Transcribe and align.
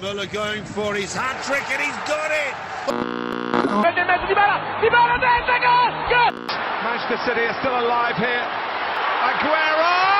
Müller 0.00 0.32
going 0.32 0.64
for 0.64 0.94
his 0.94 1.14
hat 1.14 1.44
trick 1.44 1.62
and 1.70 1.82
he's 1.82 1.94
got 2.08 2.30
it. 2.30 2.54
Manchester 6.82 7.18
City 7.26 7.42
are 7.42 7.56
still 7.60 7.78
alive 7.78 8.16
here. 8.16 8.46
Aguero! 9.28 10.10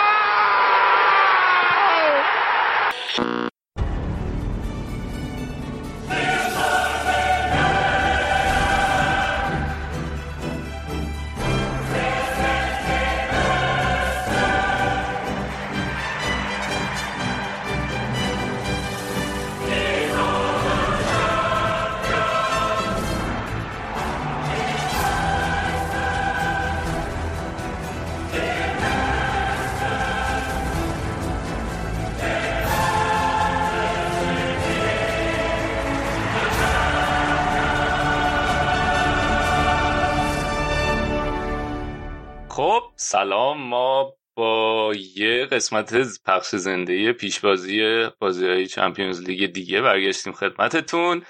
سلام 43.10 43.62
ما 43.62 44.14
با 44.36 44.92
یه 45.16 45.46
قسمت 45.46 45.94
پخش 46.24 46.54
زنده 46.54 47.12
پیشبازی 47.12 48.06
بازی 48.18 48.46
های 48.46 48.66
چمپیونز 48.66 49.20
لیگ 49.20 49.52
دیگه 49.52 49.80
برگشتیم 49.80 50.32
خدمتتون. 50.32 51.22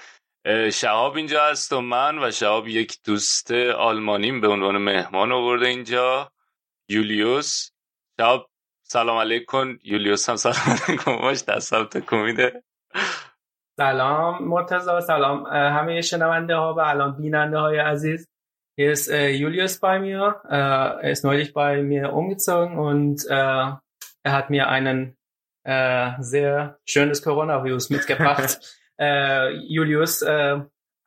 شهاب 0.73 1.15
اینجا 1.15 1.45
هست 1.45 1.73
و 1.73 1.81
من 1.81 2.23
و 2.23 2.31
شهاب 2.31 2.67
یک 2.67 2.97
دوست 3.05 3.51
آلمانیم 3.77 4.41
به 4.41 4.47
عنوان 4.47 4.77
مهمان 4.77 5.31
آورده 5.31 5.67
اینجا 5.67 6.31
یولیوس. 6.89 7.71
شهاب 8.19 8.49
سلام 8.83 9.17
علیکم. 9.17 9.77
یولیوس 9.83 10.29
هم 10.29 10.35
سلام 10.35 10.77
علیکم. 10.87 11.17
باش 11.17 11.43
دستم 11.43 11.83
تکون 11.83 12.51
سلام 13.77 14.43
مرتضی 14.43 15.01
سلام. 15.07 15.45
همه 15.47 16.01
شنونده 16.01 16.55
ها 16.55 16.73
و 16.73 16.79
الان 16.79 17.17
بیننده 17.17 17.57
های 17.57 17.77
عزیز. 17.77 18.30
Hier 18.81 18.93
ist 18.93 19.09
äh, 19.09 19.29
Julius 19.29 19.79
bei 19.79 19.99
mir. 19.99 20.41
Äh, 20.49 20.55
er 20.55 21.11
ist 21.11 21.23
neulich 21.23 21.53
bei 21.53 21.83
mir 21.83 22.13
umgezogen 22.13 22.79
und 22.79 23.23
äh, 23.29 23.33
er 23.35 23.77
hat 24.23 24.49
mir 24.49 24.69
einen 24.69 25.15
äh, 25.63 26.13
sehr 26.17 26.79
schönes 26.85 27.21
Coronavirus 27.21 27.91
mitgebracht. 27.91 28.59
äh, 28.99 29.51
Julius 29.69 30.23
äh, 30.23 30.61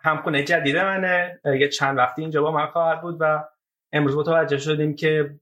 همخونه 0.05 0.43
جدید 0.43 0.77
منه 0.77 1.41
یه 1.45 1.69
چند 1.69 1.99
وقتی 1.99 2.23
اینجا 2.23 2.43
با 2.43 2.53
من 2.53 2.67
خواهد 2.67 3.03
بود 3.03 3.17
و 3.21 3.45
امروز 3.93 4.17
متوجه 4.17 4.59
شدیم 4.59 4.97
که 4.97 5.35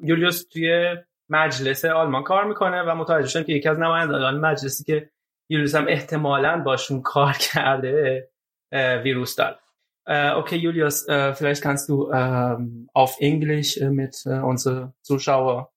یولیوس 0.00 0.48
توی 0.48 0.96
مجلس 1.28 1.84
آلمان 1.84 2.22
کار 2.22 2.44
می‌کنه 2.44 2.82
و 2.82 2.94
متوجه 2.94 3.28
شدیم 3.28 3.44
که 3.44 3.52
یکی 3.52 3.68
از 3.68 3.78
نمایندگان 3.78 4.40
مجلسی 4.40 4.84
که 4.84 5.10
یولیوس 5.48 5.74
هم 5.74 5.86
احتمالاً 5.88 6.62
باشون 6.62 7.02
کار 7.02 7.32
کرده 7.52 8.28
ویروس 8.72 9.36
داره 9.36 9.61
Äh, 10.04 10.32
okay, 10.32 10.56
Julius, 10.56 11.06
äh, 11.06 11.32
vielleicht 11.34 11.62
kannst 11.62 11.88
du 11.88 12.10
ähm, 12.10 12.88
auf 12.92 13.20
Englisch 13.20 13.76
äh, 13.76 13.90
mit 13.90 14.16
äh, 14.26 14.40
unseren 14.40 14.94
Zuschauer 15.02 15.72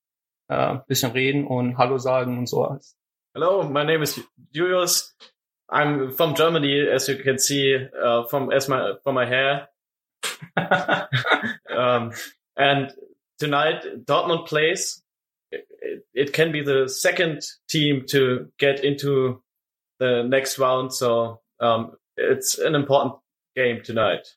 äh, 0.48 0.78
bisschen 0.88 1.12
reden 1.12 1.46
und 1.46 1.78
Hallo 1.78 2.00
sagen 2.00 2.40
und 2.40 2.48
so. 2.48 2.80
Hello, 3.36 3.64
my 3.64 3.84
name 3.84 4.02
is 4.02 4.20
Julius. 4.52 5.16
I'm 5.70 6.12
from 6.12 6.36
Germany, 6.36 6.88
as 6.88 7.08
you 7.08 7.18
can 7.18 7.38
see 7.38 7.76
uh, 7.76 8.24
from 8.28 8.52
as 8.52 8.68
my 8.68 8.96
from 9.04 9.16
my 9.16 9.26
hair. 9.26 9.70
um, 11.76 12.12
and 12.56 12.94
tonight 13.40 13.84
Dortmund 14.06 14.46
plays. 14.48 15.04
It, 15.52 15.68
it 16.14 16.34
can 16.34 16.52
be 16.52 16.64
the 16.64 16.88
second 16.88 17.42
team 17.68 18.06
to 18.10 18.52
get 18.58 18.84
into 18.84 19.42
the 20.00 20.24
next 20.24 20.58
round, 20.58 20.94
so 20.94 21.42
um, 21.60 21.98
it's 22.16 22.58
an 22.58 22.76
important 22.76 23.16
game 23.56 23.82
tonight. 23.84 24.28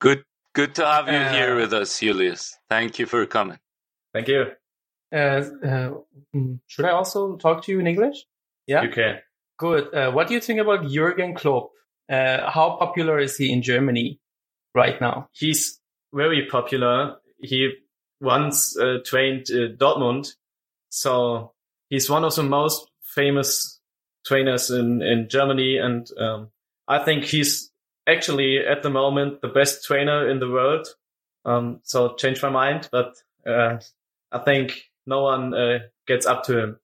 Good, 0.00 0.24
good 0.54 0.74
to 0.76 0.86
have 0.86 1.08
you 1.08 1.14
Uh, 1.14 1.32
here 1.32 1.56
with 1.56 1.72
us, 1.72 1.98
Julius. 2.00 2.56
Thank 2.68 2.98
you 2.98 3.06
for 3.06 3.24
coming. 3.26 3.58
Thank 4.12 4.28
you. 4.28 4.46
Uh, 5.12 5.16
uh, 5.16 5.90
mm, 6.34 6.58
should 6.66 6.84
I 6.86 6.90
also 6.90 7.36
talk 7.36 7.62
to 7.64 7.72
you 7.72 7.80
in 7.80 7.86
English? 7.86 8.24
Yeah. 8.66 8.82
You 8.82 8.90
can. 8.90 9.18
Good. 9.58 9.94
Uh, 9.94 10.10
what 10.10 10.28
do 10.28 10.34
you 10.34 10.40
think 10.40 10.60
about 10.60 10.88
Jurgen 10.88 11.34
Klopp? 11.34 11.70
Uh, 12.10 12.50
how 12.50 12.76
popular 12.78 13.18
is 13.18 13.36
he 13.36 13.52
in 13.52 13.62
Germany 13.62 14.20
right 14.74 15.00
now? 15.00 15.28
He's 15.32 15.80
very 16.12 16.46
popular. 16.50 17.16
He 17.40 17.72
once 18.20 18.76
uh, 18.78 18.98
trained 19.04 19.46
uh, 19.50 19.74
Dortmund, 19.76 20.34
so 20.88 21.52
he's 21.90 22.08
one 22.08 22.24
of 22.24 22.34
the 22.34 22.42
most 22.42 22.90
famous 23.02 23.80
trainers 24.24 24.70
in 24.70 25.02
in 25.02 25.28
Germany, 25.28 25.78
and 25.78 26.08
um, 26.18 26.50
I 26.88 27.04
think 27.04 27.24
he's 27.24 27.71
actually 28.07 28.59
at 28.59 28.81
the 28.83 28.89
moment 28.89 29.41
the 29.41 29.47
best 29.47 29.85
trainer 29.85 30.29
in 30.29 30.39
the 30.39 30.49
world. 30.49 30.87
Um, 31.45 31.79
so 31.83 32.15
change 32.15 32.41
my 32.43 32.49
mind, 32.49 32.89
but 32.91 33.15
uh, 33.45 33.79
I 34.31 34.39
think 34.39 34.91
no 35.05 35.23
one 35.23 35.53
uh, 35.53 35.79
gets 36.07 36.25
up 36.25 36.43
to 36.45 36.57
him. 36.59 36.79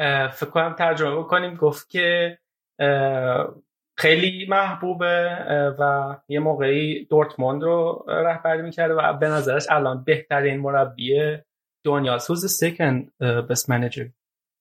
اه، 0.00 0.28
فکر 0.28 0.50
کنم 0.50 0.74
ترجمه 0.74 1.16
بکنیم 1.16 1.54
گفت 1.54 1.90
که 1.90 2.38
اه، 2.78 3.54
خیلی 3.96 4.46
محبوبه 4.48 5.38
اه، 5.40 5.74
و 5.78 6.16
یه 6.28 6.38
موقعی 6.40 7.04
دورتموند 7.04 7.62
رو 7.62 8.04
رهبری 8.08 8.62
میکرده 8.62 8.94
و 8.94 9.12
به 9.12 9.28
نظرش 9.28 9.66
الان 9.70 10.04
بهترین 10.04 10.60
مربی 10.60 11.38
دنیاست 11.84 12.32
Who's 12.32 12.42
the 12.42 12.48
second 12.48 13.10
uh, 13.22 13.42
best 13.42 13.68
manager 13.68 14.12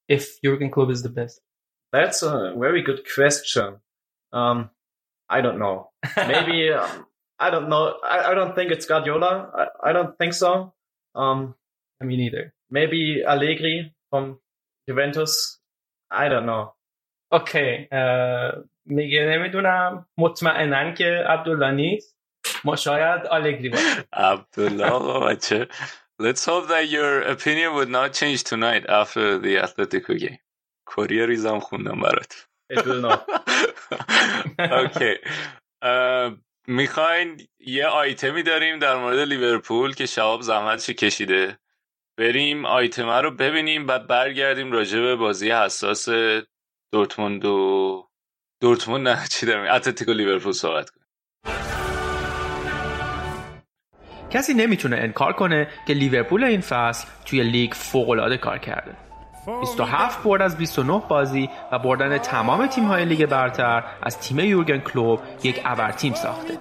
if 0.10 0.42
Jurgen 0.44 0.72
Klopp 0.72 0.90
is 0.90 1.04
the 1.04 1.10
best 1.10 1.42
That's 1.92 2.22
a 2.22 2.54
very 2.58 2.82
good 2.82 3.02
question. 3.16 3.78
Um, 4.34 4.70
I 5.32 5.42
don't 5.42 5.60
know. 5.60 5.92
Maybe 6.16 6.72
um, 6.72 7.06
I 7.40 7.50
don't 7.50 7.70
know. 7.70 7.96
I, 8.04 8.32
I 8.32 8.34
don't 8.34 8.56
think 8.56 8.72
it's 8.72 8.86
Guardiola. 8.86 9.32
I, 9.62 9.90
I 9.90 9.94
don't 9.94 10.18
think 10.18 10.34
so. 10.34 10.74
Um, 11.16 11.56
I 12.02 12.06
mean 12.06 12.20
either 12.22 12.54
maybe 12.70 13.24
Allegri 13.26 13.94
from 14.10 14.40
Juventus. 14.88 15.60
I 16.12 16.30
don't 16.30 16.46
know. 16.46 16.74
اوکی 17.32 17.88
اه، 17.92 18.64
میگه 18.86 19.26
نمیدونم 19.26 20.06
مطمئنا 20.18 20.92
که 20.92 21.24
عبدالله 21.28 21.72
نیست 21.72 22.18
ما 22.66 22.76
شاید 22.76 23.26
آلگری 23.26 23.70
باشه 23.70 24.08
Abdullah 24.16 24.92
آقا 24.92 25.20
بچه. 25.20 25.68
Let's 26.22 26.46
hope 26.46 26.68
that 26.68 26.90
your 26.90 27.22
opinion 27.22 27.76
would 27.76 27.90
not 27.90 28.14
change 28.14 28.44
tonight 28.44 28.84
after 28.90 29.38
the 29.38 29.58
Atletico 29.58 30.20
game. 30.20 30.38
کوریا 30.86 31.26
ریزم 31.26 31.60
خوندم 31.60 32.00
برات. 32.02 32.34
It 32.71 32.85
will 32.87 33.03
not. 33.03 33.21
اوکی 34.79 35.15
می‌خواین 36.67 37.41
یه 37.61 37.87
آیتمی 37.87 38.43
داریم 38.43 38.79
در 38.79 38.97
مورد 38.97 39.19
لیورپول 39.19 39.95
که 39.95 40.07
شهاب 40.07 40.41
زحمتش 40.41 40.91
کشیده؟ 40.91 41.59
بریم 42.19 42.67
آیتم 42.67 43.09
رو 43.09 43.31
ببینیم 43.31 43.89
و 43.89 43.99
برگردیم 43.99 44.73
راجع 44.73 45.01
به 45.01 45.17
بازی 45.17 45.51
حساس 45.51 46.09
دورتموند 46.93 47.45
و 47.45 48.09
دورتموند 48.61 49.09
نه 49.09 49.27
چی 49.31 49.47
داریم؟ 49.47 49.73
اتلتیکو 49.73 50.13
لیورپول 50.13 50.53
صحبت 50.53 50.91
کنیم. 50.91 51.07
کسی 54.31 54.55
نمی‌تونه 54.55 54.97
انکار 54.97 55.33
کنه 55.33 55.69
که 55.87 55.95
لیورپول 55.95 56.45
این 56.45 56.61
فصل 56.61 57.09
توی 57.27 57.43
لیگ 57.43 57.73
فوق‌العاده 57.73 58.37
کار 58.37 58.59
کرده. 58.59 58.97
27 59.47 60.23
برد 60.23 60.43
از 60.43 60.57
29 60.57 61.03
بازی 61.09 61.51
و 61.73 61.79
بردن 61.79 62.19
تمام 62.19 62.67
تیم‌های 62.67 63.05
لیگ 63.05 63.27
برتر 63.27 63.85
از 64.03 64.19
تیم 64.19 64.39
یورگن 64.39 64.79
کلوب 64.79 65.21
یک 65.43 65.61
ابرتیم 65.65 66.15
ساخته. 66.15 66.59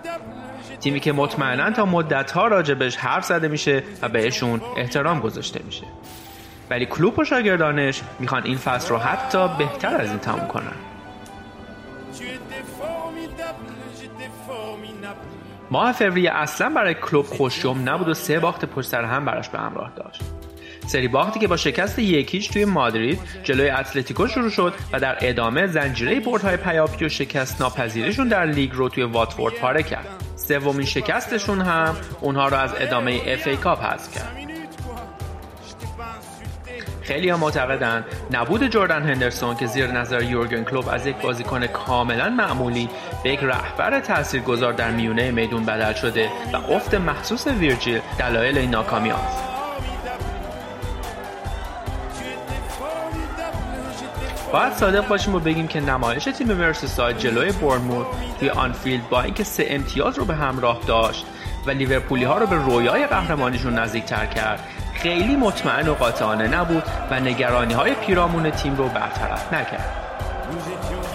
تیمی 0.80 1.00
که 1.00 1.12
مطمئنا 1.12 1.72
تا 1.72 1.86
مدت‌ها 1.86 2.48
راجبش 2.48 2.98
حرف 2.98 3.26
زده 3.26 3.48
میشه 3.48 3.84
و 4.02 4.10
بهشون 4.10 4.62
احترام 4.78 5.20
گذاشته 5.20 5.62
میشه. 5.66 5.84
ولی 6.70 6.86
کلوب 6.86 7.20
و 7.20 7.24
شاگردانش 7.24 8.02
می‌خوان 8.20 8.44
این 8.44 8.58
فصل 8.58 8.90
رو 8.90 8.98
حتی 8.98 9.48
بهتر 9.58 9.96
از 9.96 10.10
این 10.10 10.20
تموم 10.20 10.48
کنن. 10.48 10.74
ماه 15.72 15.92
فوریه 15.92 16.32
اصلا 16.32 16.70
برای 16.70 16.94
کلوب 16.94 17.26
خوش‌یمن 17.26 17.90
نبود 17.90 18.08
و 18.08 18.14
سه 18.14 18.40
باخت 18.40 18.66
پشت 18.66 18.88
سر 18.88 19.04
هم 19.04 19.26
براش 19.26 19.50
به 19.50 19.60
همراه 19.60 19.92
داشت. 19.96 20.22
سری 20.92 21.08
باختی 21.08 21.40
که 21.40 21.48
با 21.48 21.58
شکست 21.58 22.00
یکیش 22.00 22.48
توی 22.48 22.66
مادرید 22.66 23.20
جلوی 23.44 23.70
اتلتیکو 23.70 24.28
شروع 24.28 24.50
شد 24.50 24.74
و 24.94 25.00
در 25.00 25.18
ادامه 25.22 25.68
زنجیره 25.68 26.20
بردهای 26.20 26.58
پیاپی 26.58 27.06
و 27.06 27.10
شکست 27.10 27.62
ناپذیرشون 27.62 28.28
در 28.28 28.46
لیگ 28.46 28.72
رو 28.74 28.90
توی 28.90 29.04
واتفورد 29.04 29.54
پاره 29.54 29.84
کرد 29.84 30.08
سومین 30.36 30.86
شکستشون 30.86 31.62
هم 31.62 31.96
اونها 32.22 32.48
رو 32.48 32.58
از 32.58 32.74
ادامه 32.80 33.22
FA 33.26 33.48
Cup 33.48 33.84
حذف 33.84 34.16
کرد 34.16 34.38
خیلی 37.02 37.30
ها 37.30 37.38
معتقدند 37.38 38.06
نبود 38.32 38.68
جردن 38.68 39.04
هندرسون 39.04 39.56
که 39.56 39.66
زیر 39.66 39.88
نظر 39.88 40.24
یورگن 40.24 40.64
کلوب 40.64 40.90
از 40.90 41.06
یک 41.06 41.16
بازیکن 41.16 41.68
کاملا 41.68 42.30
معمولی 42.30 42.90
به 43.24 43.30
یک 43.30 43.40
رهبر 43.44 44.00
تاثیرگذار 44.00 44.74
در 44.74 44.92
میونه 44.92 45.32
میدون 45.32 45.66
بدل 45.66 45.94
شده 45.94 46.30
و 46.54 46.72
افت 46.74 46.94
مخصوص 46.94 47.48
ویرجیل 47.48 48.02
دلایل 48.20 48.58
این 48.58 48.70
ناکامی 48.70 49.12
است. 49.12 49.51
باید 54.54 54.74
صادق 54.74 55.08
باشیم 55.08 55.36
و 55.36 55.40
بگیم 55.40 55.68
که 55.68 55.82
نمایش 55.82 56.24
تیم 56.24 56.54
مرسیساید 56.54 57.18
جلوی 57.18 57.52
بورنموث 57.52 58.06
توی 58.40 58.50
آنفیلد 58.50 59.10
با 59.10 59.22
اینکه 59.22 59.44
سه 59.44 59.66
امتیاز 59.70 60.18
رو 60.18 60.26
به 60.26 60.36
همراه 60.36 60.80
داشت 60.88 61.26
و 61.66 61.72
لیورپولی 61.72 62.24
ها 62.24 62.38
رو 62.38 62.48
به 62.48 62.56
رویای 62.56 63.08
قهرمانیشون 63.08 63.80
نزدیکتر 63.80 64.26
کرد. 64.26 64.60
خیلی 64.94 65.36
مطمئن 65.36 65.88
و 65.88 65.94
قاطعانه 65.94 66.48
نبود 66.48 66.84
و 67.12 67.20
نگرانی 67.20 67.74
های 67.74 67.94
پیرامون 67.94 68.52
تیم 68.52 68.76
رو 68.76 68.90
برطرف 68.90 69.54
نکرد. 69.54 70.02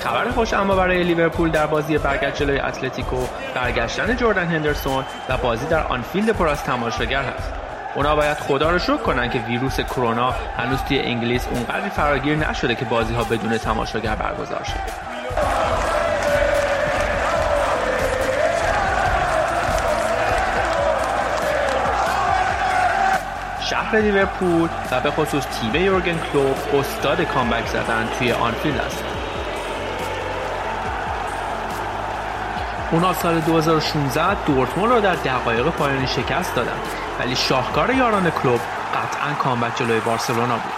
خبر 0.01 0.31
خوش 0.31 0.55
اما 0.55 0.77
برای 0.77 1.03
لیورپول 1.03 1.51
در 1.51 1.67
بازی 1.67 1.99
برگشت 1.99 2.37
جلوی 2.37 2.59
اتلتیکو 2.59 3.17
برگشتن 3.55 4.17
جردن 4.17 4.47
هندرسون 4.47 5.05
و 5.29 5.37
بازی 5.37 5.67
در 5.67 5.87
آنفیلد 5.87 6.31
پر 6.31 6.49
از 6.49 6.65
تماشاگر 6.65 7.23
هست. 7.23 7.66
اونا 7.97 8.17
باید 8.17 8.37
خدا 8.39 8.71
رو 8.71 8.79
شکر 8.79 8.97
کنن 8.97 9.31
که 9.31 9.39
ویروس 9.39 9.81
کرونا 9.81 10.31
هنوز 10.31 10.79
توی 10.83 11.01
انگلیس 11.01 11.49
اونقدری 11.49 11.91
فراگیر 11.91 12.37
نشده 12.37 12.75
که 12.75 12.85
بازی 12.85 13.15
ها 13.15 13.25
بدون 13.25 13.59
تماشاگر 13.59 14.15
برگزار 14.15 14.65
شده 14.65 14.81
شهر 23.61 24.01
لیورپول 24.01 24.69
و 24.91 25.01
به 25.01 25.11
خصوص 25.11 25.45
تیم 25.47 25.83
یورگن 25.83 26.19
کلوب 26.33 26.57
استاد 26.75 27.23
comeback 27.23 27.67
زدن 27.67 28.09
توی 28.19 28.33
آنفیلد 28.33 28.79
است. 28.79 29.16
اونا 32.93 33.15
سال 33.15 33.41
2016 33.41 34.45
دورتموند 34.45 34.93
رو 34.93 35.01
در 35.01 35.15
دقایق 35.15 35.69
پایانی 35.69 36.07
شکست 36.07 36.55
دادن. 36.55 36.77
ولی 37.21 37.37
شاهکار 37.37 37.91
یاران 37.95 38.31
کلوب 38.31 38.61
قطعا 38.95 39.35
کامبک 39.35 39.77
جلوی 39.77 40.01
بارسلونا 40.01 40.55
بود. 40.55 40.73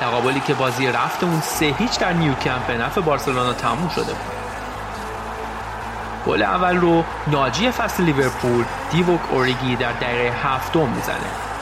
تقابلی 0.00 0.40
که 0.40 0.54
بازی 0.54 0.86
رفتمون 0.86 1.40
سه 1.40 1.74
هیچ 1.78 1.98
در 1.98 2.12
نیوکمپ 2.12 2.66
به 2.66 2.78
نفع 2.78 3.00
بارسلونا 3.00 3.52
تموم 3.52 3.88
شده 3.88 4.12
بود. 4.12 4.34
گل 6.26 6.42
اول 6.42 6.76
رو 6.76 7.04
ناجی 7.26 7.70
فصل 7.70 8.02
لیورپول 8.02 8.64
دیوک 8.90 9.20
اوریگی 9.30 9.76
در 9.76 9.92
دقیقه 9.92 10.36
هفتم 10.42 10.88
می‌زنه. 10.88 11.53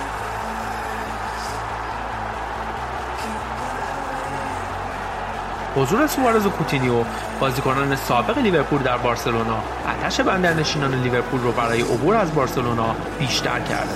حضور 5.77 6.07
سوارز 6.07 6.47
و 6.47 6.51
کوتینیو 6.51 7.05
بازیکنان 7.41 7.97
سابق 7.97 8.39
لیورپول 8.39 8.83
در 8.83 8.97
بارسلونا. 8.97 9.63
آتش 9.89 10.21
بندرنشینان 10.21 10.95
لیورپول 10.95 11.41
رو 11.41 11.53
برای 11.53 11.83
عبور 11.83 12.17
از 12.17 12.35
بارسلونا 12.35 12.95
بیشتر 13.19 13.61
کرده. 13.61 13.93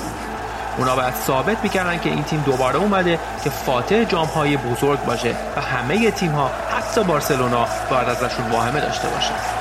اونا 0.79 0.97
باید 0.97 1.15
ثابت 1.15 1.57
می‌کردن 1.63 1.99
که 1.99 2.11
این 2.11 2.25
تیم 2.25 2.41
دوباره 2.47 2.77
اومده 2.77 3.19
که 3.45 3.51
فاتح 3.51 4.05
جام 4.05 4.27
های 4.27 4.57
بزرگ 4.57 5.05
باشه 5.05 5.35
و 5.57 5.61
همه 5.61 6.11
تیم 6.11 6.33
ها 6.33 6.51
حتی 6.77 7.05
بارسلونا 7.05 7.67
باید 7.91 8.09
ازشون 8.09 8.51
واهمه 8.51 8.81
داشته 8.81 9.09
باشه 9.09 9.56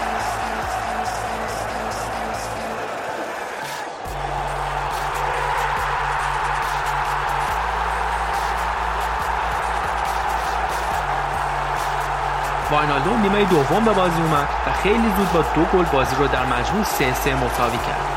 نیمه 13.35 13.49
دوم 13.49 13.85
به 13.85 13.93
بازی 13.93 14.21
اومد 14.21 14.47
و 14.67 14.71
خیلی 14.83 15.13
زود 15.17 15.33
با 15.33 15.41
دو 15.55 15.63
گل 15.63 15.83
بازی 15.83 16.15
رو 16.15 16.27
در 16.27 16.45
مجموع 16.45 16.83
سه 16.83 17.13
سه 17.13 17.35
مساوی 17.35 17.77
کرد. 17.77 18.14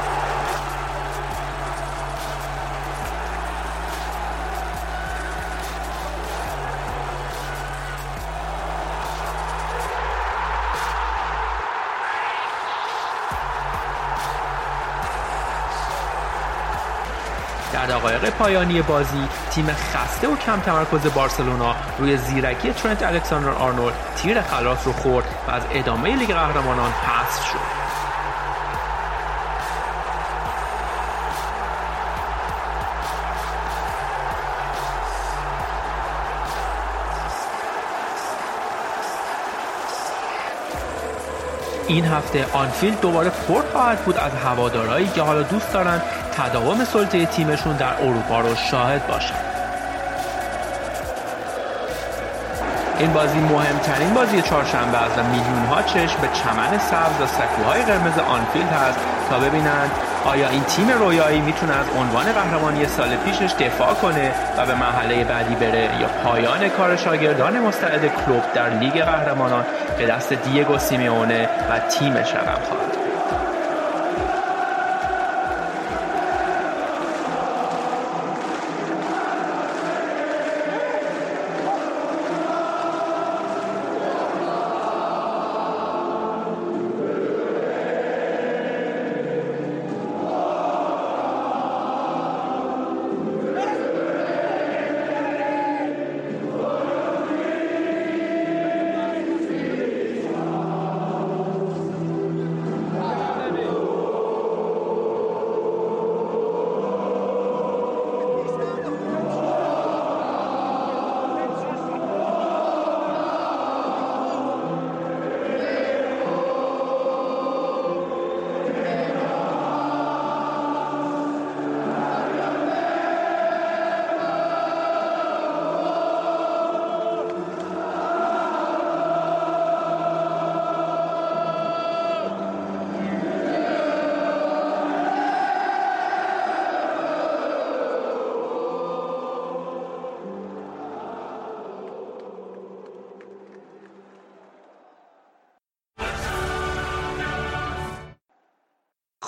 پایانی 18.39 18.83
بازی 18.83 19.29
تیم 19.51 19.67
خسته 19.67 20.29
و 20.29 20.37
کم 20.37 20.61
تمرکز 20.61 21.15
بارسلونا 21.15 21.75
روی 21.99 22.17
زیرکی 22.17 22.73
ترنت 22.73 23.03
الکساندر 23.03 23.51
آرنولد 23.51 23.95
تیر 24.17 24.41
خلاص 24.41 24.87
رو 24.87 24.93
خورد 24.93 25.27
و 25.49 25.51
از 25.51 25.63
ادامه 25.71 26.17
لیگ 26.17 26.33
قهرمانان 26.33 26.91
حذف 26.91 27.45
شد. 27.45 27.79
این 41.87 42.05
هفته 42.05 42.47
آنفیلد 42.53 43.01
دوباره 43.01 43.31
پر 43.31 43.63
خواهد 43.73 44.05
بود 44.05 44.17
از 44.17 44.33
هوادارهایی 44.33 45.09
که 45.09 45.23
حالا 45.23 45.43
دوست 45.43 45.73
دارند 45.73 46.03
تداوم 46.39 46.85
سلطه 46.85 47.27
تیمشون 47.27 47.77
در 47.77 47.95
اروپا 48.03 48.41
رو 48.41 48.55
شاهد 48.55 49.07
باشن. 49.07 49.35
این 52.99 53.13
بازی 53.13 53.39
مهمترین 53.39 54.15
بازی 54.15 54.43
چهارشنبه 54.43 54.99
است 54.99 55.19
و 55.19 55.23
میلیون 55.23 55.65
ها 55.71 55.83
چشم 55.83 56.21
به 56.21 56.29
چمن 56.29 56.79
سبز 56.79 57.21
و 57.21 57.27
سکوهای 57.27 57.83
قرمز 57.83 58.19
آنفیلد 58.19 58.73
هست 58.73 58.99
تا 59.31 59.39
ببینند 59.39 59.91
آیا 60.25 60.49
این 60.49 60.65
تیم 60.65 60.89
رویایی 60.91 61.41
می‌تونه 61.41 61.73
از 61.77 61.87
عنوان 61.99 62.33
قهرمانی 62.33 62.87
سال 62.87 63.17
پیشش 63.17 63.53
دفاع 63.61 63.95
کنه 63.95 64.33
و 64.59 64.67
به 64.67 64.75
مرحله 64.75 65.25
بعدی 65.25 65.55
بره 65.55 65.89
یا 66.01 66.09
پایان 66.25 66.69
کار 66.69 66.97
شاگردان 66.97 67.59
مستعد 67.59 68.01
کلوب 68.01 68.43
در 68.55 68.69
لیگ 68.69 69.05
قهرمانان 69.05 69.65
به 69.99 70.07
دست 70.07 70.33
دیگو 70.33 70.79
سیمیونه 70.79 71.49
و 71.71 71.79
تیمش 71.79 72.35
رقم 72.35 72.63
خواهد. 72.69 72.88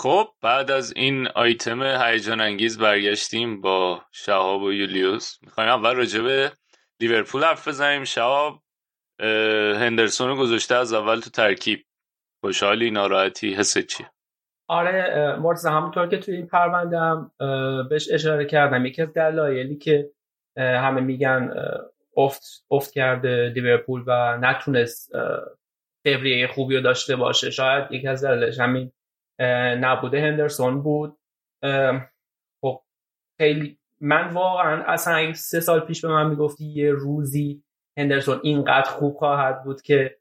خب 0.02 0.28
بعد 0.42 0.70
از 0.70 0.92
این 0.96 1.28
آیتم 1.28 1.82
هیجان 1.82 2.40
انگیز 2.40 2.78
برگشتیم 2.78 3.60
با 3.60 4.02
شهاب 4.12 4.62
و 4.62 4.72
یولیوس. 4.72 5.38
می‌خوایم 5.42 5.70
اول 5.70 5.94
راجع 5.94 6.20
به 6.20 6.52
لیورپول 7.00 7.44
حرف 7.44 7.68
بزنیم. 7.68 8.04
شهاب 8.04 8.62
هندرسون 9.80 10.28
رو 10.28 10.36
گذاشته 10.36 10.74
از 10.74 10.92
اول 10.92 11.20
تو 11.20 11.30
ترکیب. 11.30 11.84
خوشحالی 12.40 12.90
ناراحتی 12.90 13.54
حس 13.54 13.78
چی 13.78 14.04
آره 14.68 15.36
مرتضی 15.36 15.68
همونطور 15.68 16.08
که 16.08 16.18
توی 16.18 16.36
این 16.36 16.46
پرونده 16.46 16.98
هم 16.98 17.30
بهش 17.90 18.08
اشاره 18.12 18.44
کردم 18.44 18.86
یکی 18.86 19.02
از 19.02 19.12
دلایلی 19.12 19.76
که 19.76 20.10
همه 20.56 21.00
میگن 21.00 21.50
افت 22.16 22.42
افت 22.70 22.92
کرده 22.92 23.52
لیورپول 23.54 24.04
و 24.06 24.38
نتونست 24.40 25.12
فوریه 26.04 26.46
خوبی 26.46 26.76
رو 26.76 26.82
داشته 26.82 27.16
باشه. 27.16 27.50
شاید 27.50 27.92
یکی 27.92 28.08
از 28.08 28.24
دلش 28.24 28.58
همین 28.58 28.92
نبوده 29.80 30.20
هندرسون 30.20 30.82
بود. 30.82 31.18
خب 32.60 32.82
خیلی 33.38 33.78
من 34.00 34.28
واقعا 34.28 34.82
اصلا 34.82 35.32
سه 35.32 35.60
سال 35.60 35.80
پیش 35.80 36.04
به 36.04 36.08
من 36.08 36.30
می‌گفتی 36.30 36.64
یه 36.64 36.90
روزی 36.90 37.62
هندرسون 37.98 38.40
اینقدر 38.42 38.90
خوب 38.90 39.16
خواهد 39.16 39.64
بود 39.64 39.82
که 39.82 40.18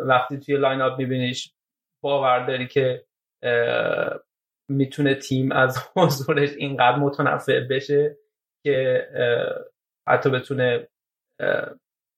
وقتی 0.00 0.38
توی 0.38 0.56
لاین 0.56 0.80
اپ 0.80 0.98
میبینیش 0.98 1.52
باور 2.02 2.46
داری 2.46 2.68
که 2.68 3.04
می‌تونه 4.68 5.14
تیم 5.14 5.52
از 5.52 5.78
حضورش 5.96 6.50
اینقدر 6.56 6.96
متنفع 6.96 7.60
بشه 7.60 8.16
که 8.64 9.06
حتی 10.08 10.30
بتونه 10.30 10.88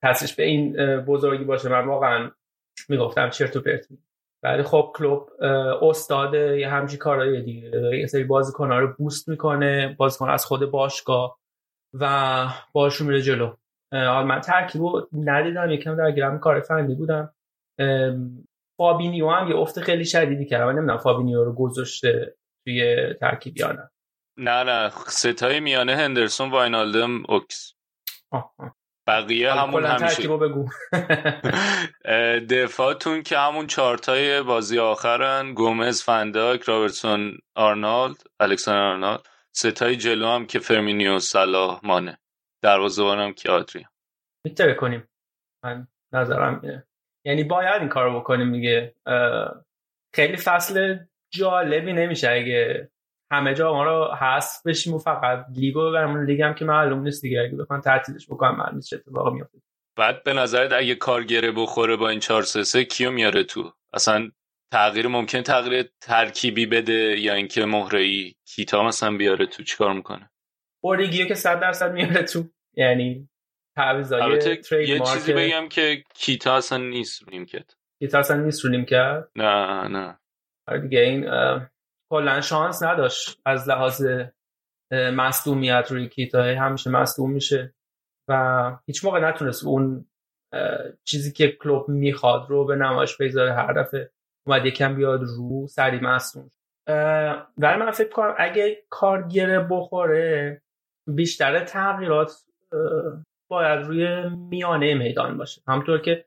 تصریش 0.02 0.34
به 0.34 0.42
این 0.42 0.76
بزرگی 1.00 1.44
باشه. 1.44 1.68
من 1.68 1.86
واقعا 1.86 2.30
می‌گفتم 2.88 3.30
چرت 3.30 3.56
و 3.56 3.60
پرت. 3.60 3.86
ولی 4.44 4.62
خب 4.62 4.92
کلوب 4.94 5.30
استاد 5.82 6.34
یه 6.34 6.68
همچی 6.68 6.96
کارهای 6.96 7.42
دیگه. 7.42 7.98
یه 7.98 8.06
سری 8.06 8.24
بازیکن 8.24 8.70
رو 8.70 8.94
boost 8.98 9.28
می‌کنه 9.28 9.94
بازیکن 9.98 10.30
از 10.30 10.44
خود 10.44 10.70
باشگاه 10.70 11.38
و 12.00 12.46
باشون 12.72 13.06
میره 13.06 13.22
جلو. 13.22 13.54
حالا 13.92 14.24
من 14.24 14.40
ترکیب 14.40 14.82
ندیدم 15.12 15.70
یکم 15.70 15.96
در 15.96 16.10
گرم 16.10 16.38
کار 16.38 16.60
فنی 16.60 16.94
بودم. 16.94 17.34
فابینیو 18.76 19.30
هم 19.30 19.48
یه 19.48 19.56
افت 19.56 19.80
خیلی 19.80 20.04
شدیدی 20.04 20.46
کرد 20.46 20.62
من 20.62 20.72
نمی‌دونم 20.72 20.98
فابینیو 20.98 21.44
رو 21.44 21.52
گذاشته 21.52 22.36
توی 22.64 23.14
ترکیب 23.14 23.58
یا 23.58 23.72
نه. 23.72 23.90
نه 24.36 24.62
نه 24.62 24.90
سه‌تای 25.06 25.60
میانه 25.60 25.96
هندرسون 25.96 26.50
واینالدم 26.50 27.22
اوکس. 27.28 27.74
بقیه 29.06 29.52
همون 29.52 29.84
همیشه 29.84 30.28
بگو. 30.28 30.68
دفاعتون 32.50 33.22
که 33.22 33.38
همون 33.38 33.66
چهارتای 33.66 34.42
بازی 34.42 34.78
آخرن 34.78 35.54
گومز 35.54 36.02
فن‌دایک 36.02 36.62
رابرتسون 36.62 37.38
آرنالد 37.54 38.16
الکساندر 38.40 38.82
آرنالد 38.82 39.28
سه‌تای 39.54 39.96
جلو 39.96 40.26
هم 40.26 40.46
که 40.46 40.58
فیرمینو 40.58 41.18
صلاح 41.18 41.80
مانه. 41.82 42.18
دروازه‌بانم 42.62 43.32
که 43.32 43.50
آدریان. 43.50 43.86
میتره 44.46 44.74
کنیم. 44.74 45.08
من 45.64 45.86
نظرم 46.14 46.60
اینه. 46.62 46.86
یعنی 47.26 47.44
باید 47.44 47.80
این 47.80 47.88
کارو 47.88 48.20
بکنیم 48.20 48.52
دیگه. 48.52 48.94
خیلی 50.14 50.36
فصل 50.36 50.98
جالبی 51.32 51.92
نمیشه 51.92 52.30
اگه 52.30 52.91
همه 53.32 53.54
جا 53.54 53.72
ما 53.72 53.84
رو 53.84 54.14
حذف 54.20 54.66
بشیم 54.66 54.94
و 54.94 54.98
فقط 54.98 55.46
لیگو 55.56 55.90
ببریم 55.90 56.22
لیگ 56.22 56.42
هم 56.42 56.54
که 56.54 56.64
معلوم 56.64 57.02
نیست 57.02 57.22
دیگه. 57.22 57.40
اگه 57.40 57.56
بخوان 57.56 57.80
تعطیلش 57.80 58.26
بکنم 58.26 58.56
معلوم 58.56 58.74
نیست 58.74 58.88
چه 58.88 58.96
اتفاقی 58.96 59.30
میفته 59.30 59.58
بعد 59.98 60.24
به 60.24 60.32
نظرت 60.32 60.72
اگه 60.72 60.94
کار 60.94 61.23
گره 61.23 61.52
بخوره 61.52 61.96
با 61.96 62.08
این 62.08 62.20
4 62.20 62.42
3 62.42 62.62
3 62.62 62.84
کی‌و 62.84 63.10
میاره 63.10 63.44
تو؟ 63.44 63.72
اصلا 63.92 64.30
تغییر 64.72 65.08
ممکن 65.08 65.42
تغییر 65.42 65.88
ترکیبی 66.00 66.66
بده 66.66 67.20
یا 67.20 67.34
اینکه 67.34 67.64
مهره 67.64 68.00
ای 68.00 68.34
کیتا 68.48 68.82
مثلا 68.82 69.16
بیاره 69.16 69.46
تو؟ 69.46 69.62
چیکار 69.62 69.92
می‌کنه؟ 69.92 70.30
اوریگی 70.84 71.14
رو 71.14 71.26
که 71.26 71.34
100 71.34 71.60
درصد 71.60 71.92
میاره 71.92 72.22
تو. 72.22 72.44
یعنی 72.76 73.28
تعویضای 73.76 74.38
ترید 74.38 74.88
یه 74.88 75.00
چیزی 75.00 75.32
بگم 75.32 75.68
که 75.68 76.04
کیتا 76.14 76.56
اصلا 76.56 76.78
نیست 76.78 77.22
رو 77.22 77.30
نیمکت. 77.30 77.74
کیتا 77.98 78.18
اصلا 78.18 78.36
نیست 78.36 78.64
رو 78.64 78.70
نیمکت. 78.70 79.24
نه 79.36 79.88
نه. 79.88 80.18
آره 80.68 80.80
دیگه 80.80 81.00
این 81.00 81.24
کلا 82.12 82.40
شانس 82.40 82.82
نداشت 82.82 83.40
از 83.46 83.68
لحاظ 83.68 84.06
مصدومیت 84.92 85.86
روی 85.90 86.08
کیتا. 86.08 86.42
همیشه 86.42 86.90
مصدوم 86.90 87.30
میشه 87.30 87.74
و 88.28 88.72
هیچ 88.86 89.04
موقع 89.04 89.20
نتونست 89.20 89.64
اون 89.64 90.06
چیزی 91.04 91.32
که 91.32 91.52
کلوب 91.52 91.88
می‌خواد 91.88 92.46
رو 92.48 92.64
به 92.64 92.76
نمایش 92.76 93.16
بگذاره. 93.16 93.52
هر 93.52 93.72
دفعه 93.72 94.10
اومد 94.46 94.66
یکم 94.66 94.94
بیاد 94.94 95.22
رو 95.22 95.66
سری 95.66 96.00
مصدوم 96.00 96.50
ولی 97.58 97.76
من 97.76 97.90
فکر 97.90 98.08
کنم 98.08 98.34
اگه 98.38 98.82
کارگره 98.90 99.66
بخوره 99.70 100.62
بیشتر 101.06 101.64
تغییرات 101.64 102.32
باید 103.50 103.86
روی 103.86 104.28
میانه 104.28 104.94
میدان 104.94 105.38
باشه. 105.38 105.62
همطور 105.68 105.98
که 105.98 106.24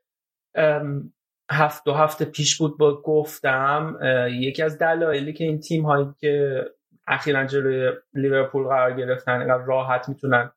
هفت 1.52 1.86
دو 1.86 1.94
هفته 1.94 2.26
پیش 2.26 2.58
بود 2.58 2.78
با 2.78 3.02
گفتم 3.02 4.00
یکی 4.32 4.64
از 4.64 4.78
دلایلی 4.78 5.34
که 5.34 5.44
این 5.44 5.60
تیم 5.60 5.86
هایی 5.86 6.08
که 6.20 6.66
اخیرا 7.08 7.46
جلوی 7.46 7.92
لیورپول 8.14 8.68
قرار 8.68 8.94
گرفتن 8.94 9.48
راحت 9.66 10.10
می‌تونن 10.10 10.52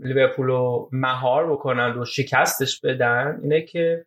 لیورپول 0.00 0.46
رو 0.46 0.88
مهار 0.92 1.52
بکنن 1.52 1.98
و 1.98 2.04
شکستش 2.04 2.80
بدن 2.80 3.40
اینه 3.42 3.62
که 3.62 4.06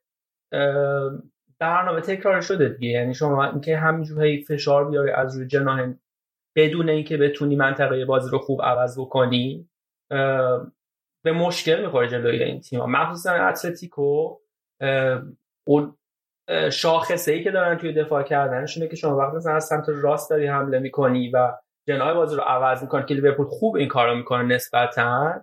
برنامه 1.59 2.01
تکرار 2.01 2.41
شده 2.41 2.69
دیگه. 2.69 2.89
یعنی 2.89 3.13
شما 3.13 3.45
اینکه 3.45 3.77
همینجور 3.77 4.23
هی 4.23 4.43
فشار 4.43 4.89
بیاری 4.89 5.11
از 5.11 5.37
روی 5.37 5.47
جناح 5.47 5.93
بدون 6.55 6.89
اینکه 6.89 7.17
بتونی 7.17 7.55
منطقه 7.55 8.05
بازی 8.05 8.31
رو 8.31 8.39
خوب 8.39 8.61
عوض 8.61 8.99
بکنی 8.99 9.69
به 11.23 11.31
مشکل 11.35 11.81
می‌خوره 11.81 12.07
جلوی 12.07 12.43
این 12.43 12.61
تیم 12.61 12.85
مخصوصا 12.85 13.31
اتلتیکو 13.31 14.37
اون 15.67 15.97
شاخصه 16.71 17.31
ای 17.31 17.43
که 17.43 17.51
دارن 17.51 17.77
توی 17.77 17.93
دفاع 17.93 18.23
کردنشونه 18.23 18.87
که 18.87 18.95
شما 18.95 19.17
وقتی 19.17 19.37
مثلا 19.37 19.55
از 19.55 19.65
سمت 19.65 19.85
راست 19.87 20.29
داری 20.29 20.47
حمله 20.47 20.79
می‌کنی 20.79 21.29
و 21.29 21.53
جناح 21.87 22.13
بازی 22.13 22.35
رو 22.35 22.41
عوض 22.41 22.81
می‌کنی 22.81 23.05
که 23.05 23.13
لیورپول 23.13 23.45
خوب 23.45 23.75
این 23.75 23.87
کارو 23.87 24.15
می‌کنه 24.15 24.43
نسبتا 24.43 25.41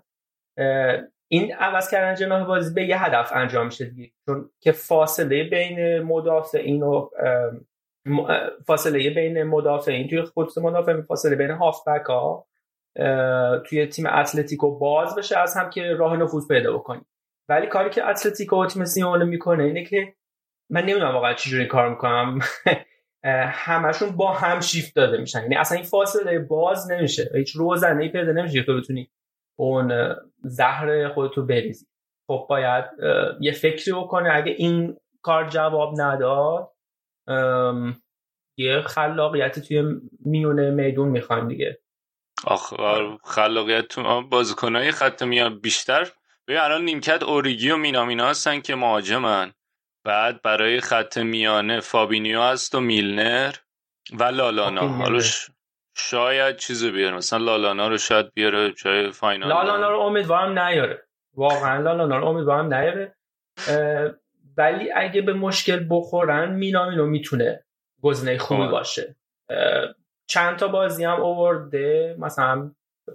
این 1.29 1.55
عوض 1.55 1.91
کردن 1.91 2.15
جناح 2.15 2.45
بازی 2.45 2.75
به 2.75 2.85
یه 2.85 3.05
هدف 3.05 3.33
انجام 3.35 3.67
میشه 3.67 3.85
دیگه. 3.85 4.11
چون 4.27 4.51
که 4.61 4.73
فاصله 4.73 5.45
بین 5.45 6.03
مدافعین 6.03 6.83
و 6.83 7.09
فاصله 8.67 9.11
بین 9.11 9.43
مدافعین 9.43 10.09
توی 10.09 10.23
خود 10.23 10.59
مدافع 10.59 11.01
فاصله 11.01 11.37
بین 11.37 11.51
هافبک 11.51 12.07
ها 12.07 12.47
توی 13.67 13.87
تیم 13.87 14.07
اتلتیکو 14.07 14.79
باز 14.79 15.15
بشه 15.15 15.39
از 15.39 15.57
هم 15.57 15.71
که 15.71 15.95
راه 15.99 16.17
نفوذ 16.17 16.49
پیدا 16.49 16.73
بکنی. 16.73 17.03
ولی 17.49 17.67
کاری 17.67 17.91
که 17.91 18.07
اتلتیکو 18.09 18.67
تیم 18.67 18.85
سیمونه 18.85 19.25
می‌کنه 19.25 19.65
اینه 19.65 19.85
که 19.85 20.15
من 20.71 20.83
نمی‌دونم 20.83 21.15
واقعا 21.15 21.35
چجوری 21.35 21.67
کار 21.67 21.91
می‌کنم. 21.91 22.39
همشون 23.53 24.17
با 24.17 24.33
هم 24.33 24.61
شیفت 24.61 24.95
داده 24.95 25.19
میشن. 25.19 25.43
یعنی 25.43 25.57
اصلا 25.57 25.77
این 25.77 25.87
فاصله 25.87 26.39
باز 26.39 26.91
نمیشه. 26.91 27.31
هیچ 27.35 27.57
روزنه 27.57 28.03
ای 28.03 28.09
پیدا 28.09 28.33
نمیشه 28.33 28.65
که 28.65 28.73
بتونی 28.73 29.11
اون 29.59 30.17
زهر 30.43 31.09
خودتو 31.09 31.47
بریزی. 31.47 31.87
خب 32.27 32.47
باید 32.49 32.85
یه 33.41 33.53
فکری 33.53 33.93
بکنه. 33.93 34.31
اگه 34.35 34.53
این 34.53 34.97
کار 35.23 35.49
جواب 35.49 36.01
نداد 36.01 36.73
یه 38.57 38.81
خلاقیتی 38.81 39.61
توی 39.61 39.83
میونه 40.25 40.71
میدون 40.71 41.09
می‌خوایم 41.09 41.49
دیگه. 41.49 41.79
آخ 42.47 42.75
خلاقیت 43.25 43.89
تو 43.89 44.29
بازیکنای 44.29 44.91
خط 44.91 45.23
میان 45.23 45.61
بیشتر 45.61 46.13
ببین 46.49 46.61
الان 46.61 46.85
نیمکت 46.85 47.23
اوریگی 47.23 47.71
و 47.71 47.77
مینامینا 47.77 48.29
هستن 48.29 48.61
که 48.61 48.75
مهاجمن. 48.75 49.53
بعد 50.05 50.43
برای 50.43 50.81
خط 50.81 51.19
میانه 51.19 51.81
فابینیو 51.81 52.43
هست 52.43 52.75
و 52.75 52.81
میلنر 52.81 53.55
و 54.13 54.25
لالانا. 54.25 54.89
حالا 54.89 55.21
شاید 55.97 56.57
چیزو 56.57 56.93
بیاره. 56.93 57.17
مثلا 57.17 57.39
لالانا 57.39 57.89
رو 57.89 57.99
شاید 57.99 58.35
بیاره 58.35 58.73
جای 58.73 59.11
فاینال. 59.11 59.49
لالانا 59.49 59.91
رو 59.91 59.99
امیدوارم 59.99 60.59
نیاره. 60.59 61.07
واقعا 61.35 61.83
لالانا 61.83 62.19
رو 62.19 62.27
امیدوارم 62.27 62.75
نیاره. 62.75 63.15
ولی 64.57 64.93
اگه 64.93 65.23
به 65.23 65.33
مشکل 65.33 65.87
بخورن 65.91 66.55
مینامینو 66.55 67.07
می‌تونه 67.07 67.65
گزینه 68.03 68.39
خوبی 68.39 68.69
باشه. 68.69 69.17
چند 70.27 70.57
تا 70.57 70.69
بازی 70.69 71.05
هم 71.05 71.21
اوورده 71.21 72.17
مثلا 72.19 72.71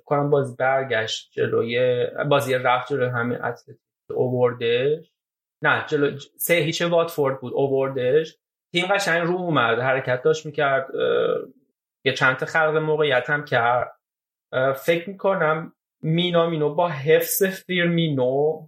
کنم 0.05 0.29
باز 0.29 0.57
برگشت 0.57 1.31
جلوی 1.31 2.05
بازی 2.29 2.53
رفت 2.53 2.89
جلوی 2.89 3.09
همین 3.09 3.41
اتلتیک 3.43 3.77
اووردش. 4.09 5.13
نه 5.63 5.85
جلو 5.87 6.17
سه 6.37 6.53
هیچ 6.53 6.81
واتفورد 6.81 7.41
بود 7.41 7.53
اووردش. 7.53 8.37
تیم 8.73 8.85
قشنگ 8.85 9.27
رو 9.27 9.35
اومد 9.35 9.79
حرکت 9.79 10.21
داشت 10.21 10.45
می‌کرد 10.45 10.87
یه 12.05 12.13
چند 12.13 12.37
تا 12.37 12.45
خلق 12.45 12.75
موقعیت 12.77 13.29
هم 13.29 13.45
کرد. 13.45 13.99
فکر 14.75 15.09
می‌کنم 15.09 15.73
مینا 16.01 16.49
مینو 16.49 16.75
با 16.75 16.89
حفظ 16.89 17.43
فیرمینو 17.43 18.67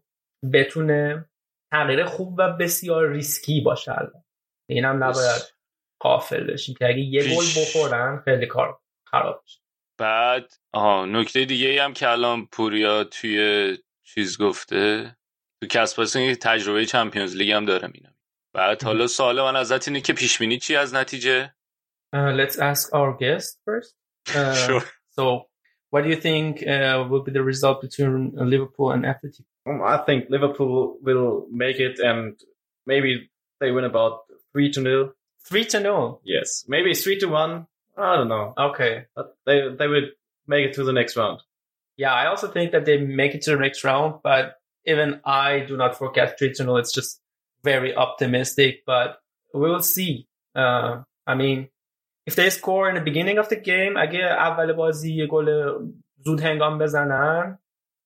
بتونه 0.53 1.29
تغییر 1.71 2.05
خوب 2.05 2.35
و 2.37 2.57
بسیار 2.59 3.09
ریسکی 3.09 3.61
باشه 3.61 4.11
اینم 4.69 5.03
نباید 5.03 5.41
غافل 6.01 6.53
بشیم 6.53 6.75
که 6.75 6.85
اگه 6.85 6.99
یه 6.99 7.23
گل 7.23 7.45
بخورن 7.61 8.21
خیلی 8.25 8.45
کار 8.45 8.79
خراب 9.07 9.41
میشه. 9.43 9.59
بعد 9.97 10.53
آها 10.73 11.05
نکته 11.05 11.45
دیگه 11.45 11.83
هم 11.83 11.93
که 11.93 12.09
الان 12.09 12.45
پوریا 12.45 13.03
توی 13.03 13.77
چیز 14.03 14.37
گفته 14.37 15.15
تو 15.61 15.67
کسب 15.67 16.33
تجربه 16.33 16.85
Champions 16.85 17.35
League 17.35 17.51
هم 17.51 17.65
داره 17.65 17.87
مینم 17.93 18.15
بعد 18.53 18.83
حالا 18.83 19.07
سوال 19.07 19.41
من 19.41 19.55
ازت 19.55 19.87
اینه 19.87 20.01
که 20.01 20.13
پیش 20.13 20.37
بینی 20.37 20.57
چی 20.57 20.75
از 20.75 20.93
نتیجه 20.93 21.55
uh, 22.15 22.17
let's 22.17 22.57
ask 22.57 22.93
our 22.93 23.17
guest 23.19 23.59
first 23.65 23.95
uh, 24.35 24.55
sure. 24.67 24.83
so 25.09 25.45
what 25.95 26.03
do 26.03 26.09
you 26.09 26.17
think 26.17 26.61
uh, 26.67 27.05
will 27.09 27.23
be 27.23 27.31
the 27.31 27.41
result 27.41 27.81
between 27.81 28.33
Liverpool 28.35 28.91
and 28.91 29.05
Athletic? 29.05 29.45
Um, 29.65 29.81
I 29.81 29.97
think 29.97 30.29
Liverpool 30.29 30.97
will 31.01 31.47
make 31.49 31.79
it, 31.79 31.99
and 31.99 32.37
maybe 32.85 33.29
they 33.61 33.71
win 33.71 33.85
about 33.85 34.13
three 34.51 34.69
to 34.73 34.81
nil. 34.81 35.13
Three 35.47 35.63
to 35.65 35.79
nil. 35.79 36.19
Yes, 36.25 36.65
maybe 36.67 36.93
three 36.93 37.17
to 37.19 37.27
one. 37.27 37.67
I 37.96 38.16
don't 38.16 38.28
know. 38.28 38.54
Okay, 38.56 39.06
but 39.14 39.36
they 39.46 39.68
they 39.78 39.88
would 39.88 40.12
make 40.46 40.64
it 40.66 40.74
to 40.74 40.84
the 40.84 40.92
next 40.92 41.16
round. 41.16 41.40
Yeah, 41.96 42.14
I 42.14 42.26
also 42.26 42.48
think 42.48 42.72
that 42.72 42.84
they 42.86 42.96
make 42.98 43.34
it 43.34 43.42
to 43.42 43.50
the 43.50 43.58
next 43.58 43.84
round, 43.84 44.20
but 44.22 44.56
even 44.86 45.20
I 45.24 45.60
do 45.60 45.76
not 45.76 45.96
forecast 45.96 46.38
three 46.38 46.52
to 46.54 46.64
nil. 46.64 46.78
It's 46.78 46.92
just 46.92 47.20
very 47.62 47.94
optimistic, 47.94 48.82
but 48.86 49.18
we 49.52 49.68
will 49.68 49.82
see. 49.82 50.26
Uh, 50.54 51.02
I 51.26 51.34
mean, 51.34 51.68
if 52.26 52.36
they 52.36 52.50
score 52.50 52.88
in 52.88 52.94
the 52.94 53.00
beginning 53.00 53.38
of 53.38 53.48
the 53.48 53.56
game, 53.56 53.96
اگه 53.96 54.20
اول 54.20 54.72
بازی 54.72 55.14
یه 55.14 55.26
گل 55.26 55.78
زود 56.16 56.40
هنگام 56.40 56.78
بزنن, 56.78 57.58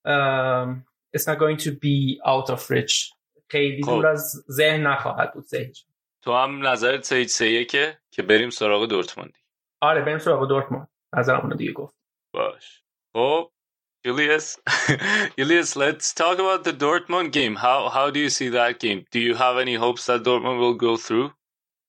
um, 0.07 0.85
it's 1.17 1.27
not 1.27 1.39
going 1.39 1.57
to 1.57 1.71
be 1.71 2.19
out 2.27 2.51
of 2.51 2.71
reach. 2.71 3.13
خیلی 3.49 3.81
دور 3.81 4.07
از 4.07 4.45
ذهن 4.51 4.87
نخواهد 4.87 5.33
بود 5.35 5.45
ذهنش. 5.45 5.87
تو 6.23 6.33
هم 6.33 6.67
نظرت 6.67 7.05
سه 7.05 7.27
سه 7.27 7.65
که 7.65 7.99
که 8.11 8.23
بریم 8.23 8.51
سراغ 8.51 8.89
دورتموندی. 8.89 9.38
آره 9.83 10.03
بریم 10.03 10.19
سراغ 10.19 10.49
دورتموند. 10.49 10.89
نظرمون 11.17 11.57
دیگه 11.57 11.73
گفت. 11.73 11.95
باش. 12.35 12.85
خب 13.17 13.51
Julius, 14.07 14.59
Julius, 15.39 15.77
let's 15.77 16.13
talk 16.13 16.39
about 16.39 16.63
the 16.65 16.75
Dortmund 16.75 17.33
game. 17.33 17.57
How 17.57 17.89
how 17.89 18.11
do 18.11 18.21
you 18.21 18.29
see 18.29 18.51
that 18.51 18.79
game? 18.79 19.01
Do 19.11 19.19
you 19.19 19.35
have 19.35 19.57
any 19.57 19.77
hopes 19.77 20.05
that 20.07 20.23
Dortmund 20.23 20.59
will 20.61 20.75
go 20.75 20.99
through? 20.99 21.33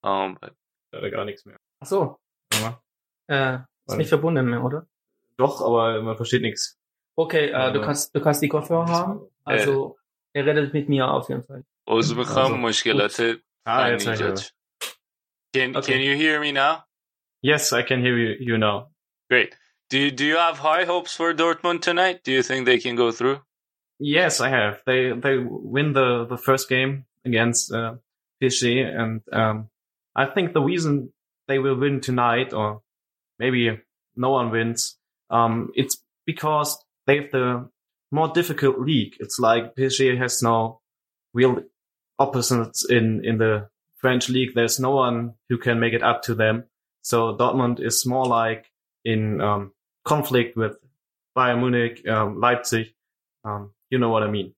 Um, 0.01 0.37
but... 0.39 0.53
gar 1.11 1.25
nichts 1.25 1.45
mehr. 1.45 1.57
Ach 1.81 1.87
so. 1.87 2.17
Ja. 2.53 2.81
Äh, 3.27 3.59
ist 3.87 3.97
nicht 3.97 4.07
verbunden 4.07 4.49
mehr, 4.49 4.63
oder? 4.63 4.87
Doch, 5.37 5.61
aber 5.61 6.01
man 6.01 6.15
versteht 6.15 6.41
nichts. 6.41 6.77
Okay, 7.17 7.49
äh, 7.49 7.73
du 7.73 7.81
kannst 7.81 8.15
du 8.15 8.21
kannst 8.21 8.41
die 8.41 8.47
Kopfhörer 8.47 8.87
haben. 8.87 9.13
Also 9.43 9.97
er 10.33 10.45
redet 10.45 10.73
mit 10.73 10.87
mir 10.87 11.09
auf 11.09 11.27
jeden 11.29 11.43
Fall. 11.43 11.63
عضو 11.87 12.15
میخوام 12.15 12.61
مشکلات 12.61 13.21
Can 15.55 15.75
okay. 15.75 15.93
can 15.93 16.01
you 16.01 16.15
hear 16.15 16.39
me 16.39 16.51
now? 16.51 16.83
Yes, 17.42 17.72
I 17.72 17.82
can 17.82 18.00
hear 18.00 18.16
you, 18.16 18.36
you 18.38 18.58
now. 18.58 18.88
Great. 19.28 19.54
Do 19.88 19.98
you, 19.98 20.10
do 20.10 20.24
you 20.24 20.36
have 20.36 20.58
high 20.58 20.84
hopes 20.84 21.16
for 21.16 21.34
Dortmund 21.34 21.82
tonight? 21.82 22.22
Do 22.22 22.32
you 22.32 22.42
think 22.42 22.66
they 22.66 22.78
can 22.78 22.96
go 22.96 23.10
through? 23.10 23.40
Yes, 23.98 24.40
I 24.40 24.48
have. 24.48 24.80
They 24.86 25.12
they 25.12 25.36
win 25.38 25.92
the 25.92 26.24
the 26.24 26.38
first 26.38 26.70
game 26.70 27.04
against 27.26 27.70
uh, 27.70 27.96
PSG, 28.42 28.82
and 28.82 29.20
um, 29.30 29.68
I 30.16 30.24
think 30.24 30.54
the 30.54 30.62
reason 30.62 31.12
they 31.48 31.58
will 31.58 31.76
win 31.76 32.00
tonight, 32.00 32.54
or 32.54 32.80
maybe 33.38 33.78
no 34.16 34.30
one 34.30 34.50
wins, 34.50 34.96
um, 35.28 35.70
it's 35.74 36.02
because 36.24 36.82
they 37.06 37.16
have 37.16 37.30
the 37.32 37.68
more 38.10 38.28
difficult 38.28 38.80
league. 38.80 39.14
It's 39.20 39.38
like 39.38 39.74
PSG 39.76 40.16
has 40.18 40.42
no 40.42 40.80
real 41.32 41.62
opposites 42.18 42.84
in, 42.88 43.24
in 43.24 43.38
the 43.38 43.68
French 43.98 44.28
league. 44.28 44.50
There's 44.54 44.80
no 44.80 44.90
one 44.90 45.34
who 45.48 45.58
can 45.58 45.80
make 45.80 45.92
it 45.92 46.02
up 46.02 46.22
to 46.22 46.34
them. 46.34 46.64
So 47.01 47.35
Dortmund 47.35 47.79
is 47.79 48.05
more 48.05 48.25
like 48.25 48.71
in 49.03 49.41
um, 49.41 49.71
conflict 50.05 50.57
with 50.57 50.77
Bayern 51.37 51.59
Munich, 51.59 52.07
um, 52.07 52.39
Leipzig. 52.39 52.87
Um, 53.43 53.71
you 53.89 53.99
know 53.99 54.09
what 54.09 54.23
I 54.23 54.27
mean. 54.27 54.53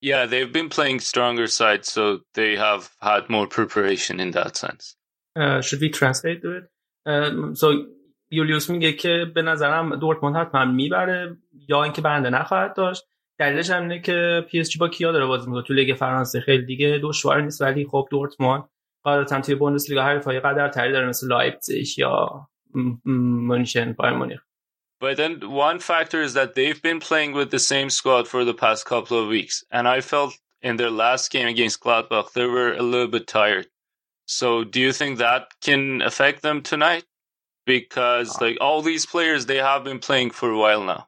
Yeah, 0.00 0.26
they've 0.26 0.52
been 0.52 0.68
playing 0.68 1.00
stronger 1.00 1.48
sides, 1.48 1.90
so 1.90 2.20
they 2.34 2.54
have 2.56 2.90
had 3.00 3.28
more 3.28 3.48
preparation 3.48 4.20
in 4.20 4.30
that 4.30 4.56
sense. 4.56 4.94
Uh, 5.34 5.60
should 5.60 5.80
we 5.80 5.90
translate 5.90 6.44
it? 6.44 6.70
Uh, 7.04 7.54
so 7.54 7.86
یولیوس 8.30 8.70
میگه 8.70 8.92
که 8.92 9.26
به 9.34 9.42
نظرم 9.42 9.96
دورتموند 9.96 10.36
حتما 10.36 10.64
میبره 10.64 11.36
یا 11.68 11.82
اینکه 11.82 12.02
برنده 12.02 12.30
نخواهد 12.30 12.74
داشت 12.74 13.04
دلیلش 13.38 13.70
هم 13.70 13.82
اینه 13.82 14.00
که 14.00 14.46
پی 14.50 14.60
اس 14.60 14.70
جی 14.70 14.78
با 14.78 14.88
کیا 14.88 15.12
داره 15.12 15.26
بازی 15.26 15.46
میکنه 15.46 15.62
تو 15.62 15.74
لیگ 15.74 15.96
فرانسه 15.96 16.40
خیلی 16.40 16.66
دیگه 16.66 17.00
دشوار 17.02 17.42
نیست 17.42 17.62
ولی 17.62 17.86
خب 17.86 18.08
دورتموند 18.10 18.64
قاعدتا 19.04 19.40
توی 19.40 19.54
بوندسلیگا 19.54 20.02
حریفای 20.02 20.40
قدر 20.40 20.68
تری 20.68 20.92
داره 20.92 21.06
مثل 21.06 21.28
لایپزیگ 21.28 21.98
یا 21.98 22.48
مونشن 23.04 23.92
بایر 23.92 24.12
مونیخ 24.12 24.40
But 25.00 25.16
then 25.16 25.50
one 25.50 25.78
factor 25.78 26.20
is 26.20 26.34
that 26.34 26.54
they've 26.56 26.82
been 26.82 26.98
playing 26.98 27.32
with 27.32 27.50
the 27.52 27.60
same 27.60 27.88
squad 27.88 28.26
for 28.26 28.44
the 28.44 28.58
past 28.64 28.84
couple 28.84 29.16
of 29.22 29.28
weeks. 29.28 29.62
And 29.70 29.86
I 29.86 30.00
felt 30.00 30.36
in 30.60 30.76
their 30.76 30.90
last 30.90 31.30
game 31.30 31.46
against 31.46 31.80
Gladbach, 31.80 32.32
they 32.32 32.46
were 32.46 32.72
a 32.74 32.82
little 32.82 33.06
bit 33.06 33.28
tired. 33.28 33.68
So 34.26 34.64
do 34.64 34.80
you 34.80 34.92
think 34.92 35.18
that 35.18 35.42
can 35.62 36.02
affect 36.02 36.42
them 36.42 36.62
tonight? 36.62 37.04
Because 37.64 38.30
uh, 38.36 38.46
like 38.46 38.58
all 38.60 38.82
these 38.82 39.06
players, 39.06 39.46
they 39.46 39.58
have 39.58 39.84
been 39.84 40.00
playing 40.00 40.30
for 40.30 40.50
a 40.50 40.58
while 40.58 40.82
now. 40.82 41.06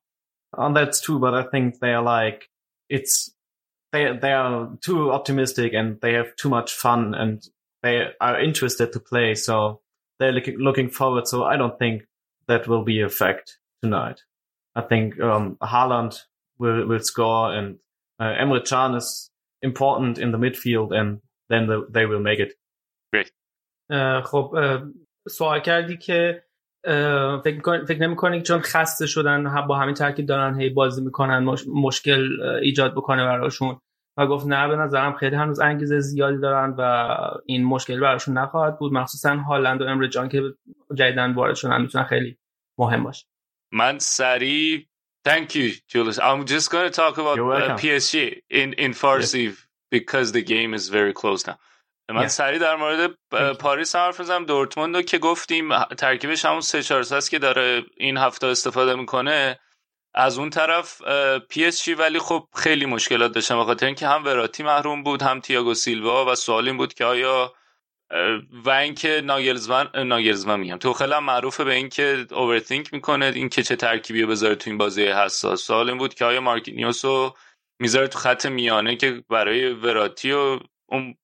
Oh, 0.56 0.72
that's 0.72 1.00
true, 1.00 1.18
but 1.18 1.34
I 1.34 1.42
think 1.42 1.80
they 1.80 1.92
are 1.92 2.02
like 2.02 2.48
it's 2.88 3.34
they 3.92 4.16
they 4.16 4.32
are 4.32 4.70
too 4.80 5.12
optimistic 5.12 5.72
and 5.74 6.00
they 6.00 6.14
have 6.14 6.34
too 6.36 6.48
much 6.48 6.72
fun 6.72 7.14
and 7.14 7.42
they 7.84 8.08
are 8.20 8.40
interested 8.40 8.92
to 8.92 9.00
play, 9.00 9.34
so 9.34 9.80
they're 10.18 10.32
looking 10.32 10.58
looking 10.58 10.90
forward. 10.90 11.26
So 11.26 11.44
I 11.44 11.56
don't 11.56 11.78
think 11.78 12.06
that 12.48 12.68
will 12.68 12.84
be 12.84 13.00
a 13.00 13.08
fact 13.08 13.58
tonight. 13.82 14.20
I 14.74 14.82
think 14.82 15.18
um, 15.20 15.56
Haaland 15.62 16.20
will 16.58 16.86
will 16.86 17.00
score 17.00 17.54
and 17.54 17.78
uh, 18.18 18.32
Emre 18.42 18.66
Can 18.68 18.94
is 18.94 19.30
important 19.62 20.18
in 20.18 20.32
the 20.32 20.38
midfield, 20.38 20.92
and 20.92 21.20
then 21.48 21.66
the, 21.66 21.86
they 21.90 22.06
will 22.06 22.20
make 22.20 22.40
it. 22.40 22.54
خب 24.24 24.54
سوال 25.28 25.60
کردی 25.60 25.96
که 25.96 26.44
فکر, 27.44 27.84
فکر 27.84 28.02
نمی 28.02 28.16
کنی 28.16 28.42
چون 28.42 28.60
خسته 28.60 29.06
شدن 29.06 29.66
با 29.66 29.76
همین 29.76 29.94
ترکیب 29.94 30.26
دارن 30.26 30.60
هی 30.60 30.70
بازی 30.70 31.02
میکنن 31.02 31.56
مشکل 31.66 32.42
ایجاد 32.42 32.94
بکنه 32.94 33.24
براشون 33.24 33.80
و 34.17 34.27
گفت 34.27 34.47
نه 34.47 34.67
به 34.67 34.75
نظرم 34.75 35.13
خیلی 35.13 35.35
هنوز 35.35 35.59
انگیزه 35.59 35.99
زیادی 35.99 36.37
دارن 36.37 36.75
و 36.77 37.15
این 37.45 37.63
مشکل 37.63 37.99
براشون 37.99 38.37
نخواهد 38.37 38.79
بود. 38.79 38.93
مخصوصا 38.93 39.35
هالند 39.35 39.81
و 39.81 39.85
امر 39.85 40.07
جان 40.07 40.29
که 40.29 40.41
جدیدن 40.93 41.33
وارد 41.33 41.55
شدن 41.55 41.81
می‌تونن 41.81 42.03
خیلی 42.03 42.37
مهم 42.77 43.03
باشه. 43.03 43.25
من 43.71 43.99
سریع 43.99 44.85
Thank 45.25 45.55
you, 45.55 45.71
Julius. 45.91 46.19
I'm 46.19 46.45
just 46.45 46.69
going 46.69 46.87
to 46.91 46.95
talk 47.01 47.17
about 47.17 47.39
uh, 47.39 47.75
PSG 47.83 48.41
in, 48.51 48.73
in 48.73 48.91
Farsi 48.93 49.45
yes. 49.45 49.55
because 49.89 50.31
the 50.31 50.43
game 50.43 50.71
is 50.75 50.87
very 50.89 51.13
close 51.13 51.47
now. 51.47 51.57
من 52.09 52.27
سریع 52.27 52.59
در 52.59 52.75
مورد 52.75 53.11
پاریس 53.59 53.95
حرف 53.95 54.19
بزنم. 54.19 54.45
دورتموند 54.45 54.95
رو 54.95 55.01
که 55.01 55.17
گفتیم 55.17 55.83
ترکیبش 55.83 56.45
همون 56.45 56.61
سه 56.61 56.83
چهار 56.83 56.99
است 56.99 57.31
که 57.31 57.39
داره 57.39 57.83
این 57.97 58.17
هفته 58.17 58.47
استفاده 58.47 58.95
می‌کنه. 58.95 59.59
از 60.17 60.37
اون 60.39 60.49
طرف 60.49 61.01
پی 61.49 61.65
اس 61.65 61.87
ولی 61.87 62.19
خب 62.19 62.47
خیلی 62.55 62.85
مشکلات 62.85 63.31
داشتن. 63.31 63.59
بخاطر 63.59 63.85
اینکه 63.85 64.07
هم 64.07 64.25
وراتی 64.25 64.63
محروم 64.63 65.03
بود 65.03 65.21
هم 65.21 65.39
تییاگو 65.39 65.73
سیلوا 65.73 66.31
و 66.31 66.35
سوال 66.35 66.67
این 66.67 66.77
بود 66.77 66.93
که 66.93 67.05
آیا 67.05 67.53
و 68.51 68.69
اینکه 68.69 69.21
ناگلزمن 69.25 69.89
ناگلزمن 69.95 70.59
میگم. 70.59 70.77
توخل 70.77 70.93
خیلی 70.93 71.19
معروفه 71.19 71.63
به 71.63 71.73
اینکه 71.73 72.25
overthink 72.31 72.93
می‌کنه 72.93 73.31
اینکه 73.35 73.63
چه 73.63 73.75
ترکیبی 73.75 74.25
بذاره 74.25 74.55
تو 74.55 74.69
این 74.69 74.77
بازی 74.77 75.05
حساس. 75.05 75.61
سوال 75.61 75.89
این 75.89 75.97
بود 75.97 76.13
که 76.13 76.25
آیا 76.25 76.41
مارکینیوس 76.41 77.05
رو 77.05 77.35
می‌ذاره 77.79 78.07
تو 78.07 78.19
خط 78.19 78.45
میانه 78.45 78.95
که 78.95 79.23
برای 79.29 79.73
وراتی 79.73 80.31
و 80.31 80.59
اون 80.85 81.15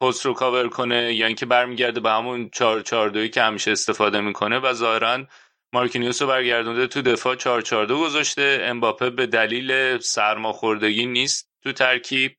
پست 0.00 0.26
رو 0.26 0.34
کاور 0.34 0.68
کنه 0.68 1.14
یا 1.14 1.26
اینکه 1.26 1.46
برمیگرده 1.46 2.00
به 2.00 2.10
همون 2.10 2.50
4 2.52 2.80
4 2.80 3.28
که 3.28 3.42
همیشه 3.42 3.70
استفاده 3.70 4.20
می‌کنه 4.20 4.58
و 4.58 4.72
ظاهرا 4.72 5.24
مارکینیوس 5.72 6.22
رو 6.22 6.28
برگردونده 6.28 6.86
تو 6.86 7.02
دفاع 7.02 7.36
4 7.36 7.62
4 7.62 7.86
گذاشته. 7.86 8.60
امباپه 8.62 9.10
به 9.10 9.26
دلیل 9.26 9.98
سرماخوردگی 9.98 11.06
نیست 11.06 11.50
تو 11.62 11.72
ترکیب 11.72 12.32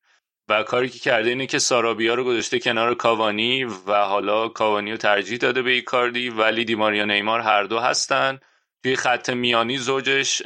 و 0.50 0.64
کاری 0.64 0.90
که 0.90 1.00
کرده 1.00 1.30
اینه 1.30 1.48
که 1.48 1.60
سارابیا 1.60 2.14
رو 2.14 2.24
گذاشته 2.24 2.60
کنار 2.60 2.96
کاوانی 2.96 3.64
و 3.64 3.94
حالا 3.94 4.48
کاوانی 4.48 4.92
رو 4.92 4.98
ترجیح 4.98 5.38
داده 5.38 5.62
به 5.62 5.72
ایکاردی 5.72 6.30
ولی 6.30 6.66
دیماریا 6.66 7.06
نیمار 7.06 7.40
هر 7.40 7.64
دو 7.64 7.80
هستن. 7.80 8.40
توی 8.84 8.96
خط 8.96 9.30
میانی 9.30 9.78
زوجش 9.78 10.42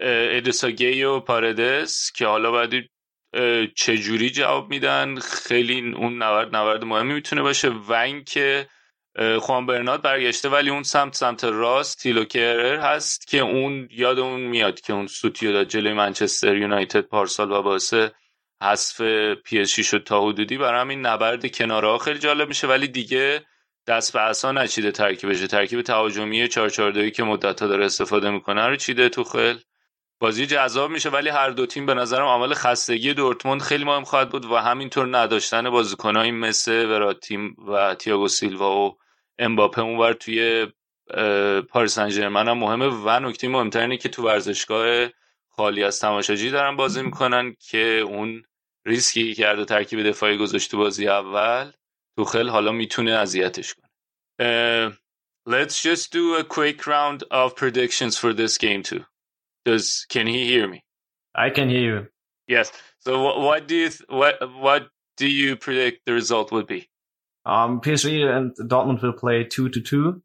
ادساگی 0.00 1.02
و 1.02 1.20
پاردس 1.20 2.12
که 2.12 2.26
حالا 2.26 2.50
باید 2.50 2.90
چجوری 3.76 4.30
جواب 4.30 4.70
میدن؟ 4.70 5.18
خیلی 5.20 5.92
اون 5.92 6.22
نورد 6.22 6.56
نورد 6.56 6.84
مهمی 6.84 7.14
می‌تونه 7.14 7.42
باشه 7.42 7.68
و 7.68 7.92
اینکه 7.92 8.68
خوان 9.40 9.66
برنارد 9.66 10.02
برگشته 10.02 10.48
ولی 10.48 10.70
اون 10.70 10.82
سمت 10.82 11.14
سمت 11.14 11.44
راست 11.44 11.98
تیلو 11.98 12.24
کرر 12.24 12.76
هست 12.76 13.26
که 13.26 13.38
اون 13.38 13.88
یادمون 13.90 14.40
میاد 14.40 14.80
که 14.80 14.92
اون 14.92 15.06
سوتیو 15.06 15.52
داد 15.52 15.68
جلوی 15.68 15.92
منچستر 15.92 16.56
یونایتد 16.56 17.00
پارسال 17.00 17.52
و 17.52 17.62
باعث 17.62 17.94
حذف 18.62 19.00
پی 19.44 19.60
اس 19.60 19.80
شد 19.80 20.04
تا 20.04 20.28
حدودی. 20.28 20.58
برای 20.58 20.80
همین 20.80 21.06
نبرد 21.06 21.52
کناره 21.52 21.98
خیلی 21.98 22.18
جالب 22.18 22.48
میشه 22.48 22.66
ولی 22.66 22.88
دیگه 22.88 23.44
دست 23.86 24.12
به 24.12 24.20
عصا 24.20 24.52
نچیده 24.52 24.92
ترکیبش 24.92 25.40
ترکیب 25.40 25.82
تهاجمی 25.82 26.48
442 26.48 27.10
که 27.10 27.22
مدت 27.22 27.62
ها 27.62 27.68
داره 27.68 27.84
استفاده 27.84 28.30
می‌کنه. 28.30 28.66
رو 28.66 28.76
چیده 28.76 29.08
توخل. 29.08 29.58
بازی 30.22 30.46
جذاب 30.46 30.90
میشه 30.90 31.08
ولی 31.08 31.28
هر 31.28 31.50
دو 31.50 31.66
تیم 31.66 31.86
به 31.86 31.94
نظرم 31.94 32.24
عامل 32.24 32.54
خستگی 32.54 33.14
دورتموند 33.14 33.62
خیلی 33.62 33.84
مهم 33.84 34.04
خواهد 34.04 34.30
بود 34.30 34.44
و 34.44 34.56
همینطور 34.56 35.18
نداشتن 35.18 35.70
بازیکنایی 35.70 36.30
مثل 36.30 36.86
وراتیم 36.86 37.56
و 37.68 37.94
تییاگو 37.94 38.28
سیلوا 38.28 38.80
و 38.80 38.98
امباپه 39.38 39.82
اونور 39.82 40.12
توی 40.12 40.66
پاریس 41.68 41.94
سن 41.94 42.10
هم 42.10 42.58
مهمه. 42.58 42.86
و 42.86 43.20
نکته 43.20 43.48
مهمتر 43.48 43.80
اینه 43.80 43.96
که 43.96 44.08
تو 44.08 44.22
ورزشگاه 44.22 45.08
خالی 45.48 45.84
از 45.84 46.00
تماشاجی 46.00 46.50
دارن 46.50 46.76
بازی 46.76 47.02
می‌کنن 47.02 47.56
که 47.70 48.04
اون 48.06 48.42
ریسکی 48.86 49.34
که 49.34 49.42
کرد 49.42 49.58
و 49.58 49.64
ترکیب 49.64 50.02
دفاعی 50.02 50.38
گذاشت 50.38 50.74
بازی 50.74 51.08
اول 51.08 51.70
توخل 52.16 52.48
حالا 52.48 52.72
می‌تونه 52.72 53.12
اذیتش 53.12 53.74
کنه. 53.74 53.90
let's 55.48 55.82
just 55.82 56.12
do 56.12 56.36
a 56.36 56.44
quick 56.44 56.86
round 56.86 57.24
of 57.30 57.56
predictions 57.56 58.18
for 58.18 58.32
this 58.32 58.58
game 58.58 58.82
too. 58.82 59.09
does 59.65 60.05
can 60.09 60.27
he 60.27 60.45
hear 60.45 60.67
me 60.67 60.83
I 61.35 61.49
can 61.49 61.69
hear 61.69 61.95
you 61.95 62.07
yes 62.47 62.71
so 62.99 63.21
what, 63.23 63.39
what 63.39 63.67
do 63.67 63.75
you 63.75 63.89
what 64.07 64.35
what 64.59 64.87
do 65.17 65.27
you 65.27 65.55
predict 65.55 66.05
the 66.05 66.13
result 66.13 66.51
would 66.51 66.67
be 66.67 66.89
um 67.45 67.81
PSG 67.81 68.23
and 68.25 68.55
Dortmund 68.69 69.01
will 69.01 69.13
play 69.13 69.43
2 69.43 69.69
to 69.69 69.81
2 69.81 70.21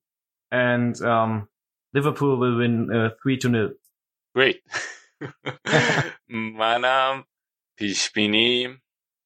and 0.53 1.01
um 1.03 1.49
Liverpool 1.93 2.37
will 2.39 2.57
win 2.59 2.91
uh, 2.93 3.11
3 3.23 3.37
to 3.39 3.49
0 3.49 3.71
great 4.35 4.63
منم 6.29 7.25
پیش 7.79 8.11
بینی 8.11 8.81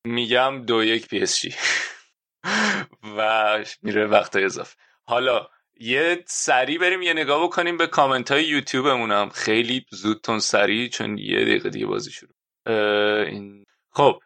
میگم 0.05 0.65
دو 0.67 0.85
یک 0.85 1.09
پی 1.09 1.23
اس 1.23 1.41
جی 1.41 1.55
و 3.17 3.65
میره 3.83 4.07
وقت 4.07 4.37
اضافه 4.37 4.77
حالا 5.03 5.49
یه 5.82 6.24
سری 6.28 6.78
بریم 6.78 7.02
یه 7.02 7.14
نگاه 7.14 7.44
بکنیم 7.44 7.78
به 7.78 7.88
کامنت 7.88 8.32
های 8.32 8.44
یوتیوبمونم. 8.44 9.30
خیلی 9.30 9.86
زودتون 9.92 10.40
سری 10.40 10.90
چون 10.90 11.18
یه 11.18 11.42
دقیقه 11.42 11.70
دیگه 11.70 11.86
بازی 11.86 12.12
شروع. 12.12 12.34
این... 13.26 13.66
خب 13.92 14.20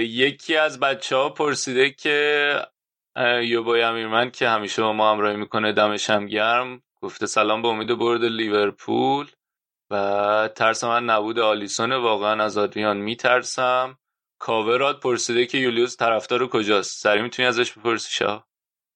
یکی 0.00 0.56
از 0.56 0.80
بچه 0.80 1.16
ها 1.16 1.28
پرسیده 1.28 1.90
که 1.90 2.60
یوبای 3.42 3.82
امیرمن 3.82 4.30
که 4.30 4.48
همیشه 4.48 4.82
با 4.82 4.92
ما 4.92 5.10
همراهی 5.12 5.36
می‌کنه 5.36 5.72
دمش 5.72 6.10
هم 6.10 6.26
گرم. 6.26 6.82
گفته 7.02 7.26
سلام 7.26 7.62
به 7.62 7.68
امید 7.68 7.98
برد 7.98 8.24
لیورپول. 8.24 9.26
و 9.90 10.48
ترس 10.56 10.84
من 10.84 11.04
نبود 11.04 11.38
آلیسون 11.38 11.92
واقعا 11.92 12.44
از 12.44 12.58
آدریان 12.58 12.96
میترسم. 12.96 13.98
کاورات 14.38 15.00
پرسیده 15.00 15.46
که 15.46 15.58
یولیوس 15.58 15.96
طرفدار 15.96 16.48
کجاست؟ 16.48 17.02
سری 17.02 17.22
می‌تونی 17.22 17.48
ازش 17.48 17.72
بپرسی 17.72 18.12
شاه؟ 18.12 18.45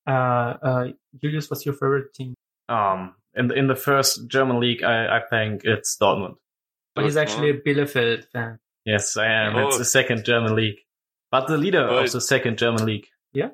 Uh, 0.07 0.11
uh, 0.11 0.85
Julius, 1.21 1.51
what's 1.51 1.65
your 1.65 1.75
favorite 1.75 2.15
team? 2.15 2.35
Um, 2.69 3.15
in 3.35 3.49
the, 3.49 3.55
in 3.55 3.67
the 3.67 3.77
first 3.77 4.29
German 4.29 4.61
league, 4.61 4.83
I, 4.83 5.19
I 5.19 5.21
think 5.29 5.63
it's 5.65 5.97
Dortmund. 6.01 6.37
But 6.95 7.05
he's 7.05 7.17
actually 7.17 7.51
a 7.51 7.61
Bielefeld 7.61 8.25
fan. 8.33 8.59
Yes, 8.85 9.17
I 9.17 9.27
am. 9.27 9.57
Oh. 9.57 9.69
It's 9.69 9.79
the 9.79 9.85
second 9.85 10.25
German 10.25 10.57
league, 10.57 10.79
but 11.31 11.47
the 11.47 11.57
leader 11.57 11.87
but 11.87 12.05
of 12.05 12.13
the 12.13 12.21
second 12.21 12.59
German 12.59 12.85
league. 12.85 13.07
Yeah, 13.33 13.51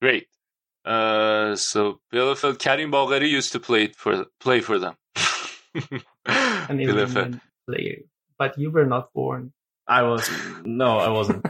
great. 0.00 0.26
Uh, 0.84 1.56
so 1.56 2.00
Bielefeld, 2.12 2.58
Karim 2.58 2.92
Balgari 2.92 3.28
used 3.30 3.52
to 3.52 3.60
play 3.60 3.88
for 3.88 4.26
play 4.40 4.60
for 4.60 4.78
them. 4.78 4.94
An 6.26 6.78
Bielefeld 6.78 7.40
player, 7.68 7.98
but 8.38 8.58
you 8.58 8.70
were 8.70 8.86
not 8.86 9.12
born. 9.12 9.52
I 9.86 10.02
was 10.02 10.28
no, 10.64 10.98
I 10.98 11.08
wasn't. 11.08 11.46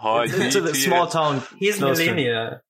it's, 0.00 0.54
it's 0.54 0.56
a 0.56 0.74
small 0.74 1.06
town. 1.06 1.42
He's 1.58 1.80
millennial. 1.80 2.60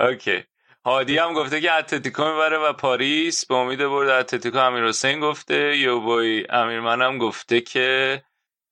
اوکی. 0.00 0.44
هادی 0.84 1.18
هم 1.18 1.32
گفته 1.32 1.60
که 1.60 1.72
اتلتیکو 1.72 2.24
می‌بره 2.24 2.58
و 2.58 2.72
پاریس. 2.72 3.46
به 3.46 3.54
امید 3.54 3.78
برد 3.78 4.08
اتلتیکو 4.08 4.58
امیر 4.58 4.84
حسین 4.84 5.20
گفته. 5.20 5.76
یوبوی 5.76 6.46
امیرمن 6.50 7.02
هم 7.02 7.18
گفته 7.18 7.60
که 7.60 8.22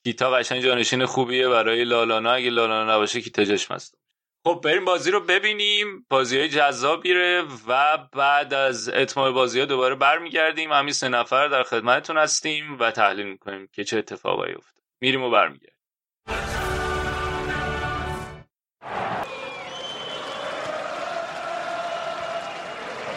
کیتا 0.05 0.31
قشنگ 0.31 0.63
جانشین 0.63 1.07
خوبیه 1.07 1.49
برای 1.49 1.85
لالانا 1.85 2.33
اگه 2.33 2.51
لالانا 2.51 2.95
نباشه 2.95 3.21
کیتا 3.21 3.45
جاش 3.45 3.71
مست. 3.71 3.99
خب 4.45 4.61
بریم 4.65 4.85
بازی 4.85 5.11
رو 5.11 5.21
ببینیم. 5.21 6.07
بازی 6.11 6.39
های 6.39 6.49
جذابیره 6.49 7.43
و 7.69 7.99
بعد 8.13 8.55
از 8.55 8.89
اتمام 8.89 9.35
بازی 9.35 9.61
ها 9.61 9.67
دوباره 9.67 9.95
برمیگردیم. 9.95 10.73
همین 10.73 10.93
سه 10.93 11.09
نفر 11.09 11.49
در 11.49 11.63
خدمتتون 11.63 12.19
هستیم 12.19 12.79
و 12.79 12.91
تحلیل 12.91 13.27
می‌کنیم 13.27 13.69
که 13.73 13.85
چه 13.85 13.99
اتفاقایی 13.99 14.55
افتاد. 14.55 14.85
میریم 15.01 15.23
و 15.23 15.31
برمیگردیم. 15.31 15.76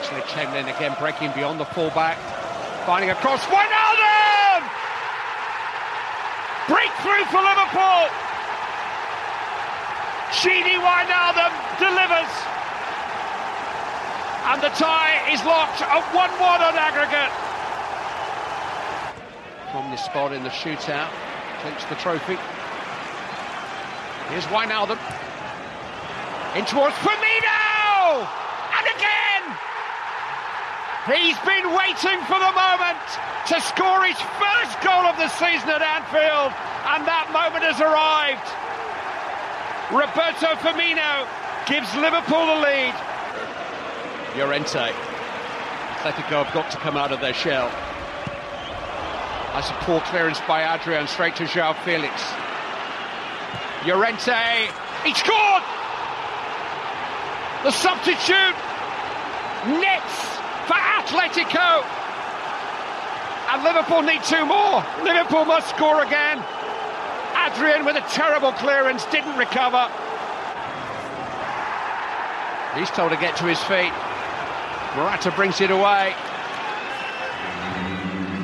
Actually, 0.10 0.34
Chamberlain 0.34 0.68
again 0.74 0.96
breaking 0.98 1.30
beyond 1.34 1.60
the 1.60 1.66
fullback, 1.66 2.18
finding 2.88 3.12
a 3.12 3.16
cross. 3.22 3.46
Wijnaldum! 3.46 4.66
Breakthrough 6.66 7.26
for 7.30 7.38
Liverpool. 7.38 8.10
Sheedy 10.34 10.82
Wijnaldum 10.82 11.54
delivers. 11.78 12.34
And 14.50 14.58
the 14.66 14.74
tie 14.82 15.30
is 15.30 15.46
locked 15.46 15.82
at 15.84 16.02
1-1 16.10 16.58
on 16.58 16.74
aggregate. 16.74 17.30
From 19.72 19.92
this 19.92 20.04
spot 20.04 20.34
in 20.34 20.42
the 20.42 20.50
shootout, 20.50 21.12
clinch 21.62 21.86
the 21.88 21.96
trophy. 22.02 22.40
Here's 24.30 24.46
Wijnaldum. 24.46 24.98
In 26.58 26.66
towards 26.66 26.96
Firmino! 26.96 28.26
And 28.74 28.88
again! 28.98 29.29
He's 31.10 31.40
been 31.42 31.74
waiting 31.74 32.22
for 32.30 32.38
the 32.38 32.54
moment 32.54 33.02
to 33.50 33.58
score 33.62 34.06
his 34.06 34.20
first 34.38 34.78
goal 34.86 35.10
of 35.10 35.18
the 35.18 35.28
season 35.42 35.74
at 35.74 35.82
Anfield, 35.82 36.54
and 36.86 37.02
that 37.10 37.34
moment 37.34 37.66
has 37.66 37.82
arrived. 37.82 38.46
Roberto 39.90 40.54
Firmino 40.62 41.26
gives 41.66 41.90
Liverpool 41.98 42.46
the 42.46 42.62
lead. 42.62 42.94
Llorente. 44.38 44.94
Atletico 45.98 46.46
have 46.46 46.54
got 46.54 46.70
to 46.70 46.78
come 46.78 46.96
out 46.96 47.12
of 47.12 47.22
their 47.22 47.34
shell. 47.34 47.74
That's 49.58 49.72
a 49.72 49.78
poor 49.82 50.02
clearance 50.02 50.40
by 50.48 50.62
Adrian 50.76 51.08
straight 51.08 51.36
to 51.38 51.48
Joao 51.48 51.74
Felix. 51.74 52.14
Llorente, 53.84 54.70
he 55.04 55.14
scored! 55.18 55.64
The 57.66 57.72
substitute 57.72 58.56
nets 59.82 60.39
Atletico. 61.10 61.84
And 63.52 63.64
Liverpool 63.64 64.04
need 64.04 64.22
two 64.24 64.46
more. 64.46 64.86
Liverpool 65.04 65.46
must 65.46 65.70
score 65.70 66.04
again. 66.04 66.38
Adrian 67.36 67.84
with 67.84 67.96
a 67.96 68.06
terrible 68.12 68.52
clearance, 68.54 69.06
didn't 69.06 69.36
recover. 69.38 69.90
He's 72.78 72.92
told 72.92 73.12
to 73.12 73.18
get 73.18 73.36
to 73.38 73.46
his 73.46 73.60
feet. 73.64 73.92
Morata 74.96 75.32
brings 75.36 75.60
it 75.62 75.72
away. 75.72 76.14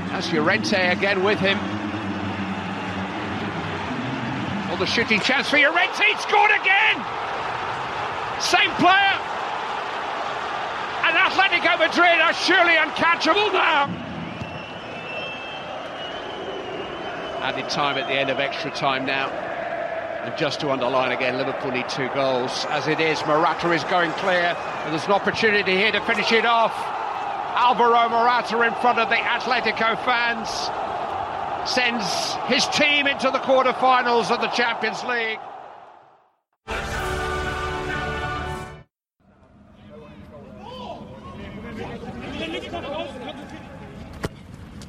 That's 0.10 0.32
Llorente 0.34 0.90
again 0.90 1.24
with 1.24 1.40
him. 1.40 1.60
Oh, 4.72 4.78
the 4.80 4.88
shooting 4.88 5.20
chance 5.20 5.50
for 5.50 5.58
Llorente. 5.58 6.04
He 6.04 6.18
scored 6.18 6.52
again. 6.52 7.06
Same 8.42 8.72
player. 8.82 9.15
Atletico 11.26 11.80
Madrid 11.80 12.22
are 12.22 12.34
surely 12.34 12.74
uncatchable 12.74 13.52
now. 13.52 13.90
Added 17.42 17.68
time 17.68 17.98
at 17.98 18.08
the 18.08 18.14
end 18.14 18.30
of 18.30 18.40
extra 18.40 18.70
time 18.70 19.08
now. 19.08 19.30
And 19.30 20.38
just 20.38 20.60
to 20.60 20.70
underline 20.70 21.12
again, 21.12 21.38
Liverpool 21.38 21.72
need 21.72 21.90
two 21.90 22.10
goals. 22.10 22.66
As 22.70 22.88
it 22.88 23.00
is, 23.00 23.20
Morata 23.26 23.72
is 23.72 23.84
going 23.86 24.12
clear. 24.14 24.56
And 24.86 24.94
there's 24.94 25.06
an 25.06 25.14
opportunity 25.14 25.76
here 25.76 25.92
to 25.92 26.02
finish 26.02 26.32
it 26.32 26.46
off. 26.46 26.74
Alvaro 27.56 28.08
Morata 28.10 28.62
in 28.62 28.74
front 28.76 29.00
of 29.00 29.10
the 29.10 29.16
Atletico 29.16 29.98
fans 30.06 30.50
sends 31.68 32.36
his 32.46 32.68
team 32.68 33.08
into 33.08 33.32
the 33.32 33.40
quarterfinals 33.40 34.30
of 34.30 34.42
the 34.42 34.50
Champions 34.50 35.04
League. 35.04 35.40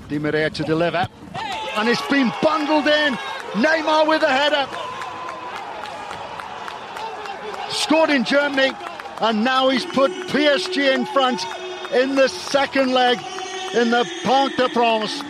Di 0.09 0.19
Maria 0.19 0.51
to 0.51 0.63
deliver. 0.63 1.09
And 1.77 1.89
it's 1.89 2.07
been 2.09 2.33
bundled 2.43 2.87
in. 2.87 3.15
Neymar 3.55 4.07
with 4.07 4.23
a 4.23 4.29
header. 4.29 4.67
Scored 7.71 8.11
in 8.11 8.25
Germany. 8.25 8.73
And 9.21 9.45
now 9.45 9.69
he's 9.69 9.85
put 9.85 10.11
PSG 10.29 10.95
in 10.95 11.07
front 11.07 11.45
in 11.93 12.15
the 12.15 12.29
second 12.29 12.93
leg 12.93 13.19
in 13.75 13.91
the 13.91 14.09
Parc 14.25 14.55
de 14.57 14.69
France. 14.69 15.23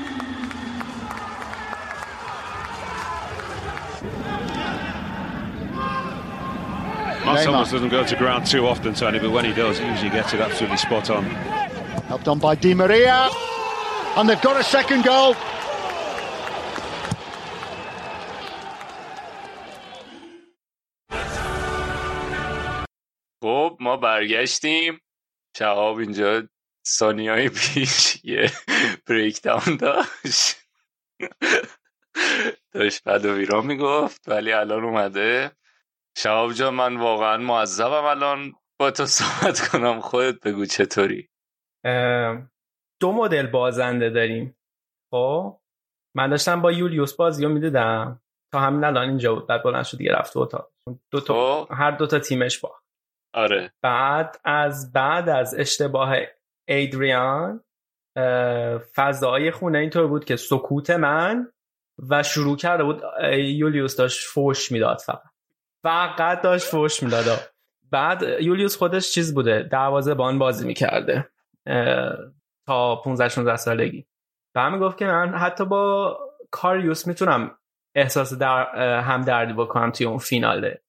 Marcellus 7.24 7.72
doesn't 7.72 7.88
go 7.88 8.04
to 8.04 8.16
ground 8.16 8.46
too 8.46 8.66
often, 8.66 8.94
Tony, 8.94 9.18
but 9.18 9.30
when 9.30 9.44
he 9.44 9.52
does, 9.52 9.78
he 9.78 9.86
usually 9.86 10.10
gets 10.10 10.32
it 10.32 10.40
absolutely 10.40 10.76
spot 10.76 11.10
on. 11.10 11.24
Helped 12.06 12.28
on 12.28 12.38
by 12.38 12.54
Di 12.54 12.72
Maria. 12.72 13.28
And 14.18 14.26
they've 14.30 14.40
got 14.40 14.56
a 14.56 14.64
second 14.64 15.04
goal. 15.04 15.34
خب 23.42 23.76
ما 23.80 23.96
برگشتیم. 23.96 25.00
شهاب 25.58 25.96
اینجا 25.96 26.48
ثانیه 26.86 27.32
های 27.32 27.48
پیش 27.48 28.24
یه 28.24 28.52
بریک 29.06 29.42
داون 29.42 29.76
داشت. 29.76 30.56
داشت 32.72 33.04
بعد 33.04 33.24
و 33.24 33.34
ویران 33.34 33.66
می‌گفت 33.66 34.28
ولی 34.28 34.52
الان 34.52 34.84
اومده. 34.84 35.56
شهاب 36.16 36.52
جان 36.52 36.74
من 36.74 36.96
واقعا 36.96 37.36
معذبم 37.36 38.04
الان. 38.04 38.54
با 38.78 38.90
تو 38.90 39.06
صحبت 39.06 39.68
کنم. 39.68 40.00
خودت 40.00 40.40
بگو 40.40 40.66
چطوری؟ 40.66 41.28
دو 43.00 43.12
مدل 43.12 43.46
بازنده 43.46 44.10
داریم. 44.10 44.56
خب؟ 45.10 45.58
من 46.16 46.30
داشتم 46.30 46.62
با 46.62 46.72
یولیوس 46.72 47.16
بازی 47.16 47.44
رو 47.44 47.48
می‌دیدم. 47.50 48.20
تا 48.52 48.60
همین 48.60 48.84
الان 48.84 49.08
اینجا 49.08 49.34
بود. 49.34 49.46
بعد 49.46 49.62
بلند 49.62 49.84
شد 49.84 49.98
دیگه 49.98 50.12
رفت 50.12 50.36
اتاق. 50.36 50.70
دو 51.10 51.20
تا 51.20 51.64
خب. 51.64 51.72
هر 51.74 51.90
دو 51.90 52.06
تا 52.06 52.18
تیمش 52.18 52.58
با. 52.58 52.74
آره. 53.34 53.72
بعد 53.82 54.40
از 54.44 54.92
بعد 54.92 55.28
از 55.28 55.54
اشتباه 55.58 56.16
ایدریان 56.68 57.64
فضای 58.94 59.50
خونه 59.50 59.78
اینطور 59.78 60.06
بود 60.06 60.24
که 60.24 60.36
سکوت 60.36 60.90
من 60.90 61.52
و 62.08 62.22
شروع 62.22 62.56
کرده 62.56 62.84
بود 62.84 63.02
یولیوس 63.32 63.96
داشت 63.96 64.26
فوش 64.26 64.72
می‌داد 64.72 64.98
فقط. 64.98 65.22
فقط 65.82 66.42
داشت 66.42 66.66
فوش 66.66 67.02
می‌داد. 67.02 67.50
بعد 67.90 68.22
یولیوس 68.22 68.76
خودش 68.76 69.12
چیز 69.12 69.34
بوده 69.34 69.62
دروازه 69.62 70.14
بان 70.14 70.38
بازی 70.38 70.66
می‌کرده. 70.66 71.30
تا 72.66 72.96
15 72.96 73.28
16 73.28 73.56
سالگی. 73.56 74.06
و 74.54 74.78
گفت 74.78 74.98
که 74.98 75.04
من 75.04 75.34
حتی 75.34 75.64
با 75.64 76.18
کاریوس 76.50 77.06
می‌تونم 77.06 77.58
احساس 77.94 78.34
در 78.34 78.66
هم 79.00 79.22
دردی 79.22 79.52
بکنم 79.52 79.90
توی 79.90 80.06
اون 80.06 80.18
فیناله. 80.18 80.82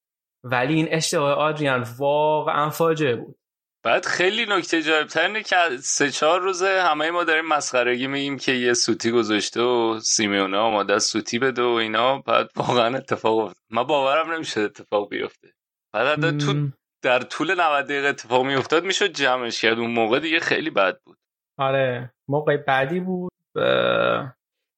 ولی 0.43 0.73
این 0.73 0.87
اشتباه 0.91 1.33
آدریان 1.33 1.85
واقعا 1.97 2.69
فاجعه 2.69 3.15
بود. 3.15 3.35
بعد 3.83 4.05
خیلی 4.05 4.45
نکته 4.45 4.81
جالبتر 4.81 5.25
اینه 5.27 5.43
که 5.43 5.55
سه 5.79 6.11
چهار 6.11 6.41
روزه 6.41 6.81
همه 6.81 7.11
ما 7.11 7.23
داریم 7.23 7.45
مسخرگی 7.45 8.07
میگیم 8.07 8.37
که 8.37 8.51
یه 8.51 8.73
سوتی 8.73 9.11
گذاشته 9.11 9.61
و 9.61 9.99
سیمیونه 9.99 10.57
آماده 10.57 10.99
سوتی 10.99 11.39
بده 11.39 11.61
و 11.61 11.67
اینا. 11.67 12.17
بعد 12.19 12.49
واقعا 12.55 12.97
اتفاق 12.97 13.37
افتاد. 13.37 13.63
من 13.69 13.83
باورم 13.83 14.33
نمیشه 14.33 14.61
اتفاق 14.61 15.09
بیفته. 15.09 15.53
بعد 15.93 16.37
تو 16.37 16.67
در 17.01 17.19
طول 17.19 17.61
90 17.61 17.85
دقیقه 17.85 18.07
اتفاق 18.07 18.45
میافتاد 18.45 18.83
می‌شد 18.83 19.07
جمعش 19.07 19.61
کرد. 19.61 19.79
اون 19.79 19.91
موقع 19.91 20.19
دیگه 20.19 20.39
خیلی 20.39 20.69
بد 20.69 20.99
بود. 21.05 21.17
آره 21.57 22.13
موقع 22.29 22.57
بعدی 22.57 22.99
بود. 22.99 23.31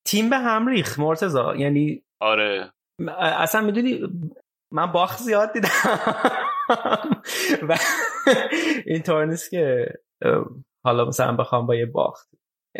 تیم 0.07 0.29
به 0.29 0.37
هم 0.37 0.67
ریخ 0.67 0.99
مرتزا 0.99 1.55
یعنی 1.55 2.03
آره. 2.21 2.73
اصلا 3.19 3.61
می‌دونی 3.61 3.99
من 4.71 4.91
باخت 4.91 5.19
زیاد 5.19 5.53
دیدم. 5.53 5.69
و 7.69 7.77
اینطور 8.85 9.25
نیست 9.25 9.51
که 9.51 9.93
حالا 10.83 11.05
مثلا 11.05 11.35
بخوام 11.35 11.65
با 11.65 11.75
یه 11.75 11.85
باخت. 11.85 12.29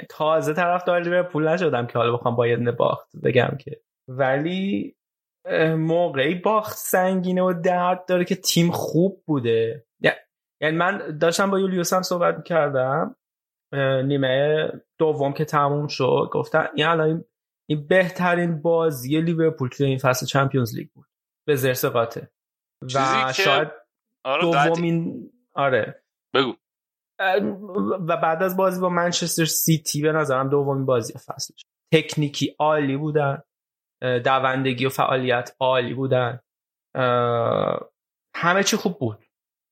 تازه 0.10 0.54
طرف 0.54 0.84
دار 0.84 1.24
پول 1.24 1.48
نشدم 1.48 1.88
که 1.88 2.00
حالا 2.00 2.14
بخوام 2.14 2.36
با 2.36 2.48
یه 2.48 2.72
باخت 2.72 3.10
بگم 3.24 3.58
که. 3.60 3.82
ولی 4.08 4.96
موقعی 5.78 6.36
باخت 6.36 6.78
سنگینه 6.78 7.42
و 7.42 7.54
درد 7.64 8.06
داره 8.06 8.26
که 8.26 8.36
تیم 8.36 8.72
خوب 8.72 9.24
بوده. 9.26 9.86
یعنی 10.62 10.78
من 10.78 11.18
داشتم 11.22 11.52
با 11.52 11.60
یولیوس 11.60 11.94
هم 11.94 12.02
صحبت 12.02 12.44
کردم 12.44 13.16
نیمه 13.74 14.68
دوم 14.98 15.34
که 15.34 15.46
تموم 15.46 15.88
شد 15.88 16.30
گفتن 16.32 16.68
این 16.76 16.86
الان 16.86 17.26
این 17.70 17.88
بهترین 17.88 18.62
بازی 18.62 19.22
لیورپول 19.22 19.70
توی 19.70 19.86
این 19.86 19.98
فصل 19.98 20.26
چمپیونز 20.26 20.76
لیگ 20.76 20.90
بود. 20.94 21.06
به 21.48 21.56
زرس 21.56 21.86
قاطه 21.86 22.32
و 22.96 23.34
شاید 23.34 23.68
آره 24.26 24.42
دومین 24.42 25.32
آره. 25.54 26.04
بگو. 26.34 26.56
و 28.08 28.18
بعد 28.18 28.44
از 28.44 28.58
بازی 28.58 28.82
با 28.82 28.90
منچستر 28.90 29.46
سیتی 29.46 30.02
به 30.02 30.12
نظرم 30.12 30.50
دومین 30.50 30.86
بازی 30.86 31.14
فصلش 31.14 31.66
تکنیکی 31.94 32.56
عالی 32.60 32.98
بودن. 32.98 33.44
دوندگی 34.02 34.86
و 34.86 34.90
فعالیت 34.90 35.56
عالی 35.60 35.94
بودن. 35.94 36.40
همه 38.36 38.64
چی 38.66 38.78
خوب 38.78 39.00
بود. 39.00 39.26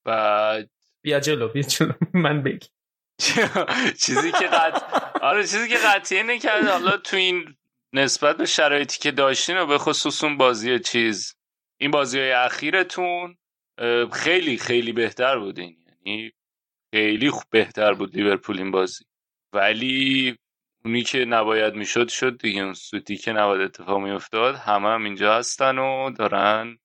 و 0.06 0.64
بیا 1.02 1.20
جلو 1.20 1.48
بیا 1.48 1.64
جلو. 1.64 1.94
من 2.14 2.44
بگی. 2.44 2.68
چیزی 4.06 4.32
که 4.32 4.47
قط... 4.47 4.84
آره 5.21 5.41
چیزی 5.41 5.67
که 5.67 5.77
قطعی 5.77 6.39
که 6.39 6.51
حالا 6.51 6.97
تو 6.97 7.17
این 7.17 7.56
نسبت 7.93 8.38
به 8.38 8.45
شرایطی 8.45 8.99
که 8.99 9.12
داشتین 9.12 9.58
و 9.58 9.65
به 9.65 9.77
خصوص 9.77 10.23
اون 10.23 10.38
بازی 10.38 10.80
چیز 10.80 11.36
این 11.77 11.91
بازی 11.91 12.19
های 12.19 12.32
اخیرتون 12.32 13.38
خیلی 14.12 14.58
خیلی 14.58 14.91
بهتر 14.91 15.39
بودین. 15.39 15.77
یعنی 16.06 16.32
خیلی 16.93 17.30
خوب 17.30 17.43
بهتر 17.49 17.93
بود 17.93 18.15
لیورپول 18.15 18.58
این 18.58 18.71
بازی. 18.71 19.06
ولی 19.53 20.38
اونی 20.86 21.03
که 21.03 21.25
نباید 21.25 21.73
می‌شد 21.73 22.08
شد 22.08 22.38
دیگه. 22.38 22.62
اون 22.62 22.73
سوتی 22.73 23.17
که 23.17 23.32
نباید 23.32 23.62
اتفاق 23.62 24.01
میافتاد 24.01 24.56
همه 24.56 24.89
هم 24.89 25.03
اینجا 25.03 25.36
هستن 25.36 25.77
و 25.77 26.12
دارن 26.12 26.77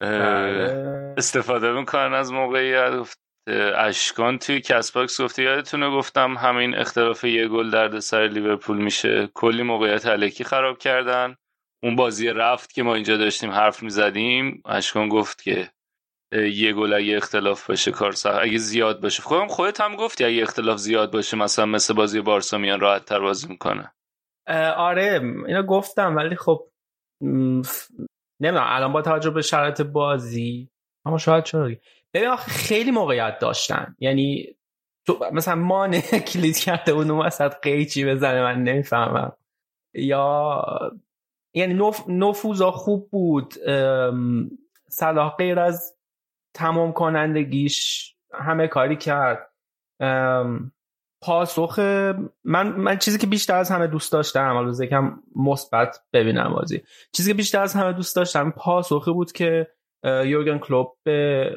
بله. 0.00 1.14
استفاده 1.16 1.72
می‌کنن 1.72 2.14
از 2.14 2.32
موقعیت. 2.32 3.16
اشکان 3.76 4.38
توی 4.38 4.60
کست 4.60 4.92
باکس 4.92 5.20
گفته 5.20 5.42
یادتونه 5.42 5.90
گفتم 5.90 6.36
همین 6.36 6.74
اختلاف 6.74 7.24
یه 7.24 7.48
گل 7.48 7.70
درد 7.70 7.98
سر 7.98 8.28
لیورپول 8.28 8.76
میشه. 8.76 9.28
کلی 9.34 9.62
موقعیت 9.62 10.06
الکی 10.06 10.44
خراب 10.44 10.78
کردن. 10.78 11.36
اون 11.82 11.96
بازی 11.96 12.28
رفت 12.28 12.72
که 12.72 12.82
ما 12.82 12.94
اینجا 12.94 13.16
داشتیم 13.16 13.50
حرف 13.50 13.82
می‌زدیم. 13.82 14.62
اشکان 14.66 15.08
گفت 15.08 15.42
که 15.42 15.70
یه 16.32 16.72
گل 16.72 16.92
اگه 16.92 17.16
اختلاف 17.16 17.66
باشه 17.66 17.90
کار 17.90 18.12
سخت 18.12 18.38
اگه 18.40 18.58
زیاد 18.58 19.00
باشه. 19.00 19.22
خودم 19.22 19.46
خودت 19.46 19.80
هم 19.80 19.96
گفتی 19.96 20.24
اگه 20.24 20.42
اختلاف 20.42 20.78
زیاد 20.78 21.12
باشه 21.12 21.36
مثلا 21.36 21.66
مثل 21.66 21.94
بازی 21.94 22.20
بارسا 22.20 22.58
میان 22.58 22.80
راحت 22.80 23.04
تر 23.04 23.20
بازی 23.20 23.48
می‌کنه 23.48 23.92
آره 24.76 25.20
اینو 25.46 25.62
گفتم 25.62 26.16
ولی 26.16 26.36
خب 26.36 26.68
نمی‌دونم 28.40 28.66
الان 28.66 28.92
با 28.92 29.02
توجه 29.02 29.30
به 29.30 29.42
شرایط 29.42 29.80
بازی 29.80 30.70
اما 31.06 31.18
شاید 31.18 31.44
چرا؟ 31.44 31.70
ببین 32.16 32.28
آخه 32.28 32.50
خیلی 32.50 32.90
موقعیت 32.90 33.38
داشتن 33.38 33.96
یعنی 33.98 34.56
تو 35.06 35.18
مثلا 35.32 35.54
مانه 35.54 36.00
کلید 36.32 36.58
کرده 36.58 36.92
اون 36.92 37.10
وسط 37.10 37.54
قیچی 37.62 38.04
بزنه 38.04 38.42
من 38.42 38.62
نمی‌فهمم. 38.62 39.32
یا 39.94 40.62
یعنی 41.54 41.74
نف... 41.74 42.04
نفوذا 42.08 42.70
خوب 42.70 43.10
بود 43.10 43.54
صلاح 44.88 45.36
غیر 45.36 45.58
از 45.58 45.96
تمام 46.54 46.92
کنندگیش 46.92 48.12
همه 48.34 48.68
کاری 48.68 48.96
کرد. 48.96 49.52
پاسخ 51.22 51.78
من 52.44 52.68
من 52.68 52.98
چیزی 52.98 53.18
که 53.18 53.26
بیشتر 53.26 53.56
از 53.56 53.70
همه 53.70 53.86
دوست 53.86 54.12
داشتم 54.12 54.52
حالا 54.52 54.84
یکم 54.84 55.22
مثبت 55.36 55.98
ببینم 56.12 56.52
بازی. 56.52 56.82
چیزی 57.12 57.30
که 57.30 57.36
بیشتر 57.36 57.62
از 57.62 57.74
همه 57.74 57.92
دوست 57.92 58.16
داشتم 58.16 58.50
پاسخی 58.50 59.12
بود 59.12 59.32
که 59.32 59.68
یورگن 60.04 60.58
کلوب 60.58 60.96
به 61.04 61.50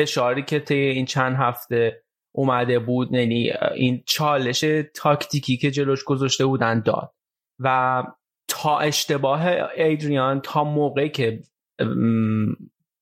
فشاری 0.00 0.42
که 0.42 0.60
طی 0.60 0.74
این 0.74 1.04
چند 1.04 1.36
هفته 1.36 2.02
اومده 2.34 2.78
بود 2.78 3.12
یعنی 3.12 3.52
این 3.74 4.02
چالش 4.06 4.64
تاکتیکی 4.94 5.56
که 5.56 5.70
جلوش 5.70 6.04
گذاشته 6.04 6.46
بودن 6.46 6.80
داد. 6.80 7.14
و 7.58 8.02
تا 8.48 8.78
اشتباه 8.78 9.46
ایدریان 9.76 10.40
تا 10.40 10.64
موقعی 10.64 11.08
که 11.08 11.42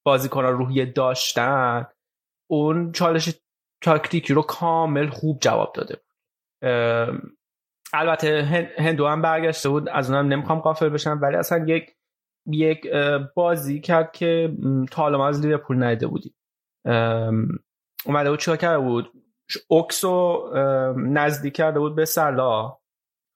بازیکن 0.04 0.44
روحیه 0.44 0.84
داشتن 0.87 1.87
اون 2.50 2.92
چالش 2.92 3.34
تاکتیکی 3.82 4.34
رو 4.34 4.42
کامل 4.42 5.06
خوب 5.06 5.38
جواب 5.40 5.72
داده 5.74 5.94
بود. 5.94 6.04
البته 7.92 8.42
هندو 8.78 9.06
هم 9.06 9.22
برگشته 9.22 9.68
بود 9.68 9.88
از 9.88 10.11
اونم 10.11 10.32
نمی‌خوام 10.32 10.58
قافل 10.58 10.88
بشم 10.88 11.18
ولی 11.22 11.37
اصلا 11.37 11.64
یک 11.68 11.94
یک 12.46 12.87
بازی 13.34 13.80
کرد 13.80 14.12
که 14.12 14.56
تا 14.90 15.02
حالا 15.02 15.26
از 15.26 15.40
لیورپول 15.40 15.82
ندیده 15.82 16.06
بودیم. 16.06 16.34
اومده 18.06 18.30
بود 18.30 18.38
چیکار 18.38 18.56
کرده 18.56 18.78
بود؟ 18.78 19.12
اوکسو 19.68 20.44
نزدیک 20.96 21.54
کرده 21.56 21.78
بود 21.78 21.96
به 21.96 22.04
سلا 22.04 22.78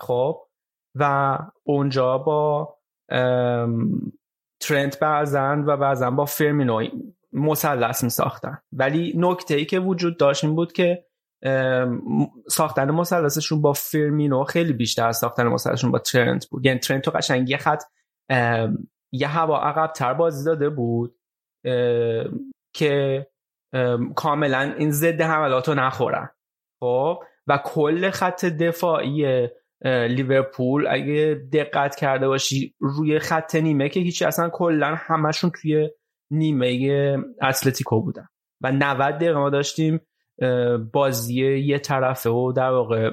خب؟ 0.01 0.49
و 0.95 1.39
اونجا 1.65 2.19
با 2.19 2.77
ترنت 4.61 5.01
بعضن 5.01 5.65
و 5.67 5.77
بعضا 5.77 6.11
با 6.11 6.25
فرمینو 6.25 6.87
مثلث 7.33 8.05
می 8.05 8.11
ساختن 8.11 8.59
ولی 8.73 9.13
نکته 9.17 9.55
ای 9.55 9.65
که 9.65 9.81
وجود 9.81 10.19
داشت 10.19 10.45
این 10.45 10.55
بود 10.55 10.73
که 10.73 11.07
ساختن 12.49 12.91
مثلثشون 12.91 13.63
با 13.63 13.73
فرمینو 13.73 14.45
خیلی 14.45 14.73
بیشتر 14.73 15.09
از 15.09 15.17
ساختن 15.17 15.47
مثلثشون 15.47 15.91
با 15.91 15.99
ترنت 15.99 16.47
بود. 16.47 16.67
یعنی 16.67 16.79
ترنت 16.79 17.03
تو 17.03 17.11
قشنگ 17.11 17.51
یه 17.51 17.57
خط 17.57 17.83
یه 19.13 19.29
هوا 19.29 19.61
عقب 19.61 19.93
تر 19.93 20.15
بازی 20.15 20.45
داده 20.45 20.69
بود 20.69 21.17
که 22.75 23.27
کاملا 24.17 24.75
این 24.79 24.91
ضد 24.91 25.21
حملات 25.21 25.69
رو 25.69 25.75
نخورن. 25.75 26.31
خب؟ 26.81 27.19
و 27.47 27.59
کل 27.65 28.11
خط 28.11 28.45
دفاعی 28.45 29.49
لیورپول 29.85 30.87
اگه 30.91 31.47
دقت 31.53 31.95
کرده 31.95 32.29
باشی 32.29 32.75
روی 32.81 33.19
خط 33.19 33.55
نیمه 33.55 33.89
که 33.89 34.01
هیچی 34.01 34.25
اصلا 34.25 34.49
کلا 34.49 34.95
همشون 34.99 35.51
توی 35.51 35.91
نیمه 36.31 37.17
اتلتیکو 37.43 38.03
بودن. 38.03 38.29
و 38.61 38.73
90 38.73 39.15
دقیقه 39.15 39.39
ما 39.39 39.51
داشتیم 39.51 40.01
بازی 40.93 41.59
یه 41.59 41.79
طرفه 41.79 42.31
و 42.31 42.53
در 42.57 42.71
واقع 42.71 43.11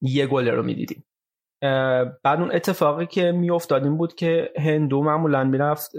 یه 0.00 0.26
گله 0.26 0.50
رو 0.50 0.62
می‌دیدیم. 0.62 1.04
بعد 2.22 2.40
اون 2.40 2.52
اتفاقی 2.52 3.06
که 3.06 3.32
میافتاد 3.32 3.84
این 3.84 3.96
بود 3.96 4.14
که 4.14 4.50
هندو 4.56 5.02
معمولا 5.02 5.44
می‌رفت 5.44 5.90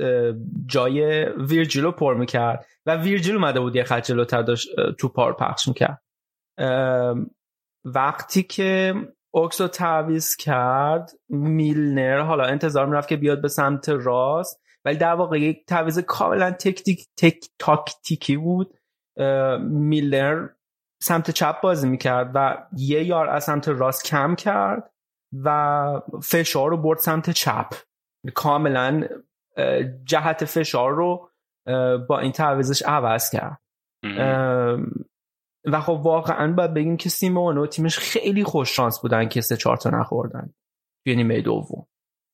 جای 0.65 1.26
ویرجیل 1.26 1.84
رو 1.84 1.91
پر 1.91 2.15
می‌کرد 2.15 2.65
و 2.86 2.95
ویرجیل 2.95 3.36
اومده 3.36 3.60
بود 3.60 3.76
یه 3.76 3.84
خط 3.84 4.06
جلوتر 4.06 4.41
داشت 4.41 4.69
تو 4.99 5.08
پار 5.08 5.34
پخش 5.34 5.67
می‌کرد. 5.67 6.02
وقتی 7.86 8.43
که 8.43 8.93
اوکس 9.34 9.62
رو 9.62 9.67
تعویز 9.67 10.36
کرد 10.36 11.12
میلنر 11.30 12.19
حالا 12.19 12.43
انتظار 12.43 12.86
می‌رفت 12.86 13.10
که 13.10 13.17
بیاد 13.17 13.41
به 13.41 13.47
سمت 13.47 13.89
راست 13.89 14.62
ولی 14.86 14.97
در 14.97 15.13
واقع 15.13 15.39
یک 15.39 15.65
تعویز 15.65 15.99
کاملا 15.99 16.52
تکتیک 16.52 17.08
تک 17.17 17.45
تاکتیکی 17.60 18.38
بود. 18.38 18.73
میلنر 19.60 20.47
سمت 21.04 21.32
چپ 21.32 21.62
بازی 21.62 21.89
می‌کرد 21.89 22.32
و 22.34 22.58
یه 22.78 23.04
یار 23.04 23.30
از 23.30 23.43
سمت 23.43 23.67
راست 23.69 24.06
کم 24.06 24.36
کرد. 24.36 24.93
و 25.43 26.02
فشار 26.24 26.69
رو 26.69 26.78
برد 26.78 26.98
سمت 27.00 27.30
چپ. 27.30 27.74
کاملا 28.36 29.08
جهت 30.04 30.46
فشار 30.46 30.93
رو 30.93 31.30
با 32.10 32.19
این 32.19 32.32
تعویزش 32.32 32.82
عوض 32.82 33.30
کرد. 33.32 33.60
و 35.65 35.82
خب 35.82 36.00
واقعا 36.04 36.54
باید 36.54 36.74
بگیم 36.74 36.98
که 36.98 37.10
سیمون 37.10 37.58
و 37.58 37.67
تیمش 37.67 38.00
خیلی 38.00 38.43
خوش 38.43 38.76
شانس 38.76 39.00
بودن 39.02 39.30
که 39.30 39.41
سه 39.41 39.58
چهار 39.58 39.78
تا 39.78 39.89
نخوردن 39.89 40.54
توی 41.06 41.15
نیمه 41.15 41.41
دوم. 41.41 41.88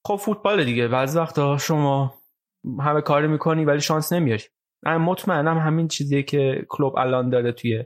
خب 0.08 0.16
فوتبال 0.16 0.66
دیگه. 0.66 0.88
بعضی 0.88 1.20
وقتا 1.20 1.58
شما 1.58 2.14
همه 2.80 3.02
کاری 3.02 3.28
می‌کنی 3.28 3.66
ولی 3.66 3.82
شانس 3.82 4.14
نمیاری. 4.14 4.44
من 4.86 4.98
مطمئنم 4.98 5.58
همین 5.58 5.88
چیزیه 5.88 6.24
که 6.24 6.66
کلوب 6.70 6.96
الان 6.98 7.30
داره 7.30 7.52
توی 7.52 7.86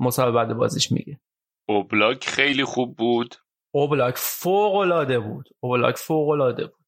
مسابقه 0.00 0.54
بازیش 0.54 0.92
میگه. 0.92 1.20
اوبلاک 1.68 2.24
خیلی 2.28 2.64
خوب 2.64 2.96
بود. 2.96 3.34
اوبلاک 3.74 4.14
فوق 4.16 4.74
العاده 4.74 5.18
بود. 5.18 5.48
اوبلاک 5.60 5.96
فوق 5.96 6.28
العاده 6.28 6.66
بود 6.66 6.84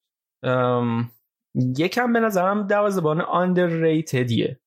یکم 1.79 2.13
به 2.13 2.21
نظرم 2.21 2.67
دوازبان 2.67 3.57
ریتدیه 3.83 4.61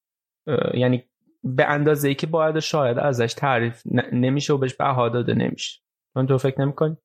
یعنی 0.74 1.04
به 1.44 1.66
اندازه 1.66 2.08
ای 2.08 2.16
که 2.16 2.28
باید 2.28 2.60
شاید 2.60 3.00
ازش 3.00 3.34
تعریف 3.34 3.82
نمیشه 4.12 4.54
و 4.54 4.58
بهش 4.58 4.74
بها 4.74 5.10
داده 5.10 5.34
نمیشه. 5.34 5.82
من 6.16 6.28
تو 6.28 6.38
فکر 6.38 6.62
نمی‌کنی؟ 6.62 6.98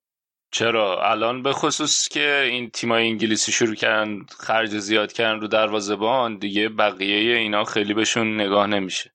چرا؟ 0.51 1.11
الان 1.11 1.43
به 1.43 1.53
خصوص 1.53 2.07
که 2.07 2.41
این 2.51 2.69
تیمای 2.69 3.07
انگلیسی 3.07 3.51
شروع 3.51 3.75
کردن 3.75 4.25
خرج 4.39 4.69
زیاد 4.69 5.13
کردن 5.13 5.41
رو 5.41 5.47
دروازه‌بان 5.47 6.37
دیگه 6.37 6.69
بقیه 6.69 7.37
اینا 7.37 7.63
خیلی 7.63 7.93
بهشون 7.93 8.41
نگاه 8.41 8.67
نمیشه. 8.67 9.11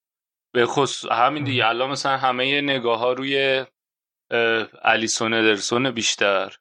به 0.52 0.66
خصوص 0.66 1.12
همین 1.12 1.44
دیگه 1.44 1.66
الان 1.66 1.90
مثلا 1.90 2.16
همه 2.16 2.60
نگاه 2.60 2.98
ها 2.98 3.12
روی 3.12 3.64
الیسون 4.82 5.34
ادرسون 5.34 5.90
بیشتر. 5.90 6.56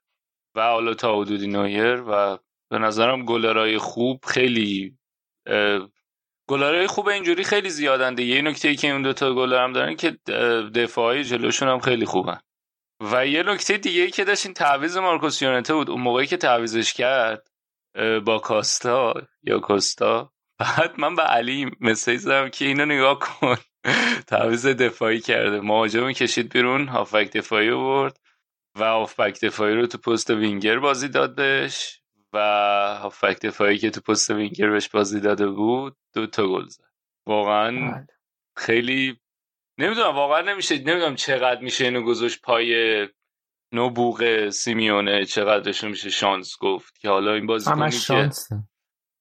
و 0.55 0.61
حالا 0.61 0.93
تا 0.93 1.21
حدودی 1.21 1.47
نویر 1.47 2.03
و 2.07 2.37
به 2.69 2.77
نظرم 2.77 3.25
گلرای 3.25 3.77
خوب 3.77 4.25
خیلی 4.27 4.97
گلرای 6.49 6.87
خوب 6.87 7.07
اینجوری 7.07 7.43
خیلی 7.43 7.69
زیادن 7.69 8.17
یه 8.17 8.41
نکته 8.41 8.67
ای 8.67 8.75
که 8.75 8.89
اون 8.89 9.01
دوتا 9.01 9.33
گلر 9.33 9.63
هم 9.63 9.73
دارن 9.73 9.95
که 9.95 10.11
دفاعی 10.75 11.23
جلوشون 11.23 11.69
هم 11.69 11.79
خیلی 11.79 12.05
خوبن. 12.05 12.39
و 13.11 13.27
یه 13.27 13.43
نکته 13.43 13.77
دیگه 13.77 14.01
ای 14.01 14.11
که 14.11 14.23
داشت 14.23 14.45
این 14.45 14.53
تعویض 14.53 14.97
مارکوس 14.97 15.41
یونته 15.41 15.73
بود. 15.73 15.89
اون 15.89 16.01
موقعی 16.01 16.27
که 16.27 16.37
تعویزش 16.37 16.93
کرد 16.93 17.47
با 18.25 18.39
کاستا 18.39 19.13
یا 19.43 19.59
کاستا 19.59 20.33
بعد 20.59 20.99
من 20.99 21.15
به 21.15 21.21
علی 21.21 21.71
مسیج 21.81 22.17
زدم 22.17 22.49
که 22.49 22.65
اینو 22.65 22.85
نگاه 22.85 23.19
کن. 23.19 23.55
تعویض 24.27 24.67
دفاعی 24.67 25.19
کرده. 25.19 25.61
مهاجم 25.61 26.11
کشید 26.11 26.53
بیرون 26.53 26.87
هافبک 26.87 27.31
دفاعی 27.31 27.71
برد 27.71 28.19
و 28.75 28.83
هافبک 28.83 29.41
دفاعی 29.41 29.75
رو 29.75 29.87
تو 29.87 29.97
پست 29.97 30.29
وینگر 30.29 30.79
بازی 30.79 31.07
داد 31.07 31.35
بهش 31.35 32.01
و 32.33 32.37
هافبک 33.01 33.39
دفاعی 33.39 33.77
که 33.77 33.89
تو 33.89 34.01
پست 34.01 34.29
وینگر 34.29 34.69
بهش 34.69 34.89
بازی 34.89 35.19
داده 35.19 35.47
بود 35.47 35.97
دو 36.13 36.27
تا 36.27 36.47
گل 36.47 36.65
زد. 36.65 36.83
واقعا 37.27 37.71
بله. 37.71 38.07
خیلی 38.57 39.19
نمی‌دونم 39.77 40.15
واقعا 40.15 40.41
نمیشه 40.41 40.77
نمی‌دونم 40.77 41.15
چقدر 41.15 41.61
میشه 41.61 41.85
اینو 41.85 42.01
گذاشت 42.01 42.41
پای 42.41 43.07
نوبوغ 43.73 44.49
سیمیونه 44.49 45.25
چقدرش 45.25 45.83
میشه 45.83 46.09
شانس 46.09 46.57
گفت 46.59 46.99
که 46.99 47.09
حالا 47.09 47.33
این 47.33 47.45
بازی 47.45 47.71
کنی 47.71 47.91
که 47.91 48.29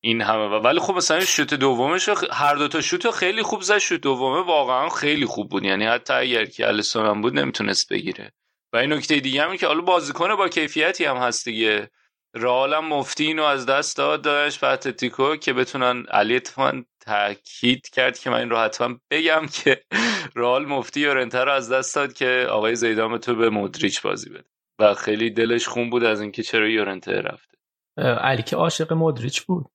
این 0.01 0.21
همه. 0.21 0.59
ولی 0.59 0.81
خب 0.81 0.95
مثلا 0.95 1.21
شوت 1.21 1.55
دومش 1.55 2.09
هر 2.33 2.55
دو 2.55 2.69
تا 2.69 2.81
شوت 2.81 3.11
خیلی 3.11 3.43
خوب 3.43 3.63
زد. 3.63 3.79
شوت 3.79 4.01
دومه 4.01 4.47
واقعا 4.47 4.89
خیلی 4.89 5.27
خوب 5.27 5.49
بود. 5.49 5.65
یعنی 5.65 5.85
حتی 5.85 6.13
اگر 6.13 6.45
که 6.45 6.69
الیسون 6.69 7.07
هم 7.07 7.21
بود 7.21 7.39
نمی‌تونست 7.39 7.93
بگیره. 7.93 8.33
و 8.73 8.77
این 8.77 8.93
نکته 8.93 9.21
دیگه 9.21 9.43
هم 9.43 9.57
که 9.57 9.67
حالا 9.67 9.81
بازیکن 9.81 10.37
با 10.37 10.49
کیفیتی 10.49 11.05
هم 11.05 11.17
هست 11.17 11.45
دیگه. 11.45 11.91
رئال 12.35 12.75
هم 12.75 12.85
مفتی 12.85 13.25
اینو 13.25 13.43
از 13.43 13.67
دست 13.67 13.97
داد 13.97 14.27
و 14.27 14.31
اتلتیکو 14.63 15.37
که 15.37 15.53
بتونن 15.53 16.05
علی 16.11 16.37
اتفاقا 16.37 16.83
تاکید 17.01 17.89
کرد 17.89 18.19
که 18.19 18.31
من 18.31 18.39
این 18.39 18.51
رو 18.51 18.57
حتما 18.57 18.97
بگم 19.11 19.47
که 19.53 19.83
رئال 20.37 20.67
مفتی 20.67 21.01
یورنته 21.01 21.45
رو 21.45 21.53
از 21.53 21.73
دست 21.73 21.95
داد 21.95 22.13
که 22.13 22.47
آقای 22.51 22.75
زیدان 22.75 23.19
تو 23.19 23.35
به 23.35 23.51
مودریچ 23.51 24.03
بازی 24.03 24.31
بده. 24.31 24.45
و 24.79 24.95
خیلی 24.95 25.31
دلش 25.31 25.69
خون 25.69 25.91
بود 25.91 26.05
از 26.05 26.21
اینکه 26.21 26.43
چرا 26.43 26.69
یورنته 26.69 27.13
رفته. 27.13 27.59
علی 28.03 28.43
که 28.43 28.57
عاشق 28.57 28.93
مودریچ 28.93 29.43
بود. 29.43 29.67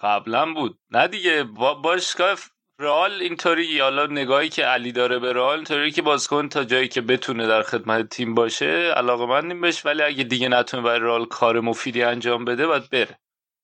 قبلا 0.00 0.52
بود. 0.52 0.78
نه 0.90 1.08
دیگه 1.08 1.44
با 1.44 1.74
باشگاه 1.74 2.38
رئال 2.80 3.12
اینطوری 3.12 3.80
حالا 3.80 4.06
نگاهی 4.06 4.48
که 4.48 4.64
علی 4.64 4.92
داره 4.92 5.18
به 5.18 5.32
رئال 5.32 5.54
اینطوری 5.54 5.90
که 5.90 6.02
بازیکن 6.02 6.48
تا 6.48 6.64
جایی 6.64 6.88
که 6.88 7.00
بتونه 7.00 7.46
در 7.46 7.62
خدمت 7.62 8.08
تیم 8.08 8.34
باشه 8.34 8.92
علاقه 8.96 9.26
من 9.26 9.60
بهش 9.60 9.86
ولی 9.86 10.02
اگه 10.02 10.24
دیگه 10.24 10.48
نتونه 10.48 10.82
برای 10.82 11.00
رئال 11.00 11.24
کار 11.24 11.60
مفیدی 11.60 12.02
انجام 12.02 12.44
بده 12.44 12.66
باید 12.66 12.90
بره. 12.90 13.18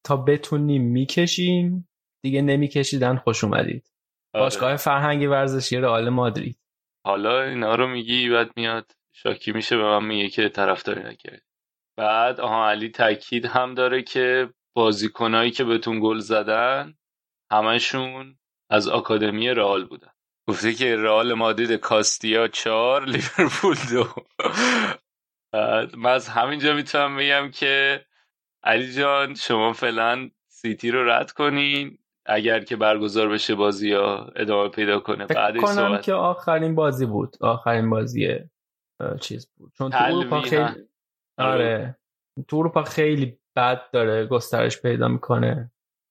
تا 0.04 0.16
بتونیم 0.16 0.82
می‌کشیم 0.82 1.88
دیگه 2.22 2.42
نمیکشیدن 2.42 3.16
خوش 3.16 3.44
اومدید. 3.44 3.90
آره. 4.34 4.44
باشگاه 4.44 4.76
فرهنگی 4.76 5.26
ورزشی 5.26 5.76
رئال 5.76 6.08
مادرید. 6.08 6.58
حالا 7.04 7.42
اینا 7.42 7.74
رو 7.74 7.86
میگی 7.86 8.30
بعد 8.30 8.50
میاد 8.56 8.92
شاکی 9.12 9.52
میشه 9.52 9.76
به 9.76 9.82
من 9.82 10.04
میگه 10.04 10.28
که 10.28 10.48
طرفداری 10.48 11.02
نکرد 11.02 11.42
بعد 11.96 12.40
آها 12.40 12.70
علی 12.70 12.88
تاکید 12.88 13.46
هم 13.46 13.74
داره 13.74 14.02
که 14.02 14.48
بازیکنایی 14.76 15.50
که 15.50 15.64
بهتون 15.64 16.00
گل 16.00 16.18
زدن 16.18 16.94
همشون 17.52 18.38
از 18.70 18.88
آکادمی 18.88 19.48
رئال 19.48 19.84
بودن. 19.84 20.10
گفته 20.48 20.72
که 20.72 20.96
رئال 20.96 21.34
مادرید 21.34 21.72
کاستیا 21.72 22.48
چهار 22.48 23.04
لیورپول 23.04 23.76
دو. 23.92 24.06
من 25.96 26.10
از 26.10 26.28
همینجا 26.28 26.74
می‌تونم 26.74 27.16
بگم 27.16 27.50
که 27.50 28.04
علی 28.64 28.92
جان 28.92 29.34
شما 29.34 29.72
فعلا 29.72 30.30
سیتی 30.48 30.90
رو 30.90 31.10
رد 31.10 31.32
کنین. 31.32 31.98
اگر 32.26 32.60
که 32.60 32.76
برگزار 32.76 33.28
بشه 33.28 33.54
بازی 33.54 33.92
ها 33.92 34.32
ادامه 34.36 34.68
پیدا 34.68 35.00
کنه 35.00 35.26
بعدش 35.26 35.60
صحبت 35.60 36.02
که 36.02 36.14
آخرین 36.14 36.74
بازی 36.74 37.06
بود. 37.06 37.36
آخرین 37.40 37.90
بازی 37.90 38.38
چیز 39.20 39.50
بود. 39.56 39.72
چون 39.78 39.90
تو 39.90 39.98
اروپا 40.00 40.40
خیلی 40.40 40.62
آره. 40.62 40.84
آره. 41.38 41.98
تو 42.48 42.56
اروپا 42.56 42.82
خیلی 42.82 43.38
بد 43.56 43.90
داره 43.90 44.26
گسترش 44.26 44.82
پیدا 44.82 45.08
می‌کنه. 45.08 45.70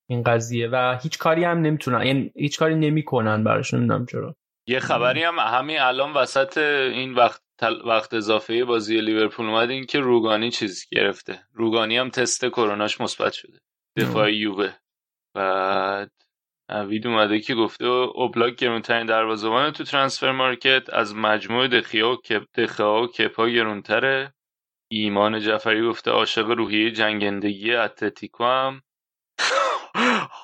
این 0.09 0.23
قضیه 0.23 0.69
و 0.71 0.97
هیچ 1.03 1.17
کاری 1.17 1.43
هم 1.43 1.61
نمی‌تونن 1.61 2.05
یعنی 2.05 2.31
هیچ 2.35 2.59
کاری 2.59 2.75
نمی‌کنن 2.75 3.43
براش 3.43 3.73
نمی‌دونم 3.73 4.05
چرا. 4.05 4.35
یه 4.67 4.79
خبری 4.79 5.23
هم 5.23 5.39
همین 5.39 5.79
الان 5.79 6.13
وسط 6.13 6.57
این 6.57 7.13
وقت 7.13 7.41
وقت 7.85 8.13
اضافه 8.13 8.65
بازی 8.65 9.01
لیورپول 9.01 9.45
اومد 9.45 9.69
این 9.69 9.85
که 9.85 9.99
روگانی 9.99 10.51
چیز 10.51 10.87
گرفته. 10.91 11.39
روگانی 11.53 11.97
هم 11.97 12.09
تست 12.09 12.45
کروناش 12.45 13.01
مثبت 13.01 13.33
شده. 13.33 13.59
دفاع 13.97 14.33
یووه. 14.33 14.73
بعد 15.35 16.11
نوید 16.71 17.07
اومده 17.07 17.39
که 17.39 17.55
گفته 17.55 17.85
اوبلاک 17.85 18.55
گرونترین 18.55 19.05
دروازه‌بان 19.05 19.71
تو 19.71 19.83
ترانسفر 19.83 20.31
مارکت 20.31 20.93
از 20.93 21.15
مجموع 21.15 21.67
دخیا 21.67 22.11
و 22.11 22.15
کپ 22.15 22.43
دخیا 22.55 22.93
و 22.93 23.07
کپا 23.07 23.49
گرونتره. 23.49 24.33
ایمان 25.03 25.39
جعفری 25.39 25.81
گفته 25.81 26.11
عاشق 26.11 26.49
روحیه 26.49 26.91
جنگندگی 26.91 27.73
اتلتیکو 27.73 28.43
هم. 28.43 28.81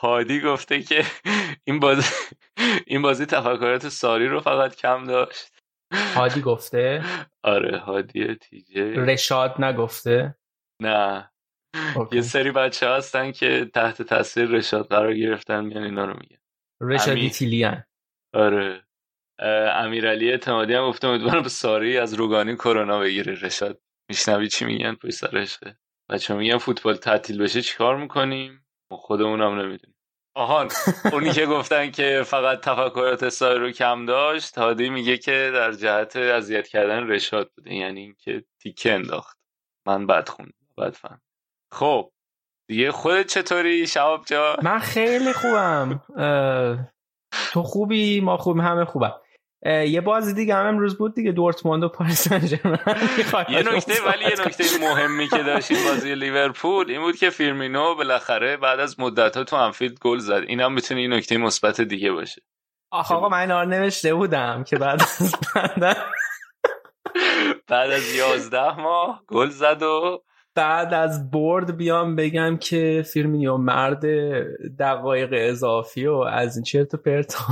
هادی 0.02 0.41
گفته 0.41 0.82
که 0.82 1.06
این 1.64 1.80
بازی 1.80 2.10
این 2.88 3.02
بازی 3.02 3.26
تفکرات 3.26 3.89
ساری 3.89 4.28
رو 4.28 4.39
فقط 4.39 4.76
کم 4.76 5.04
داشت. 5.04 5.52
هادی 6.16 6.41
گفته؟ 6.41 7.04
آره 7.43 7.78
هادی 7.78 8.36
تیجه. 8.36 8.93
رشاد 8.95 9.56
نگفته؟ 9.60 10.36
نه. 10.82 11.32
یه 12.12 12.22
سری 12.22 12.52
بچه 12.52 12.89
هستن 12.89 13.32
که 13.32 13.70
تحت 13.74 14.02
تاثیر 14.02 14.45
رشاد 14.45 14.88
قرار 14.88 15.14
گرفتن 15.14 15.66
میان 15.66 15.84
اینا 15.84 16.06
رو 16.06 16.14
میگن. 16.14 16.41
رشادی 16.82 17.30
تیلیان. 17.30 17.84
آره. 18.34 18.84
امیرعلی 19.74 20.32
اعتمادی 20.32 20.74
هم 20.74 20.88
گفته 20.89 21.08
امیدوارم 21.08 21.43
ساری 21.43 21.97
از 21.97 22.14
روگانی 22.14 22.56
کرونا 22.56 22.99
بگیره 22.99 23.34
رشاد. 23.34 23.82
میشنوی 24.12 24.47
چی 24.47 24.66
میگن 24.66 24.95
پشت 24.95 25.12
سرشه؟ 25.12 25.78
بچه 26.09 26.34
میگن 26.34 26.57
فوتبال 26.57 26.95
تعطیل 26.95 27.43
بشه 27.43 27.62
چیکار 27.62 27.97
می‌کنیم؟ 27.97 28.66
خودمون 28.91 29.41
هم 29.41 29.59
نمی‌دونیم. 29.59 29.95
آهان 30.36 30.70
اونی 31.12 31.32
که 31.32 31.45
گفتن 31.45 31.91
که 31.91 32.24
فقط 32.26 32.59
تفکرات 32.59 33.30
سای 33.30 33.57
رو 33.57 33.72
کم 33.72 34.05
داشت 34.05 34.57
هادی 34.57 34.89
میگه 34.89 35.18
که 35.18 35.51
در 35.53 35.72
جهت 35.72 36.16
اذیت 36.16 36.68
کردن 36.68 37.07
رشاد 37.07 37.51
بوده 37.55 37.74
یعنی 37.74 37.99
اینکه 37.99 38.43
تیکه 38.59 38.93
انداخت. 38.93 39.38
من 39.88 40.07
بد 40.07 40.30
خوند 40.30 40.53
بد 40.78 40.93
فهم. 40.93 41.22
خب 41.72 42.12
دیگه 42.68 42.91
خودت 42.91 43.28
چطوری 43.28 43.88
شهاب 43.88 44.26
جان 44.26 44.57
من 44.64 44.80
خیلی 44.80 45.34
خوبم. 45.34 46.01
تو 47.51 47.64
خوبی؟ 47.64 48.22
ما 48.22 48.38
خوبیم 48.38 48.62
همه 48.62 48.86
خوبم 48.86 49.20
یه 49.66 50.01
بازی 50.01 50.34
دیگه 50.34 50.55
هم 50.55 50.66
امروز 50.66 50.97
بود 50.97 51.16
دیگه 51.16 51.32
دورتموند 51.32 51.84
و 51.84 51.89
پاریس 51.89 52.28
سن 52.28 52.41
یه 53.49 53.76
نکته 53.76 53.93
ولی 54.07 54.24
یه 54.24 54.45
نکته 54.45 54.64
مهمی 54.82 55.28
که 55.28 55.43
داشت 55.43 55.72
این 55.72 55.84
بازی 55.84 56.16
لیورپول 56.16 56.91
این 56.91 57.01
بود 57.01 57.16
که 57.16 57.30
فیرمینو 57.30 57.95
بالاخره 57.95 58.57
بعد 58.57 58.80
از 58.80 58.99
مدت 58.99 59.38
ها 59.38 59.43
تو 59.43 59.55
انفیلد 59.55 59.99
گل 59.99 60.18
زد. 60.18 60.43
این 60.47 60.59
هم 60.59 60.74
می‌تونه 60.74 60.99
این 60.99 61.14
نکته 61.14 61.38
مثبت 61.38 61.82
دیگه 61.82 62.12
باشه. 62.12 62.41
آخ 62.91 63.12
آقا 63.12 63.30
من 63.30 63.39
اینا 63.39 63.64
نوشته 63.64 64.14
بودم 64.14 64.64
که 64.64 64.78
بعد 64.78 65.01
از 65.01 65.36
بعد 67.68 67.91
از 67.91 68.16
یازده 68.16 68.80
ماه 68.80 69.24
گل 69.28 69.49
زد 69.49 69.84
و 69.84 70.24
بعد 70.55 70.93
از 70.93 71.32
برد 71.32 71.78
بیام 71.78 72.16
بگم 72.16 72.57
که 72.57 73.03
فیرمینیو 73.14 73.57
مرد 73.57 74.05
دقایق 74.80 75.30
اضافی 75.34 76.07
و 76.07 76.14
از 76.14 76.57
این 76.57 76.64
چرت 76.64 76.93
و 76.93 76.97
پرتا 76.97 77.43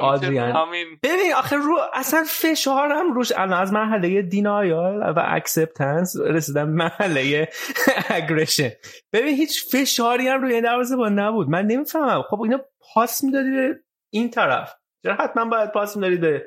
آدریان. 0.00 0.74
ببین 1.02 1.34
آخه 1.36 1.56
رو 1.56 1.78
اصلا 1.94 2.24
فشارم 2.28 3.12
روش 3.12 3.32
الان 3.32 3.60
از 3.60 3.72
مرحله 3.72 4.22
denial 4.22 5.02
و 5.16 5.22
acceptance 5.26 6.16
رسیدم 6.16 6.68
مرحله 6.68 7.48
aggression 8.08 8.70
ببین 9.12 9.34
هیچ 9.36 9.64
فشاری 9.72 10.28
هم 10.28 10.42
روی 10.42 10.60
دروازه 10.60 10.96
با 10.96 11.08
نبود. 11.08 11.48
من 11.48 11.66
نمی‌فهمم. 11.66 12.22
خب 12.22 12.40
اینا 12.40 12.60
پاس 12.94 13.24
می‌دادی 13.24 13.50
به 13.50 13.74
این 14.12 14.30
طرف. 14.30 14.74
چرا 15.02 15.14
حتما 15.14 15.44
باید 15.44 15.72
پاس 15.72 15.96
می‌دادی 15.96 16.16
به 16.16 16.42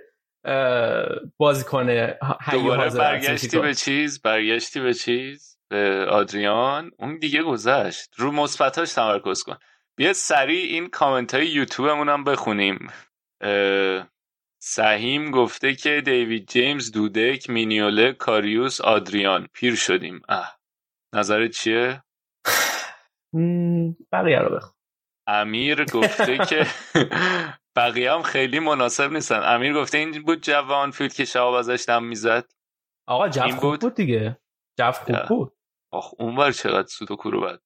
بازیکن 1.38 2.14
دوباره 2.52 2.90
برگشتی 2.90 3.60
به 3.60 3.74
چیز؟ 3.74 4.22
برگشتی 4.22 4.80
به 4.80 4.94
چیز؟ 4.94 5.58
به 5.70 6.06
آدریان؟ 6.10 6.92
اون 7.00 7.18
دیگه 7.20 7.44
گذشت. 7.44 8.10
رو 8.18 8.32
مثبتاش 8.32 8.94
تمرکز 8.94 9.44
کن. 9.44 9.56
بیا 9.98 10.14
سریع 10.14 10.66
این 10.74 10.90
کامنت 10.90 11.36
های 11.36 11.48
یوتیوبمون 11.48 12.10
هم 12.10 12.24
بخونیم. 12.24 12.88
سهیم 14.62 15.32
گفته 15.32 15.74
که 15.76 16.02
دیوید 16.06 16.48
جیمز 16.48 16.92
دودک 16.92 17.50
مینیوله 17.50 18.14
کاریوس 18.14 18.82
آدریان. 18.82 19.48
پیر 19.54 19.76
شدیم. 19.76 20.22
اه. 20.30 20.60
نظرت 21.16 21.52
چیه؟ 21.52 22.04
بقیه 24.12 24.40
رو 24.40 24.56
بخون. 24.56 24.74
امیر 25.28 25.86
گفته 25.86 26.38
که 26.50 26.66
بقیه 27.76 28.12
هم 28.14 28.22
خیلی 28.22 28.60
مناسب 28.60 29.12
نیستن. 29.12 29.40
امیر 29.44 29.74
گفته 29.74 29.98
این 29.98 30.24
بود 30.24 30.42
جو 30.41 30.91
انفیلد 30.91 31.14
که 31.14 31.26
شهاب 31.26 31.54
ازش 31.54 31.86
دم 31.88 32.04
می‌زد. 32.04 32.52
آقا 33.08 33.30
جو 33.30 33.42
خوب 33.42 33.62
بود, 33.62 33.82
بود 33.82 33.96
دیگه. 33.96 34.38
جو 34.78 34.92
خوب 34.92 35.18
بود. 35.28 35.58
آخ 35.92 36.14
اونور 36.20 36.52
چقدر 36.52 36.88
سوت 36.88 37.12
و 37.12 37.16
کور 37.16 37.41
بود 37.41 37.60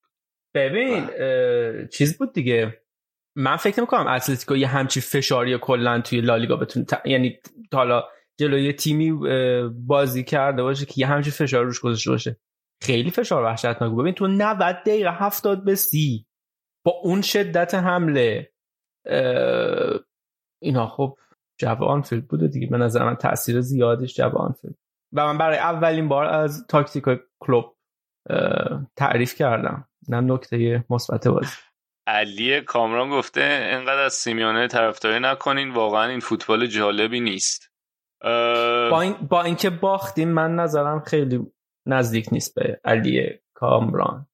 ببین 0.56 1.08
چیز 1.88 2.18
بود 2.18 2.34
دیگه. 2.34 2.82
من 3.40 3.56
فکر 3.56 3.82
می‌کنم 3.82 4.08
اتلتیکو 4.08 4.56
یه 4.56 4.68
همچی 4.68 5.02
فشاری 5.02 5.58
کلا 5.58 6.02
توی 6.02 6.22
لالیگا 6.22 6.56
بتونه 6.56 6.86
ت... 6.86 7.02
یعنی 7.06 7.40
حالا 7.74 8.04
جلوی 8.40 8.74
تیمی 8.74 9.12
بازی 9.70 10.24
کرده 10.24 10.64
باشه 10.64 10.86
که 10.86 10.94
یه 10.98 11.08
همچی 11.08 11.32
فشار 11.32 11.66
روش 11.66 11.80
گذاشته 11.80 12.12
باشه. 12.12 12.38
خیلی 12.84 13.12
فشار 13.12 13.44
وحشتناک. 13.44 13.94
ببین 13.98 14.14
تو 14.14 14.28
90 14.28 14.58
دقیقه 14.86 15.12
70 15.12 15.66
به 15.66 15.76
30 15.76 16.26
با 16.86 16.92
اون 17.04 17.22
شدت 17.22 17.74
حمله 17.76 18.52
اینا 20.62 20.88
خب 20.88 21.18
جو 21.60 22.02
انفیلد 22.02 22.28
بوده 22.28 22.48
دیگه. 22.48 22.68
به 22.68 22.78
نظر 22.78 23.06
من 23.06 23.16
تاثیر 23.16 23.62
زیادش 23.62 24.16
جو 24.16 24.52
انفیلد 24.52 24.76
و 25.14 25.26
من 25.26 25.38
برای 25.38 25.58
اولین 25.58 26.08
بار 26.08 26.26
از 26.26 26.68
تاکتیک 26.68 27.04
کلوپ 27.40 27.76
تعریف 28.96 29.36
کردم. 29.36 29.88
نه 30.10 30.22
نکته 30.22 30.86
مثبت 30.90 31.28
بازی. 31.28 31.56
علی 32.10 32.62
کامران 32.62 33.10
گفته 33.10 33.42
انقدر 33.44 34.00
از 34.00 34.14
سیمیونه 34.14 34.68
طرفداری 34.68 35.20
نکنین 35.20 35.70
واقعا 35.70 36.10
این 36.10 36.20
فوتبال 36.20 36.68
جالبی 36.68 37.20
نیست. 37.20 37.72
با, 38.92 39.02
این 39.02 39.14
با 39.14 39.44
اینکه 39.44 39.70
باختیم 39.70 40.30
من 40.30 40.56
نظرم 40.56 41.00
خیلی 41.00 41.52
نزدیک 41.86 42.28
نیست 42.32 42.56
به 42.56 42.80
علی 42.86 43.40
کامران. 43.54 44.28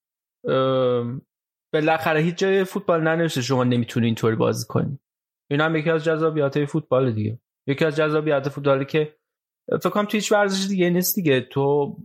بالاخره 1.73 2.19
هیچ 2.19 2.35
جای 2.35 2.63
فوتبال 2.63 3.01
ننوشته 3.01 3.41
شما 3.41 3.63
نمی‌تونی 3.63 4.05
اینطوری 4.05 4.35
بازی 4.35 4.65
کنی. 4.67 4.99
این 5.51 5.61
هم 5.61 5.75
یکی 5.75 5.89
از 5.89 6.03
جذابیت 6.03 6.65
فوتبال 6.65 7.11
دیگه. 7.11 7.39
یکی 7.67 7.85
از 7.85 7.95
جذابیت 7.95 8.49
فوتبالی 8.49 8.85
که 8.85 9.15
فکر 9.67 9.89
کنم 9.89 10.05
تو 10.05 10.17
هیچ 10.17 10.31
ورزش 10.31 10.67
دیگه 10.67 10.89
نیست 10.89 11.15
دیگه. 11.15 11.41
تو 11.41 11.95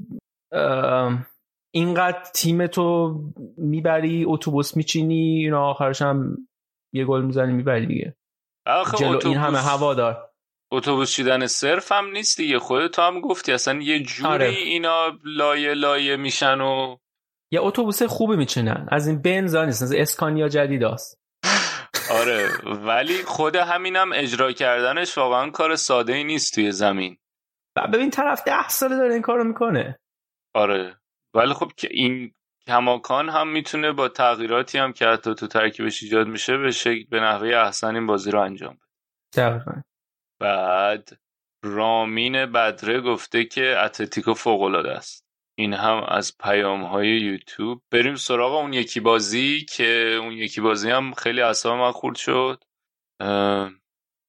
اینقدر 1.74 2.22
تیم 2.34 2.66
تو 2.66 3.14
می‌بری 3.56 4.24
اتوبوس 4.28 4.76
میچینی 4.76 5.38
اینا 5.44 5.70
آخرش 5.70 6.02
هم 6.02 6.36
یه 6.94 7.04
گل 7.04 7.22
می‌زنی 7.22 7.52
می‌بری 7.52 7.86
دیگه. 7.86 8.16
جلو 8.98 9.18
این 9.24 9.36
همه 9.36 9.58
هوادار 9.58 10.30
اتوبوس 10.72 11.12
چیدن 11.12 11.46
صرف 11.46 11.92
هم 11.92 12.10
نیست 12.10 12.36
دیگه. 12.36 12.58
خودت 12.58 12.90
تو 12.90 13.02
هم 13.02 13.20
گفتی 13.20 13.52
اصلا 13.52 13.80
یه 13.80 14.02
جوری 14.02 14.28
آره. 14.28 14.46
اینا 14.46 15.18
لایه 15.24 15.74
لایه 15.74 16.16
میشن 16.16 16.60
و 16.60 16.96
یه 17.52 17.60
اتوبوس 17.60 18.02
خوبی 18.02 18.36
میچینن. 18.36 18.86
از 18.90 19.08
این 19.08 19.22
بنزا 19.22 19.64
نیست 19.64 19.82
از 19.82 19.92
اسکانیا 19.92 20.48
جدید 20.48 20.82
هست. 20.82 21.20
آره 22.10 22.48
ولی 22.64 23.22
خود 23.22 23.56
همینم 23.56 24.10
اجرا 24.14 24.52
کردنش 24.52 25.18
واقعا 25.18 25.50
کار 25.50 25.76
ساده 25.76 26.12
ای 26.12 26.24
نیست 26.24 26.54
توی 26.54 26.72
زمین. 26.72 27.16
ببین 27.92 28.10
طرف 28.10 28.44
ده 28.44 28.68
ساله 28.68 28.96
داره 28.96 29.12
این 29.12 29.22
کارو 29.22 29.44
می‌کنه. 29.44 29.98
آره. 30.54 30.96
ولی 31.35 31.55
خب 31.55 31.72
که 31.76 31.89
این 31.91 32.35
کماکان 32.66 33.28
هم 33.28 33.49
می‌تونه 33.49 33.93
با 33.93 34.09
تغییراتی 34.09 34.78
هم 34.78 34.93
که 34.93 35.07
حتی 35.07 35.35
تو 35.35 35.47
ترکیبش 35.47 36.03
ایجاد 36.03 36.26
میشه 36.26 36.57
به 36.57 36.70
شکل 36.70 37.05
به 37.11 37.20
نحوه 37.20 37.49
احسن 37.49 37.95
این 37.95 38.07
بازی 38.07 38.31
رو 38.31 38.41
انجام 38.41 38.74
بده. 38.74 38.87
بعد 40.41 41.18
رامین 41.64 42.47
بدره 42.47 43.01
گفته 43.01 43.45
که 43.45 43.78
اتلتیکو 43.85 44.35
فوق 44.35 44.62
العاده 44.62 44.91
است. 44.93 45.26
این 45.59 45.74
هم 45.74 46.05
از 46.09 46.39
پیام 46.39 46.83
های 46.85 47.09
یوتیوب. 47.20 47.83
بریم 47.91 48.14
سراغ 48.14 48.55
اون 48.55 48.72
یکی 48.72 49.01
بازی 49.01 49.64
که 49.64 50.18
اون 50.20 50.33
یکی 50.33 50.61
بازی 50.61 50.91
هم 50.91 51.14
خیلی 51.14 51.41
اصلا 51.41 51.76
من 51.76 51.93
خورد 51.93 52.16
شد. 52.16 52.64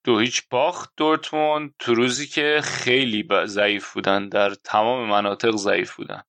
دو 0.06 0.20
هیچ 0.20 0.50
باخت 0.50 0.94
دورتموند. 0.98 1.76
تو 1.80 1.94
روزی 1.94 2.28
که 2.28 2.60
خیلی 2.64 3.28
ضعیف 3.46 3.94
بودن. 3.94 4.30
در 4.30 4.50
تمام 4.50 5.10
مناطق 5.10 5.56
ضعیف 5.56 5.96
بودن. 5.96 6.24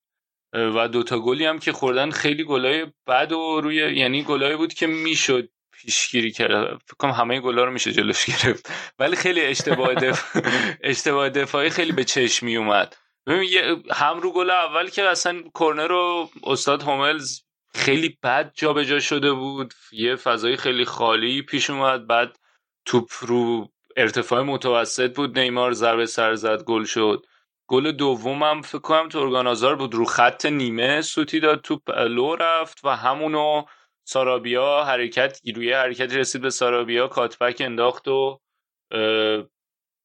و 0.52 0.88
دوتا 0.88 1.18
گلی 1.18 1.46
هم 1.46 1.58
که 1.58 1.72
خوردن 1.72 2.10
خیلی 2.10 2.44
گلای 2.44 2.86
بد 3.06 3.32
و 3.32 3.60
روی 3.60 3.76
یعنی 3.76 4.22
گلای 4.22 4.56
بود 4.56 4.74
که 4.74 4.86
می‌شد 4.86 5.48
پیشگیری 5.72 6.30
کرد. 6.30 6.82
فکر 6.86 7.08
همه 7.08 7.40
گلا 7.40 7.64
رو 7.64 7.72
میشه 7.72 7.92
جلوش 7.92 8.26
گرفت. 8.30 8.70
ولی 8.98 9.16
خیلی 9.16 9.40
اشتباه 9.40 9.94
دف... 9.94 10.36
اشتباه 10.82 11.28
دفاعی 11.28 11.70
خیلی 11.70 11.92
به 11.92 12.04
چشم 12.04 12.46
می 12.46 12.56
اومد 12.56 12.96
ببین 13.26 13.50
هم 13.90 14.20
رو 14.20 14.32
گل 14.32 14.50
اول 14.50 14.88
که 14.88 15.02
اصلا 15.02 15.42
کرنر 15.60 15.86
رو 15.86 16.30
استاد 16.44 16.82
هوملز 16.82 17.40
خیلی 17.74 18.18
بد 18.22 18.52
جابجا 18.54 18.84
جا 18.84 19.00
شده 19.00 19.32
بود. 19.32 19.74
یه 19.92 20.16
فضای 20.16 20.56
خیلی 20.56 20.84
خالی 20.84 21.42
پیش 21.42 21.70
اومد. 21.70 22.06
بعد 22.06 22.38
توپ 22.84 23.10
رو 23.20 23.68
ارتفاع 23.96 24.42
متوسط 24.42 25.16
بود. 25.16 25.38
نیمار 25.38 25.72
ضربه 25.72 26.06
سر 26.06 26.34
زد 26.34 26.62
گل 26.62 26.84
شد. 26.84 27.26
گل 27.72 27.92
دومم 27.92 28.62
فکر 28.62 28.78
کنم 28.78 29.08
تورگان 29.08 29.74
بود. 29.74 29.94
رو 29.94 30.04
خط 30.04 30.46
نیمه 30.46 31.00
سوتی 31.02 31.40
داد 31.40 31.60
توپ 31.60 31.90
لو 31.90 32.36
رفت 32.36 32.84
و 32.84 32.96
همونو 32.96 33.64
سارابیا 34.04 34.84
حرکت 34.84 35.40
روی 35.54 35.72
حرکتی 35.72 36.16
رسید 36.16 36.42
به 36.42 36.50
سارابیا. 36.50 37.08
cutback 37.08 37.56
انداخت 37.60 38.08
و 38.08 38.40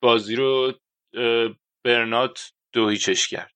بازی 0.01 0.35
رو 0.35 0.73
برنات 1.83 2.53
دو 2.73 2.89
هیچش 2.89 3.27
کرد. 3.27 3.51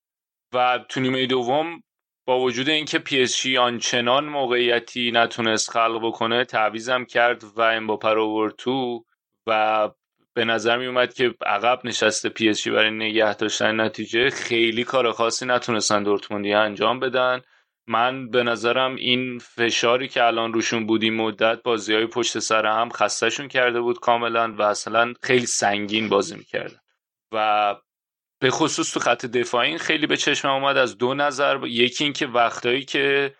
و 0.54 0.86
تو 0.90 1.00
نیمه 1.00 1.26
دوم 1.26 1.84
با 2.28 2.40
وجود 2.40 2.70
اینکه 2.70 3.00
پی 3.00 3.22
اس 3.22 3.46
آنچنان 3.60 4.26
موقعیتی 4.26 5.12
نتونست 5.12 5.72
خلق 5.72 6.00
بکنه 6.08 6.46
تعویزم 6.46 7.06
کرد 7.06 7.44
و 7.44 7.62
امباپه 7.62 8.10
رو 8.10 8.52
تو 8.58 9.06
و 9.48 9.90
به 10.34 10.46
نظر 10.46 10.78
می 10.78 10.86
اومد 10.86 11.14
که 11.14 11.34
عقب 11.46 11.82
نشسته 11.84 12.30
پی 12.30 12.50
اس 12.50 12.62
جی 12.64 12.72
برای 12.72 12.92
نگه 12.92 13.36
داشتن 13.36 13.82
نتیجه. 13.82 14.30
خیلی 14.30 14.84
کار 14.84 15.12
خاصی 15.12 15.46
نتونستن 15.46 16.04
دورتموندی 16.04 16.54
انجام 16.54 17.00
بدن. 17.00 17.42
من 17.88 18.30
به 18.30 18.44
نظرم 18.44 18.96
این 18.96 19.40
فشاری 19.40 20.08
که 20.08 20.24
الان 20.24 20.54
روشون 20.54 20.88
بودی 20.88 21.10
مدت 21.10 21.64
بازی 21.64 21.94
های 21.94 22.06
پشت 22.06 22.40
سر 22.40 22.66
هم 22.66 22.90
خستهشون 22.90 23.48
کرده 23.48 23.82
بود 23.82 24.00
کاملا 24.00 24.54
و 24.54 24.62
اصلا 24.62 25.14
خیلی 25.24 25.46
سنگین 25.46 26.10
بازی 26.10 26.36
می‌کردن. 26.36 26.80
و 27.34 27.76
به 28.40 28.50
خصوص 28.50 28.94
تو 28.94 29.00
خط 29.00 29.26
دفاعی 29.26 29.78
خیلی 29.78 30.08
به 30.08 30.18
چشم 30.18 30.48
اومد 30.48 30.78
از 30.78 30.98
دو 30.98 31.14
نظر. 31.14 31.60
یکی 31.66 32.04
اینکه 32.04 32.28
وقتایی 32.28 32.86
که 32.86 33.36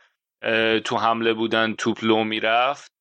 تو 0.86 0.98
حمله 0.98 1.34
بودن 1.34 1.74
توپ 1.74 2.04
لو 2.04 2.24
می‌رفت 2.24 2.92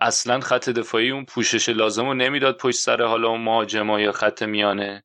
اصلا 0.00 0.40
خط 0.40 0.68
دفاعی 0.68 1.10
اون 1.10 1.24
پوشش 1.24 1.68
لازم 1.68 2.06
رو 2.06 2.14
نمی‌داد 2.14 2.56
پشت 2.56 2.78
سر 2.78 3.02
حالا 3.02 3.28
اون 3.28 3.40
مهاجما 3.40 4.00
یا 4.00 4.12
خط 4.12 4.42
میانه. 4.42 5.02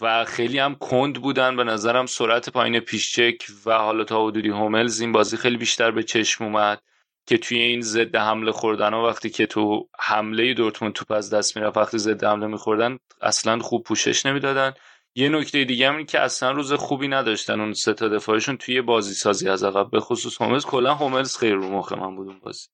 و 0.00 0.24
خیلی 0.24 0.58
هم 0.58 0.74
کند 0.74 1.22
بودن 1.22 1.56
به 1.56 1.64
نظرم 1.64 2.06
سرعت 2.06 2.50
پایین 2.50 2.80
پیشچک 2.80 3.36
و 3.66 3.78
حالا 3.78 4.04
تا 4.04 4.26
حدودی 4.26 4.48
هوملز 4.48 5.00
این 5.00 5.12
بازی 5.12 5.36
خیلی 5.36 5.56
بیشتر 5.56 5.90
به 5.90 6.02
چشم 6.02 6.44
اومد 6.44 6.80
که 7.26 7.38
توی 7.38 7.58
این 7.58 7.80
ضد 7.80 8.16
حمله 8.16 8.52
خوردن 8.52 8.94
ها 8.94 9.06
وقتی 9.06 9.30
که 9.30 9.46
تو 9.46 9.88
حمله 10.00 10.54
دورتموند 10.54 10.94
توپ 10.94 11.12
از 11.12 11.30
دست 11.30 11.56
می‌رفت 11.56 11.76
وقتی 11.76 11.98
ضد 11.98 12.24
حمله 12.24 12.46
میخوردن 12.46 12.98
اصلا 13.20 13.58
خوب 13.58 13.82
پوشش 13.82 14.26
نمی‌دادن. 14.26 14.72
یه 15.14 15.28
نکته 15.28 15.64
دیگه 15.64 15.88
هم 15.88 16.06
که 16.06 16.20
اصلا 16.20 16.50
روز 16.50 16.72
خوبی 16.72 17.08
نداشتن 17.08 17.60
اون 17.60 17.72
سه 17.72 17.94
تا 17.94 18.08
دفاعشون 18.08 18.56
توی 18.56 18.80
بازی 18.82 19.14
سازی 19.14 19.48
از 19.48 19.64
عقب 19.64 19.90
به 19.90 20.00
خصوص 20.00 20.42
هوملز. 20.42 20.64
کلا 20.64 20.94
هوملز 20.94 21.36
خیلی 21.36 21.52
رو 21.52 21.68
مخ 21.68 21.92
من 21.92 22.16
بود 22.16 22.28
اون 22.28 22.40
بازی. 22.40 22.68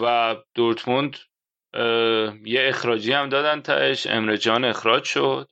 و 0.00 0.36
دورتموند 0.54 1.16
یه 2.44 2.60
اخراجی 2.68 3.12
هم 3.12 3.28
دادن 3.28 3.62
تاش 3.62 4.06
امرجان 4.06 4.64
اخراج 4.64 5.04
شد. 5.04 5.48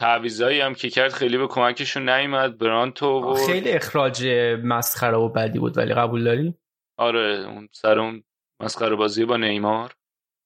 تعویضایی 0.00 0.60
هم 0.60 0.74
که 0.74 0.90
کرد 0.90 1.12
خیلی 1.12 1.38
به 1.38 1.46
کمکشون 1.46 2.08
نیومد. 2.08 2.58
برانتو 2.58 3.06
و 3.06 3.34
خیلی 3.34 3.70
اخراج 3.70 4.26
مسخره 4.64 5.16
و 5.16 5.28
بدی 5.28 5.58
بود 5.58 5.78
ولی 5.78 5.94
قبول 5.94 6.24
داری؟ 6.24 6.54
آره 6.98 7.46
اون 7.48 7.68
سر 7.72 7.98
اون 7.98 8.22
مسخره 8.62 8.96
بازی 8.96 9.24
با 9.24 9.36
نیمار. 9.36 9.94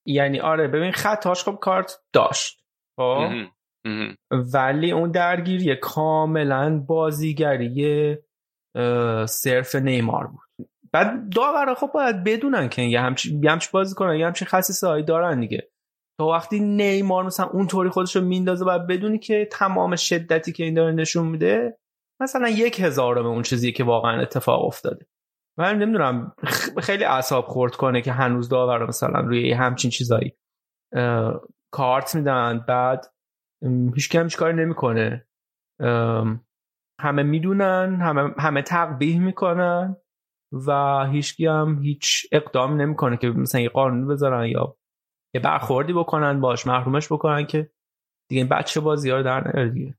یعنی 0.06 0.40
آره 0.40 0.68
ببین 0.68 0.92
خطاش 0.92 1.44
خب 1.44 1.58
کارت 1.60 2.00
داشت 2.12 2.62
خب؟ 2.96 3.30
ولی 4.54 4.92
اون 4.92 5.10
درگیری 5.10 5.76
کاملا 5.76 6.78
بازیگری 6.88 8.16
صرف 9.26 9.74
نیمار 9.74 10.26
بود. 10.26 10.48
بعد 10.94 11.34
داورا 11.34 11.74
خب 11.74 11.90
باید 11.94 12.24
بدونن 12.24 12.68
که 12.68 12.82
یه 12.82 13.00
همچی, 13.00 13.40
همچی 13.48 13.68
بازی 13.72 13.94
کنن 13.94 14.16
یه 14.16 14.26
همچی 14.26 14.44
خصیصه 14.44 14.86
هایی 14.86 15.04
دارن 15.04 15.40
دیگه. 15.40 15.68
تا 16.20 16.26
وقتی 16.26 16.60
نیمار 16.60 17.24
مثلا 17.24 17.46
اونطوری 17.46 17.90
خودش 17.90 18.16
رو 18.16 18.22
میندازه 18.22 18.64
باید 18.64 18.86
بدونی 18.86 19.18
که 19.18 19.48
تمام 19.52 19.96
شدتی 19.96 20.52
که 20.52 20.64
این 20.64 20.74
داره 20.74 20.92
نشون 20.92 21.26
میده 21.26 21.78
مثلا 22.20 22.48
یک 22.48 22.80
هزارم 22.80 23.26
اون 23.26 23.42
چیزی 23.42 23.72
که 23.72 23.84
واقعا 23.84 24.20
اتفاق 24.20 24.64
افتاده. 24.64 25.06
من 25.58 25.78
نمی‌دونم 25.78 26.34
خیلی 26.82 27.04
اعصاب 27.04 27.44
خورد 27.44 27.76
کنه 27.76 28.02
که 28.02 28.12
هنوز 28.12 28.48
داور 28.48 28.86
مثلا 28.86 29.20
روی 29.20 29.52
همچین 29.52 29.90
چیزایی 29.90 30.36
کارت 31.72 32.14
میدن 32.14 32.64
بعد 32.68 33.14
هیچ 33.94 34.10
کم 34.10 34.28
کاری 34.28 34.56
نمی‌کنه. 34.56 35.26
همه 37.00 37.22
می‌دونن 37.22 38.00
همه 38.00 38.34
همه 38.38 38.62
تقبیح 38.62 39.20
می‌کنن. 39.20 39.96
و 40.66 41.00
هیچکی 41.12 41.46
هم 41.46 41.82
هیچ 41.82 42.26
اقدام 42.32 42.80
نمی‌کنه 42.80 43.16
که 43.16 43.26
مثلا 43.26 43.60
یه 43.60 43.68
قانون 43.68 44.08
بذارن 44.08 44.46
یا 44.46 44.76
یه 45.34 45.40
برخوردی 45.40 45.92
بکنن 45.92 46.40
باش 46.40 46.66
محرومش 46.66 47.12
بکنن 47.12 47.46
که 47.46 47.70
دیگه 48.28 48.44
بچه 48.44 48.80
بازی 48.80 49.10
ها 49.10 49.22
در 49.22 49.40
نیاره 49.40 49.68
دیگه. 49.70 49.94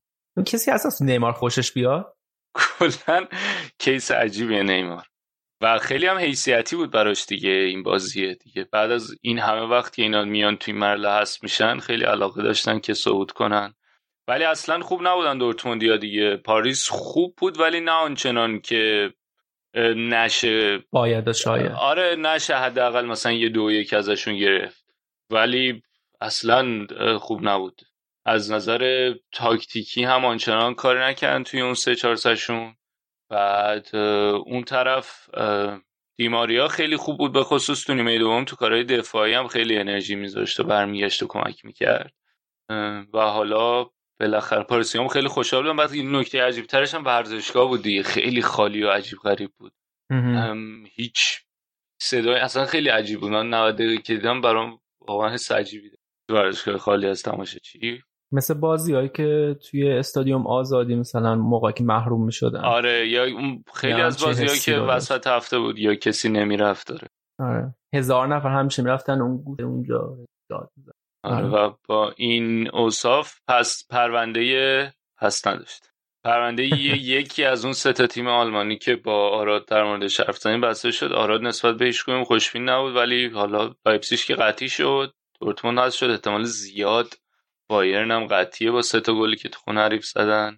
کسی 0.46 0.72
اساس 0.72 1.02
نیمار 1.02 1.32
خوشش 1.32 1.72
بیاد؟ 1.72 2.18
کلا 2.56 3.26
کیس 3.80 4.12
عجیبیه 4.12 4.64
نیمار. 4.64 5.08
و 5.62 5.80
خیلی 5.80 6.08
هم 6.08 6.18
حیثیتی 6.18 6.76
بود 6.76 6.92
براش 6.92 7.26
دیگه 7.26 7.50
این 7.50 7.84
بازیه 7.84 8.36
دیگه. 8.36 8.68
بعد 8.72 8.92
از 8.92 9.16
این 9.22 9.40
همه 9.40 9.62
وقت 9.62 9.96
که 9.96 10.02
اینا 10.02 10.26
میان 10.26 10.56
توی 10.56 10.74
مرله 10.74 11.10
هست 11.12 11.44
میشن 11.44 11.80
خیلی 11.80 12.04
علاقه 12.04 12.44
داشتن 12.44 12.80
که 12.80 12.94
صعود 12.94 13.32
کنن. 13.32 13.74
ولی 14.28 14.44
اصلا 14.44 14.80
خوب 14.80 15.08
نبودن 15.08 15.38
دورتموندیا 15.38 15.98
دیگه. 15.98 16.38
پاریس 16.38 16.88
خوب 16.90 17.36
بود 17.38 17.60
ولی 17.60 17.80
نه 17.80 17.92
آنچنان 17.92 18.60
که 18.60 19.14
نشه 19.96 20.78
باید 20.92 21.32
شاید. 21.32 21.72
آره 21.72 22.16
نشه 22.16 22.56
حداقل 22.56 23.06
مثلا 23.06 23.32
یه 23.32 23.50
دو 23.50 23.72
یک 23.72 23.94
ازشون 23.94 24.38
گرفت. 24.38 24.86
ولی 25.30 25.82
اصلا 26.22 26.88
خوب 27.20 27.40
نبود. 27.48 27.82
از 28.26 28.52
نظر 28.52 29.14
تاکتیکی 29.32 30.04
هم 30.04 30.26
آنچنان 30.26 30.74
کار 30.74 31.06
نکردن 31.06 31.44
توی 31.44 31.62
اون 31.62 31.74
سه 31.74 31.96
چهار 31.96 32.16
سشون 32.16 32.76
بعد 33.30 33.96
اون 34.46 34.64
طرف 34.64 35.30
دیماریا 36.18 36.68
خیلی 36.68 36.98
خوب 36.98 37.18
بود 37.18 37.34
به 37.34 37.44
خصوص 37.44 37.86
تو 37.86 37.94
نیمه 37.94 38.20
دوم 38.20 38.46
تو 38.46 38.56
کارهای 38.56 38.84
دفاعی 38.84 39.34
هم 39.34 39.48
خیلی 39.48 39.78
انرژی 39.78 40.16
میذاشت 40.16 40.60
و 40.60 40.64
برمیگشت 40.64 41.24
و 41.24 41.28
کمک 41.28 41.66
می‌کرد. 41.66 42.14
و 43.14 43.20
حالا 43.20 43.90
بالاخره 44.20 44.64
پاریسیوم 44.64 45.08
خیلی 45.08 45.28
خوشحال 45.28 45.64
بودم 45.64 45.78
بعد 45.78 45.92
این 45.92 46.16
نکته 46.16 46.44
عجیب 46.44 46.66
ترش 46.66 46.96
هم 46.96 47.06
ورزشگاه 47.06 47.68
بود 47.68 47.84
دیگه. 47.84 48.04
خیلی 48.04 48.42
خالی 48.42 48.84
و 48.84 48.90
عجیب 48.90 49.20
غریب 49.20 49.52
بود. 49.58 49.74
هیچ 50.96 51.42
صدای 52.02 52.36
اصلا 52.36 52.66
خیلی 52.66 52.90
عجیب 52.90 53.20
بود. 53.20 53.32
من 53.32 53.50
90 53.50 53.76
دقیقه 53.76 54.02
که 54.02 54.14
دیدم 54.16 54.42
برام 54.42 54.80
واقعا 55.08 55.34
حس 55.34 55.52
عجیبی 55.52 55.92
ورزشگاه 56.32 56.78
خالی 56.78 57.08
از 57.08 57.24
چی؟ 57.64 58.02
مثل 58.32 58.54
بازی 58.54 58.94
هایی 58.94 59.10
که 59.10 59.56
توی 59.70 59.92
استادیوم 59.92 60.48
آزادی 60.48 60.96
مثلا 60.96 61.36
موقعی 61.36 61.74
که 61.74 61.84
محروم 61.84 62.26
می 62.26 62.32
شدن 62.32 62.60
آره 62.60 63.08
یا 63.10 63.26
خیلی 63.74 64.02
از 64.02 64.24
بازی 64.24 64.46
هایی 64.46 64.60
که 64.60 64.78
وسط 64.78 65.28
هفته 65.28 65.60
بود 65.60 65.80
یا 65.80 65.96
کسی 65.96 66.30
نمی‌رفت 66.30 66.88
داره. 66.88 67.08
آره. 67.40 67.76
هزار 67.94 68.28
نفر 68.28 68.50
همچین 68.50 68.88
رفتن 68.88 69.22
اون 69.22 69.56
اونجا. 69.60 70.18
داد 70.50 70.72
و 71.24 71.74
با 71.88 72.14
این 72.18 72.70
اوصاف 72.70 73.40
پس 73.48 73.88
پرونده 73.90 74.94
پس 75.18 75.48
نداشت. 75.48 75.90
پرونده 76.24 76.64
یکی 77.18 77.44
از 77.44 77.66
اون 77.66 77.74
سه 77.74 77.94
تا 77.94 78.08
تیم 78.08 78.28
آلمانی 78.28 78.78
که 78.78 78.96
با 78.96 79.30
آراد 79.30 79.66
در 79.66 79.84
مورد 79.84 80.04
حرف 80.04 80.38
زدن 80.38 80.62
بسته 80.62 80.92
شد 80.92 81.12
آراد 81.12 81.42
نسبت 81.42 81.76
به 81.76 81.86
هیچ 81.86 82.04
خوشبین 82.26 82.70
نبود 82.70 82.96
ولی 82.96 83.28
حالا 83.28 83.76
لایپزیگ 83.86 84.20
که 84.20 84.36
قطعی 84.36 84.70
شد 84.70 85.14
دورتموند 85.40 85.80
هست 85.80 85.98
شد 85.98 86.10
احتمال 86.10 86.44
زیاد 86.44 87.14
بایرن 87.70 88.12
هم 88.12 88.28
قطعیه 88.28 88.72
با 88.72 88.82
سه 88.82 89.00
تا 89.00 89.14
گلی 89.14 89.36
که 89.36 89.50
تو 89.50 89.60
خونه 89.60 89.82
حریف 89.82 90.06
زدن 90.06 90.58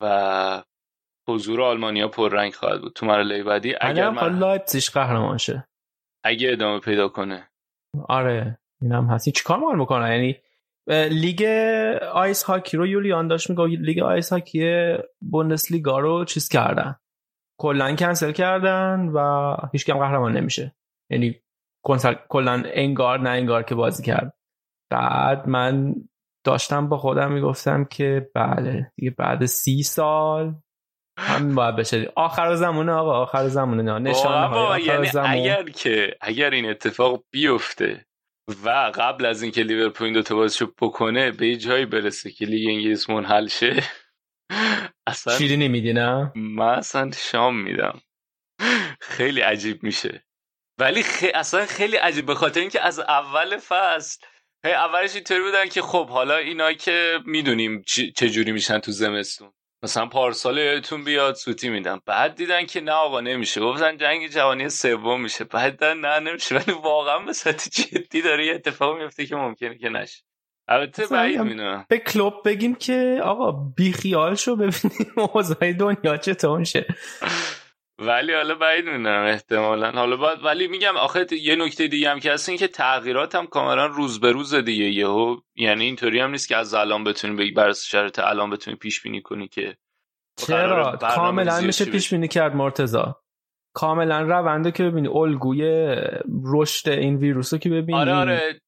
و 0.00 0.62
حضور 1.28 1.62
آلمانیا 1.62 2.08
پررنگ 2.08 2.54
خواهد 2.54 2.80
بود. 2.80 2.92
تو 2.92 3.06
مرحله 3.06 3.42
بعدی 3.42 3.74
اگر 3.80 4.10
من 4.10 4.38
لایپزیگ 4.38 4.82
قهرمان 4.94 5.38
شه. 5.38 5.68
اگه 6.24 6.52
ادامه 6.52 6.80
پیدا 6.80 7.08
کنه. 7.08 7.50
آره. 8.08 8.58
اینم 8.82 9.06
هستی 9.06 9.32
چیکار 9.32 9.58
می‌کنه 9.58 9.78
می‌کنه 9.78 10.10
یعنی 10.10 10.36
لیگ 11.08 11.42
ice 12.12 12.42
hockey 12.42 12.76
رو 12.76 12.86
یولیان 12.86 13.28
داشت 13.28 13.50
میگه 13.50 13.64
لیگ 13.64 13.98
ice 13.98 14.32
hockey 14.32 14.92
بوندسلیگا 15.20 15.98
رو 15.98 16.24
چیز 16.24 16.48
کردن. 16.48 16.96
کلا 17.60 17.96
کنسل 17.96 18.32
کردن 18.32 19.10
و 19.14 19.56
هیچکی 19.72 19.86
هم 19.86 19.98
قهرمان 19.98 20.36
نمیشه. 20.36 20.76
یعنی 21.10 21.40
کلا 22.28 22.62
انگار 22.66 23.20
نه 23.20 23.30
انگار 23.30 23.62
که 23.62 23.74
بازی 23.74 24.02
کرد. 24.02 24.32
بعد 24.90 25.48
من 25.48 25.94
داشتم 26.44 26.88
با 26.88 26.98
خودم 26.98 27.32
می‌گفتم 27.32 27.84
که 27.84 28.30
بله 28.34 28.92
دیگه 28.96 29.10
بعد 29.10 29.46
سی 29.46 29.82
سال 29.82 30.54
هم 31.18 31.54
باید 31.54 31.76
بشه. 31.76 32.12
آخر 32.16 32.54
زمانه 32.54 32.92
آقا 32.92 33.22
آخر 33.22 33.48
زمانه 33.48 33.82
نه 33.82 33.98
نشانه 33.98 34.46
های 34.46 34.82
آخر 34.82 34.94
یعنی 34.94 35.06
زمان 35.06 35.30
اگر 35.30 35.62
که 35.62 36.16
اگر 36.20 36.50
این 36.50 36.70
اتفاق 36.70 37.24
بیفته 37.30 38.06
و 38.64 38.92
قبل 38.94 39.26
از 39.26 39.42
اینکه 39.42 39.62
لیورپول 39.62 40.04
این 40.06 40.22
دو 40.22 40.36
بازیشو 40.36 40.72
بکنه 40.80 41.30
به 41.30 41.48
یه 41.48 41.56
جایی 41.56 41.86
برسه 41.86 42.30
که 42.30 42.44
لیگ 42.44 42.68
انگلیس 42.68 43.10
منحل 43.10 43.46
شه. 43.46 43.82
اصلا 45.06 45.38
شیری 45.38 45.56
نمیدی 45.56 45.92
نه؟ 45.92 46.32
من 46.36 46.68
اصلا 46.68 47.10
شام 47.10 47.62
میدم. 47.62 48.00
خیلی 49.00 49.40
عجیب 49.40 49.82
میشه. 49.82 50.24
ولی 50.78 51.02
خ... 51.02 51.24
اصلا 51.34 51.66
خیلی 51.66 51.96
عجیب 51.96 52.26
به 52.26 52.34
خاطر 52.34 52.60
اینکه 52.60 52.80
از 52.80 52.98
اول 52.98 53.56
فصل 53.56 54.26
هی 54.64 54.72
اولش 54.72 55.14
اینطوری 55.14 55.42
بودن 55.42 55.68
که 55.68 55.82
خب 55.82 56.08
حالا 56.08 56.36
اینا 56.36 56.72
که 56.72 57.18
می‌دونیم 57.24 57.82
چه 58.16 58.30
جوری 58.30 58.52
میشن 58.52 58.78
تو 58.78 58.92
زمستون. 58.92 59.52
مثلا 59.86 60.06
پارسال 60.06 60.58
یادتون 60.58 61.04
بیاد 61.04 61.34
سوتی 61.34 61.68
میدن 61.68 62.00
بعد 62.06 62.34
دیدن 62.34 62.66
که 62.66 62.80
نه 62.80 62.92
آقا 62.92 63.20
نمیشه. 63.20 63.60
گفتن 63.60 63.96
جنگ 63.96 64.28
جهانی 64.28 64.68
سوم 64.68 65.20
میشه. 65.22 65.44
بعد 65.44 65.84
نه 65.84 66.20
نمیشه. 66.20 66.54
ولی 66.56 66.72
واقعا 66.72 67.18
به 67.18 67.32
صورت 67.32 67.68
جدی 67.68 68.22
داره 68.22 68.46
یه 68.46 68.54
اتفاق 68.54 68.98
میفته 68.98 69.26
که 69.26 69.36
ممکنه 69.36 69.78
که 69.78 69.88
نشه. 69.88 70.22
البته 70.68 71.06
بعید 71.06 71.40
می‌دونم. 71.40 71.86
به 71.88 71.98
کلوب 71.98 72.34
بگیم 72.44 72.74
که 72.74 73.20
آقا 73.24 73.52
بی 73.52 73.92
خیال 73.92 74.34
شو 74.34 74.56
ببینیم 74.56 75.12
اوضاع 75.34 75.72
دنیا 75.72 76.16
چطور 76.16 76.64
شه 76.64 76.86
ولی 77.98 78.34
حالا 78.34 78.54
بعید 78.54 78.84
می‌دونم 78.84 79.24
احتمالا. 79.26 79.90
حالا 79.90 80.16
باید 80.16 80.44
ولی 80.44 80.68
میگم 80.68 80.96
آخه 80.96 81.26
یه 81.32 81.56
نکته 81.56 81.88
دیگه 81.88 82.10
هم 82.10 82.20
که 82.20 82.32
هست 82.32 82.48
این 82.48 82.58
که 82.58 82.68
تغییرات 82.68 83.34
هم 83.34 83.46
کاملا 83.46 83.86
روز 83.86 84.20
به 84.20 84.32
روز 84.32 84.54
دیگه 84.54 84.84
یهو 84.84 85.36
یعنی 85.54 85.84
اینطوری 85.84 86.20
هم 86.20 86.30
نیست 86.30 86.48
که 86.48 86.56
از 86.56 86.74
الان 86.74 87.04
بتونی 87.04 87.36
بگی 87.36 87.50
بر 87.50 87.72
شرط 87.72 88.18
الان 88.18 88.50
بتونی 88.50 88.76
پیش 88.76 89.02
بینی 89.02 89.22
کنی 89.22 89.48
که 89.48 89.76
چرا؟ 90.36 90.96
کاملا 90.96 91.60
میشه 91.60 91.84
پیش 91.84 92.10
بینی 92.10 92.28
کرد 92.28 92.56
مرتضا 92.56 93.22
کاملا 93.74 94.20
رونده 94.20 94.72
که 94.72 94.84
ببینی 94.84 95.08
الگوی 95.08 95.94
رشد 96.44 96.88
این 96.88 97.16
ویروس 97.16 97.52
رو 97.52 97.58
که 97.58 97.70
ببینی. 97.70 97.98
آره 97.98 98.14
آره. 98.14 98.60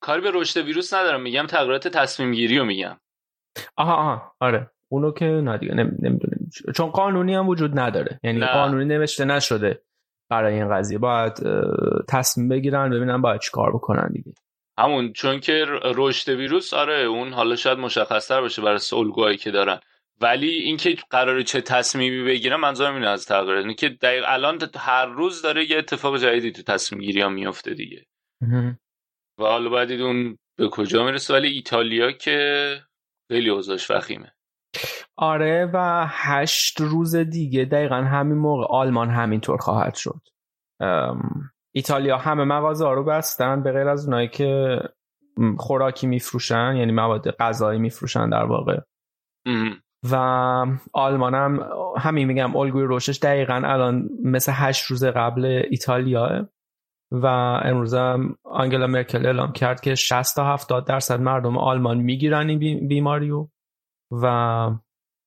کاری 0.00 0.22
به 0.22 0.30
رشد 0.34 0.60
ویروس 0.60 0.94
ندارم. 0.94 1.22
میگم 1.22 1.46
تغییرات 1.46 1.88
تصمیم 1.88 2.32
گیری 2.32 2.58
رو 2.58 2.64
میگم. 2.64 3.00
آها 3.76 3.94
آها. 3.94 4.34
آره. 4.40 4.70
اونو 4.92 5.12
که 5.12 5.24
نه 5.24 5.58
دیگه 5.58 5.74
نمی‌دونیم 5.74 6.50
چون 6.76 6.90
قانونی 6.90 7.34
هم 7.34 7.48
وجود 7.48 7.78
نداره. 7.78 8.20
یعنی 8.22 8.38
نه. 8.38 8.52
قانونی 8.52 8.84
نوشته 8.84 9.24
نشده 9.24 9.82
برای 10.30 10.54
این 10.54 10.74
قضیه. 10.74 10.98
باید 10.98 11.32
تصمیم 12.08 12.48
بگیرن 12.48 12.90
ببینن 12.90 13.22
باید 13.22 13.40
چیکار 13.40 13.72
بکنن 13.72 14.08
دیگه. 14.12 14.32
همون 14.78 15.12
چون 15.12 15.40
که 15.40 15.64
رشد 15.94 16.32
ویروس 16.32 16.74
آره 16.74 16.94
اون 16.94 17.32
حالا 17.32 17.56
شاید 17.56 17.78
مشخصتر 17.78 18.40
باشه 18.40 18.62
برای 18.62 18.78
الگوهایی 18.92 19.36
که 19.36 19.50
دارن. 19.50 19.80
ولی 20.20 20.48
اینکه 20.48 20.96
قرار 21.10 21.42
چه 21.42 21.60
تصمیمی 21.60 22.24
بگیرن 22.24 22.56
منظورم 22.56 22.94
اینه 22.94 23.08
از 23.08 23.26
تغییر. 23.26 23.56
اینه 23.56 23.74
که 23.74 23.88
دقیق 23.88 24.24
الان 24.26 24.58
هر 24.76 25.06
روز 25.06 25.42
داره 25.42 25.70
یه 25.70 25.78
اتفاق 25.78 26.18
جدیدی 26.18 26.52
تو 26.52 26.62
تصمیم 26.62 27.02
گیری 27.02 27.20
ها 27.20 27.28
میفته 27.28 27.74
دیگه 27.74 28.06
و 29.38 29.42
حالا 29.44 29.70
باید 29.70 30.00
اون 30.00 30.38
به 30.58 30.68
کجا 30.68 31.04
می‌رسه؟ 31.04 31.34
ولی 31.34 31.48
ایتالیا 31.48 32.12
که 32.12 32.76
خیلی 33.28 33.50
اوضاعش 33.50 33.90
وخیمه 33.90 34.32
آره 35.16 35.70
و 35.74 36.06
هشت 36.08 36.80
روز 36.80 37.16
دیگه 37.16 37.64
دقیقا 37.64 37.96
همین 37.96 38.38
موقع 38.38 38.64
آلمان 38.64 39.10
همینطور 39.10 39.58
خواهد 39.58 39.94
شد. 39.94 40.20
ایتالیا 41.74 42.18
همه 42.18 42.44
مغازه 42.44 42.84
ها 42.84 42.92
رو 42.92 43.04
بستن 43.04 43.62
به 43.62 43.72
غیر 43.72 43.88
از 43.88 44.04
اونایی 44.04 44.28
که 44.28 44.80
خوراکی 45.58 46.06
میفروشن 46.06 46.74
یعنی 46.76 46.92
مواد 46.92 47.30
غذایی 47.30 47.80
میفروشن 47.80 48.30
در 48.30 48.44
واقع. 48.44 48.80
و 50.10 50.16
آلمان 50.92 51.34
هم 51.34 51.68
همین 51.98 52.26
میگم 52.26 52.56
الگوی 52.56 52.82
روشش 52.82 53.18
دقیقا 53.18 53.62
الان 53.64 54.08
مثل 54.24 54.52
هشت 54.54 54.84
روز 54.84 55.04
قبل 55.04 55.62
ایتالیا 55.70 56.48
و 57.12 57.26
امروز 57.64 57.94
هم 57.94 58.36
آنگلا 58.44 58.86
مرکل 58.86 59.26
اعلام 59.26 59.52
کرد 59.52 59.80
که 59.80 59.94
60 59.94 60.36
تا 60.36 60.44
70 60.44 60.86
درصد 60.86 61.20
مردم 61.20 61.58
آلمان 61.58 61.98
می‌گیرن 61.98 62.48
این 62.48 62.88
بیماریو. 62.88 63.48
و 64.22 64.26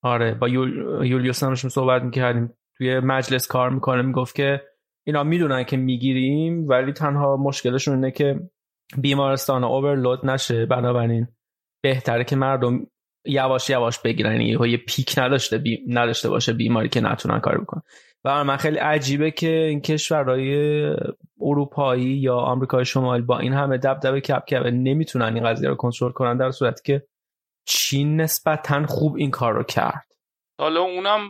آره 0.04 0.34
با 0.34 0.50
یولیوس 0.50 1.44
همشون 1.44 1.70
صحبت 1.70 2.02
می‌کردیم. 2.02 2.54
توی 2.78 3.00
مجلس 3.00 3.48
کار 3.48 3.70
می‌کنه 3.70 4.02
می‌گفت 4.02 4.36
که 4.36 4.62
اینا 5.08 5.24
می‌دونن 5.24 5.64
که 5.64 5.78
می‌گیریم 5.78 6.68
ولی 6.68 6.94
تنها 6.94 7.38
مشکلشون 7.38 7.96
اینه 7.96 8.12
که 8.12 8.40
بیمارستان 8.98 9.64
اوورلود 9.64 10.26
نشه. 10.26 10.66
بنابراین 10.66 11.28
بهتره 11.84 12.24
که 12.24 12.36
مردم 12.36 12.88
یواش 13.26 13.70
یواش 13.70 14.00
بگیرن. 14.00 14.42
یه 14.42 14.78
پیک 14.78 15.16
نداشته 15.18 15.58
بی... 15.58 15.86
نداشته 15.88 16.30
باشه 16.30 16.54
بیماری 16.54 16.90
که 16.90 17.02
نتونن 17.02 17.40
کار 17.40 17.58
بکنن. 17.62 17.82
و 18.26 18.44
من 18.44 18.58
خیلی 18.58 18.78
عجیبه 18.78 19.32
که 19.32 19.50
این 19.50 19.82
کشورهای 19.82 20.56
اروپایی 21.42 22.06
یا 22.06 22.36
آمریکای 22.36 22.86
شمالی 22.86 23.22
با 23.22 23.40
این 23.40 23.54
همه 23.54 23.78
دبدبه 23.78 24.22
کپ 24.22 24.46
کپ 24.46 24.66
نمی‌تونن 24.66 25.36
این 25.36 25.44
قضیه 25.44 25.70
رو 25.70 25.76
کنترل 25.76 26.12
کنن 26.12 26.38
در 26.38 26.52
صورتی 26.52 26.82
که 26.86 27.08
چین 27.66 28.22
نسبتا 28.22 28.86
خوب 28.86 29.16
این 29.16 29.32
کار 29.32 29.54
رو 29.54 29.64
کرد. 29.64 30.06
حالا 30.60 30.82
اونم 30.82 31.30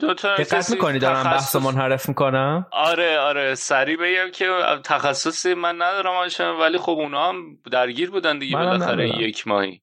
دو 0.00 0.14
تا 0.14 0.36
دقت 0.36 0.70
می‌کنی 0.70 0.98
دارم 0.98 1.22
تخصص... 1.22 1.56
بحث 1.56 1.64
منحرف 1.64 2.08
می‌کنم؟ 2.08 2.66
آره 2.72 3.18
آره 3.18 3.54
سریع 3.54 3.96
بگم 3.96 4.30
که 4.30 4.48
تخصصی 4.84 5.54
من 5.54 5.74
ندارم 5.74 6.14
آنشان 6.14 6.60
ولی 6.60 6.78
خب 6.78 6.92
اونا 6.92 7.28
هم 7.28 7.58
درگیر 7.72 8.10
بودن 8.10 8.38
دیگه 8.38 8.56
بالاخره 8.56 9.08
یک 9.08 9.48
ماهی. 9.48 9.82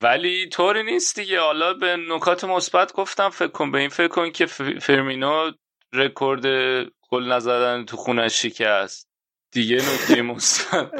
ولی 0.00 0.48
طوری 0.48 0.82
نیست 0.82 1.16
دیگه. 1.16 1.40
حالا 1.40 1.74
به 1.74 1.96
نکات 1.96 2.44
مثبت 2.44 2.92
گفتم 2.92 3.30
فکر 3.30 3.48
کن 3.48 3.70
به 3.70 3.78
این 3.78 3.88
فکر 3.88 4.08
کن 4.08 4.30
که 4.30 4.46
فرمینو 4.46 5.50
رکورد 5.92 6.46
گل 7.10 7.32
نزدن 7.32 7.84
تو 7.84 7.96
خونش 7.96 8.42
شکست. 8.42 9.11
دیگه 9.52 9.76
نکته 9.76 10.22
مثبت 10.22 10.90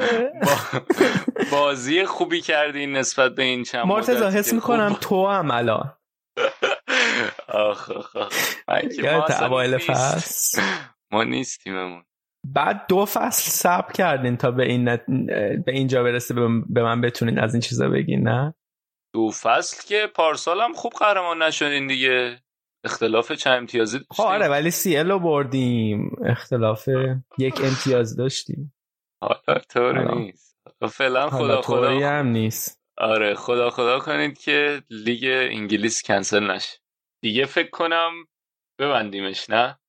بازی 1.51 2.05
خوبی 2.05 2.41
کردی 2.41 2.87
نسبت 2.87 3.35
به 3.35 3.43
این 3.43 3.63
چند 3.63 3.85
مرتضی 3.85 4.37
حس 4.37 4.53
می‌کنم 4.53 4.97
تو 5.01 5.27
هم 5.27 5.51
الان. 5.51 5.93
آخ 7.47 7.91
آخ 7.91 9.41
اوایل 9.41 9.77
فصل؟ 9.77 10.61
ما 11.11 11.23
نیستیممون 11.23 12.03
بعد 12.45 12.85
دو 12.89 13.05
فصل 13.05 13.51
صبر 13.51 13.91
کردین 13.91 14.37
تا 14.37 14.51
به 14.51 14.63
این 14.63 14.89
نت... 14.89 15.05
به 15.65 15.71
اینجا 15.71 16.03
برسه 16.03 16.33
به 16.69 16.83
من 16.83 17.01
بتونین 17.01 17.39
از 17.39 17.53
این 17.53 17.61
چیزا 17.61 17.89
بگین 17.89 18.27
نه؟ 18.27 18.53
دو 19.13 19.31
فصل 19.31 19.87
که 19.87 20.07
پارسال 20.15 20.61
هم 20.61 20.73
خوب 20.73 20.91
قهرمان 20.91 21.41
نشدین 21.41 21.87
دیگه. 21.87 22.39
اختلاف 22.83 23.31
چند 23.31 23.57
امتیازی 23.57 23.99
داشتیم 23.99 24.25
آره 24.25 24.47
ولی 24.47 24.71
سی 24.71 24.97
رو 24.97 25.19
بردیم. 25.19 26.15
اختلاف 26.25 26.89
یک 27.37 27.61
امتیاز 27.63 28.15
داشتیم. 28.15 28.73
حالا 29.21 29.59
طور 29.69 30.15
نیست. 30.15 30.57
فعلا 30.89 31.29
خدا 31.29 31.61
خدا 31.61 31.89
هم 32.09 32.27
نیست. 32.27 32.81
آره 32.97 33.35
خدا 33.35 33.69
خدا 33.69 33.99
کنید 33.99 34.37
که 34.37 34.81
لیگ 34.89 35.25
انگلیس 35.51 36.03
کنسل 36.03 36.51
نشه. 36.51 36.77
دیگه 37.21 37.45
فکر 37.45 37.69
کنم 37.69 38.11
ببندیمش 38.79 39.49
نه؟ 39.49 39.79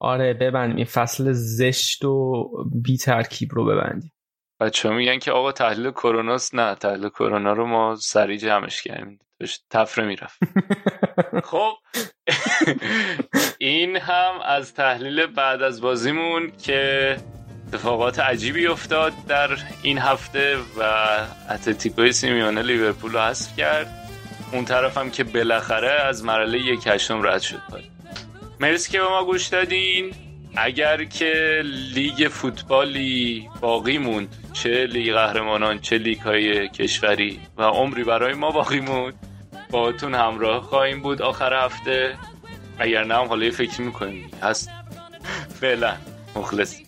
آره 0.00 0.34
ببندیم. 0.34 0.76
این 0.76 0.84
فصل 0.84 1.32
زشت 1.32 2.04
و 2.04 2.48
بی 2.82 2.96
ترکیب 2.96 3.48
رو 3.52 3.64
ببندیم. 3.64 4.12
بچه 4.60 4.90
میگن 4.90 5.18
که 5.18 5.32
آقا 5.32 5.52
تحلیل 5.52 5.90
کروناست 5.90 6.54
نه 6.54 6.74
تحلیل 6.74 7.08
کرونا 7.08 7.52
رو 7.52 7.66
ما 7.66 7.96
سریع 7.96 8.38
جمعش 8.38 8.82
کردیم. 8.82 9.18
داشت 9.40 9.66
تفره 9.70 10.06
می‌رفت. 10.06 10.38
خب 11.50 11.72
این 13.58 13.96
هم 13.96 14.40
از 14.44 14.74
تحلیل 14.74 15.26
بعد 15.26 15.62
از 15.62 15.80
بازیمون 15.80 16.52
که 16.62 17.16
اتفاقات 17.68 18.18
عجیبی 18.18 18.66
افتاد 18.66 19.12
در 19.28 19.50
این 19.82 19.98
هفته 19.98 20.56
و 20.78 20.82
اتلتیکوی 21.50 22.12
سیمیونه 22.12 22.62
لیورپول 22.62 23.12
رو 23.12 23.20
حذف 23.20 23.56
کرد. 23.56 24.08
اون 24.52 24.64
طرف 24.64 24.98
هم 24.98 25.10
که 25.10 25.24
بالاخره 25.24 25.90
از 25.90 26.24
مرحله 26.24 26.58
یک 26.58 26.86
هشتم 26.86 27.26
رد 27.26 27.40
شد. 27.40 27.62
مرسی 28.60 28.92
که 28.92 29.00
به 29.00 29.08
ما 29.08 29.24
گوش 29.24 29.46
دادین. 29.46 30.12
اگر 30.56 31.04
که 31.04 31.62
لیگ 31.94 32.28
فوتبالی 32.28 33.48
باقی 33.60 33.98
موند 33.98 34.36
چه 34.52 34.86
لیگ 34.86 35.12
قهرمانان 35.12 35.78
چه 35.78 35.98
لیگ 35.98 36.18
های 36.18 36.68
کشوری 36.68 37.40
و 37.56 37.62
عمری 37.62 38.04
برای 38.04 38.34
ما 38.34 38.50
باقی 38.50 38.80
موند 38.80 39.14
باهاتون 39.70 40.14
همراه 40.14 40.62
خواهیم 40.62 41.00
بود 41.00 41.22
آخر 41.22 41.64
هفته. 41.64 42.18
اگر 42.78 43.04
نه 43.04 43.14
هم 43.14 43.26
حالا 43.26 43.50
فکر 43.50 43.80
می‌کنیم. 43.80 44.30
هست 44.42 44.70
فعلا 45.60 45.96
مخلص. 46.36 46.85